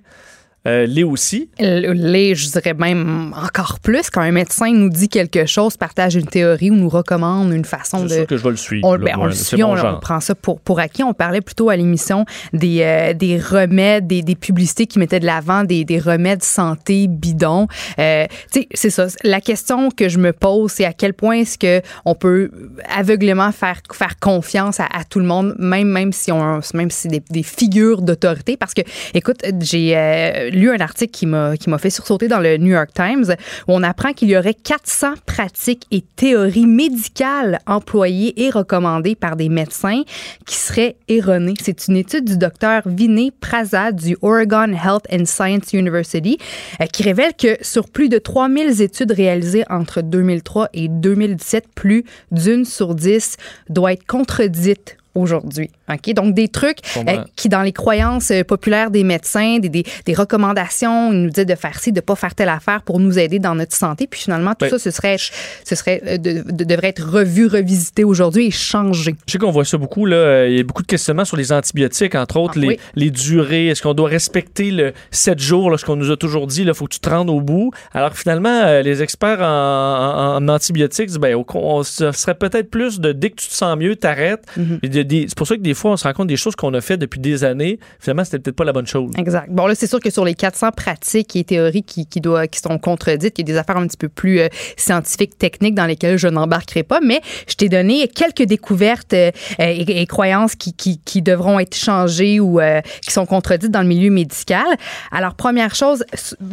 [0.66, 1.48] euh, l'est aussi.
[1.58, 6.26] Les, je dirais même encore plus, quand un médecin nous dit quelque chose, partage une
[6.26, 8.08] théorie ou nous recommande une façon C'est de.
[8.08, 8.86] sûr que je vais le suivre.
[8.86, 11.02] On, ben, le c'est suit, on, on prend ça pour, pour acquis.
[11.02, 15.26] On parlait plutôt à l'émission des, euh, des remèdes, des, des publicités qui mettaient de
[15.26, 17.68] l'avant des, des remèdes santé bidons.
[17.98, 19.06] Euh, tu sais, c'est ça.
[19.22, 22.50] La question que je me pose, c'est à quel point est-ce que on peut
[22.94, 27.02] aveuglément faire, faire confiance à, à tout le monde, même, même si on, même si
[27.02, 28.56] c'est des, des figures d'autorité.
[28.56, 28.82] Parce que,
[29.14, 32.72] écoute, j'ai euh, lu un article qui m'a qui m'a fait sursauter dans le New
[32.72, 33.36] York Times
[33.68, 39.36] où on apprend qu'il y aurait 400 pratiques et théories médicales employées et recommandées par
[39.36, 40.02] des médecins
[40.46, 41.54] qui seraient erronées.
[41.62, 46.38] C'est une étude du docteur Vinay Prasad du Oregon Health and Science University
[46.80, 52.04] euh, qui révèle que sur plus de 3000 études réalisées entre 2003 et 2017, plus
[52.30, 53.36] d'une sur dix
[53.68, 55.70] doit être contredite aujourd'hui.
[55.92, 56.12] OK?
[56.14, 60.14] Donc, des trucs euh, qui, dans les croyances euh, populaires des médecins, des, des, des
[60.14, 63.38] recommandations, ils nous disent de faire ci, de pas faire telle affaire pour nous aider
[63.38, 64.06] dans notre santé.
[64.06, 65.16] Puis finalement, tout Ben, ça, ce serait,
[65.64, 69.14] ce serait euh, de- de- devrait être revu, revisité aujourd'hui et changé.
[69.26, 70.06] Je sais qu'on voit ça beaucoup.
[70.06, 70.46] Là.
[70.46, 72.78] Il y a beaucoup de questionnements sur les antibiotiques, entre autres, Ah, les, oui.
[72.94, 73.68] les durées.
[73.68, 76.74] Est-ce qu'on doit respecter le 7 jours, là, ce qu'on nous a toujours dit, il
[76.74, 77.70] faut que tu te rendes au bout?
[77.92, 82.70] Alors que finalement, les experts en, en- en antibiotiques disent, ben, on- ce serait peut-être
[82.70, 84.44] plus de dès que tu te sens mieux, t'arrêtes.
[84.82, 86.80] Des- C'est pour ça que des fois, on se rend compte des choses qu'on a
[86.80, 87.78] fait depuis des années.
[88.00, 89.12] Finalement, c'était peut-être pas la bonne chose.
[89.16, 89.48] Exact.
[89.50, 92.60] Bon, là, c'est sûr que sur les 400 pratiques et théories qui, qui, doit, qui
[92.60, 95.86] sont contredites, il y a des affaires un petit peu plus euh, scientifiques, techniques dans
[95.86, 100.74] lesquelles je n'embarquerai pas, mais je t'ai donné quelques découvertes euh, et, et croyances qui,
[100.74, 104.66] qui, devront être changées ou euh, qui sont contredites dans le milieu médical.
[105.10, 106.04] Alors, première chose,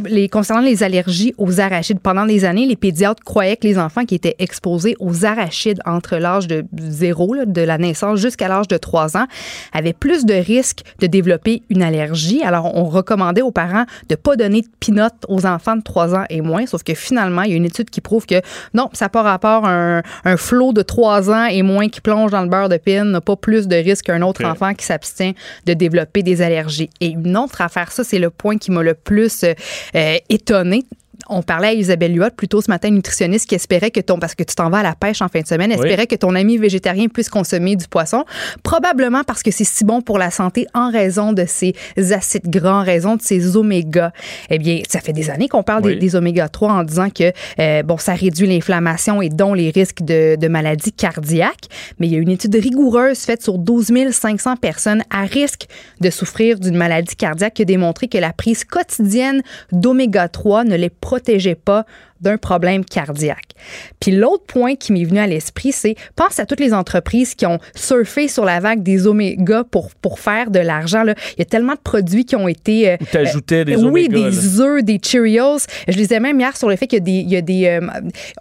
[0.06, 4.06] les, concernant les allergies aux arachides, pendant des années, les pédiatres croyaient que les enfants
[4.06, 8.68] qui étaient exposés aux arachides entre l'âge de zéro, là, de la naissance jusqu'à l'âge
[8.68, 9.26] de 3 ans,
[9.72, 12.42] avaient plus de risques de développer une allergie.
[12.44, 16.26] Alors, on recommandait aux parents de pas donner de pinottes aux enfants de 3 ans
[16.30, 18.42] et moins, sauf que finalement, il y a une étude qui prouve que
[18.74, 22.32] non, ça n'a pas rapport un, un flot de 3 ans et moins qui plonge
[22.32, 25.36] dans le beurre de pin n'a pas plus de risque qu'un autre enfant qui s'abstient
[25.66, 26.90] de développer des allergies.
[27.00, 29.54] Et une autre affaire, ça, c'est le point qui m'a le plus euh,
[29.96, 30.84] euh, étonné
[31.30, 34.36] on parlait à Isabelle Huot plus tôt ce matin, nutritionniste qui espérait que ton, parce
[34.36, 35.76] que tu t'en vas à la pêche en fin de semaine, Oui.
[35.78, 38.26] espérait que ton ami végétarien puisse consommer du poisson.
[38.64, 41.74] Probablement parce que c'est si bon pour la santé en raison de ses
[42.12, 44.12] acides gras, en raison de ses oméga.
[44.50, 45.94] Eh bien, ça fait des années qu'on parle Oui.
[45.96, 49.70] des, des oméga 3 en disant que, euh, bon, ça réduit l'inflammation et dont les
[49.70, 51.68] risques de, de maladies cardiaques.
[52.00, 55.68] Mais il y a une étude rigoureuse faite sur 12 500 personnes à risque
[56.02, 59.42] de souffrir d'une maladie cardiaque qui a démontré que la prise quotidienne
[59.72, 61.86] d'oméga 3 ne les protégeait pas
[62.24, 63.54] d'un problème cardiaque.
[64.00, 67.46] Puis l'autre point qui m'est venu à l'esprit, c'est pense à toutes les entreprises qui
[67.46, 71.04] ont surfé sur la vague des oméga pour, pour faire de l'argent.
[71.04, 71.14] là.
[71.38, 72.90] Il y a tellement de produits qui ont été...
[72.92, 75.60] euh, t'ajoutais des euh, Oui, oméga, des œufs, des Cheerios.
[75.88, 77.12] Je lisais même hier sur le fait qu'il y a des...
[77.12, 77.82] il y a des euh,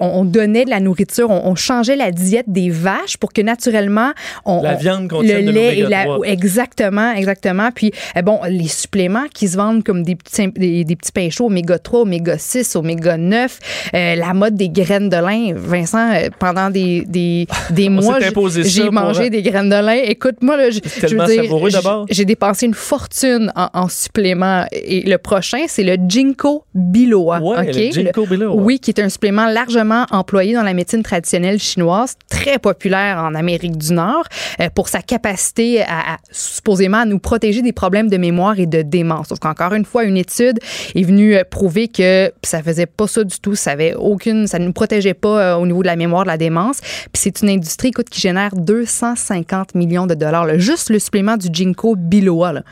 [0.00, 3.42] on, on donnait de la nourriture, on, on changeait la diète des vaches pour que
[3.42, 4.12] naturellement...
[4.44, 6.26] On, La viande contienne le de lait et l'oméga la, 3.
[6.26, 7.70] Exactement, exactement.
[7.74, 11.30] Puis, euh, bon, les suppléments qui se vendent comme des petits, des, des petits pains
[11.30, 13.58] chauds, oméga 3, oméga 6, oméga 9,
[13.94, 15.52] euh, la mode des graines de lin.
[15.54, 18.18] Vincent, euh, pendant des, des, des mois,
[18.64, 20.00] j'ai mangé des graines de lin.
[20.04, 22.06] Écoute, moi, là, je, je tellement veux dire, savoureux j- d'abord.
[22.10, 24.64] j'ai dépensé une fortune en, en suppléments.
[24.72, 27.40] Et le prochain, c'est le Ginkgo biloba.
[27.40, 27.74] Ouais, OK?
[27.74, 28.62] le Ginkgo biloba.
[28.62, 33.34] Oui, qui est un supplément largement employé dans la médecine traditionnelle chinoise, très populaire en
[33.34, 34.24] Amérique du Nord,
[34.60, 38.66] euh, pour sa capacité à, à- supposément à nous protéger des problèmes de mémoire et
[38.66, 39.28] de démence.
[39.28, 40.58] Sauf qu'encore une fois, une étude
[40.94, 45.14] est venue euh, prouver que ça faisait pas ça du tout, ça ne nous protégeait
[45.14, 46.80] pas euh, au niveau de la mémoire, de la démence.
[46.80, 50.58] Puis c'est une industrie, écoute, qui génère 250 millions de dollars.
[50.58, 52.52] Juste le supplément du Ginkgo biloba.
[52.52, 52.62] Là.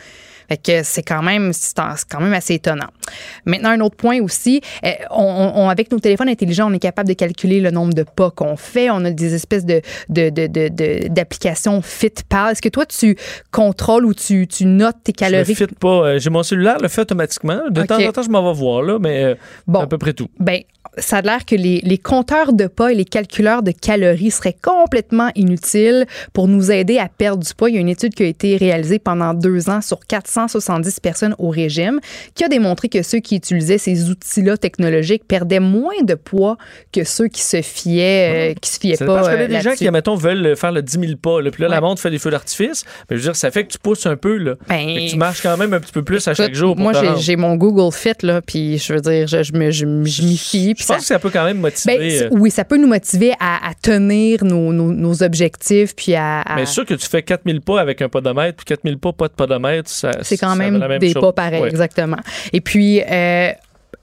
[0.49, 1.77] Fait que c'est quand même c'est
[2.09, 2.89] quand même assez étonnant.
[3.47, 7.09] Maintenant un autre point aussi, euh, on, on- avec nos téléphones intelligents, on est capable
[7.09, 8.91] de calculer le nombre de pas qu'on fait.
[8.91, 12.53] On a des espèces de de- de- de- de- d'applications FitPal.
[12.53, 13.17] Est-ce que toi tu
[13.51, 15.55] contrôles ou tu, tu notes tes Je le calories?
[15.55, 15.89] fit pas.
[16.07, 17.61] Euh, J'ai mon cellulaire, le fait automatiquement.
[17.71, 17.87] De Ok.
[17.87, 19.35] temps en temps, je m'en vais voir, là, mais euh,
[19.73, 20.29] c'est à peu près tout.
[20.39, 20.61] Ben,
[20.99, 24.57] ça a l'air que les, les compteurs de pas et les calculeurs de calories seraient
[24.61, 27.69] complètement inutiles pour nous aider à perdre du poids.
[27.71, 31.35] Il y a une étude qui a été réalisée pendant deux ans sur 470 personnes
[31.39, 32.01] au régime
[32.35, 36.57] qui a démontré que ceux qui utilisaient ces outils-là technologiques perdaient moins de poids
[36.93, 39.07] que ceux qui se fiaient, euh, qui se fiaient pas.
[39.07, 39.85] parce que euh, les gens là-dessus.
[39.85, 42.19] qui, mettons, veulent faire le 10 000 pas, là, puis là, la montre fait des
[42.19, 42.85] feux d'artifice.
[43.09, 44.55] Mais je veux dire, ça fait que tu pousses un peu, là.
[44.69, 46.75] Ben, Fait que tu marches quand même un petit peu plus à chaque jour.
[46.77, 50.75] pour moi, j'ai- mon Google Fit, là, puis je veux dire, je, je m'y fie.
[50.79, 51.97] Je pense que ça peut quand même motiver.
[51.99, 56.15] Ben, euh, oui, ça peut nous motiver à, à tenir nos, nos- nos objectifs, puis
[56.15, 56.41] à.
[56.43, 59.29] à- Mais sûr que tu fais 4000 pas avec un podomètre, puis 4000 pas, pas
[59.29, 61.23] de podomètre, ça c'est quand ça même, même des chose.
[61.23, 61.69] pas pareils, Ouais.
[61.69, 62.17] exactement.
[62.53, 62.80] Et puis,
[63.11, 63.53] euh,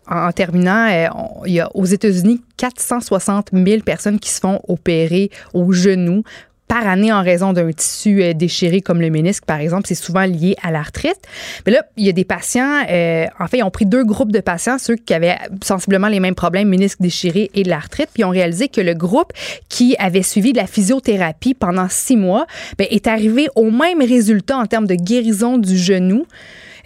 [0.10, 1.08] en, terminant, euh,
[1.46, 6.24] il y a aux États-Unis 460 000 personnes qui se font opérer au genou
[6.68, 9.88] par année en raison d'un tissu euh, déchiré comme le ménisque, par exemple.
[9.88, 11.20] C'est souvent lié à l'arthrite.
[11.66, 14.42] Mais là, il y a des patients, en fait, ils ont pris deux groupes de
[14.42, 18.32] patients, ceux qui avaient sensiblement les mêmes problèmes, ménisque déchiré et l'arthrite, puis ils ont
[18.32, 19.32] réalisé que le groupe
[19.70, 22.48] qui avait suivi de la physiothérapie pendant six mois
[22.78, 26.26] ben, est arrivé au même résultat en termes de guérison du genou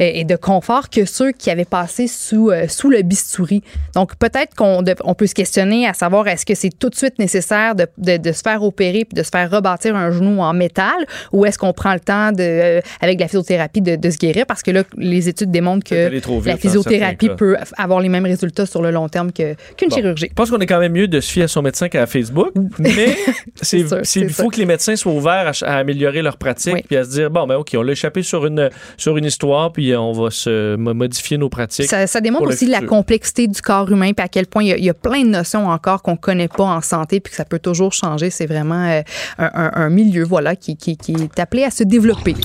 [0.02, 3.62] et de confort que ceux qui avaient passé sous, euh, sous le bistouri.
[3.96, 7.20] Donc, peut-être qu'on on peut se questionner à savoir est-ce que c'est tout de suite
[7.20, 10.54] nécessaire de, de- de se faire opérer puis de se faire rebâtir un genou en
[10.54, 14.18] métal ou est-ce qu'on prend le temps de, euh, avec la physiothérapie de, de se
[14.18, 14.46] guérir?
[14.46, 18.26] Parce que là, les études démontrent que vite la dans physiothérapie peut avoir les mêmes
[18.26, 19.56] résultats sur le long terme qu'une
[19.90, 19.96] Bon.
[19.96, 20.28] chirurgie.
[20.30, 22.52] Je pense qu'on est quand même mieux de se fier à son médecin qu'à Facebook,
[22.80, 23.16] mais
[23.62, 24.52] c'est, il faut sûr.
[24.52, 27.56] que les médecins soient ouverts à améliorer leur pratique puis à se dire bon ben
[27.56, 31.38] ok on l'a échappé sur une sur une histoire puis on va se mo- modifier
[31.38, 31.88] nos pratiques.
[31.90, 34.74] Ça, ça démontre aussi la complexité du corps humain, puis à quel point il y,
[34.74, 37.38] a, il y a plein de notions encore qu'on connaît pas en santé, puis que
[37.38, 38.30] ça peut toujours changer.
[38.30, 39.02] C'est vraiment euh,
[39.38, 42.36] un, un- un milieu, voilà, qui, qui- qui est appelé à se développer.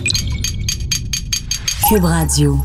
[1.89, 2.59] Cube Radio.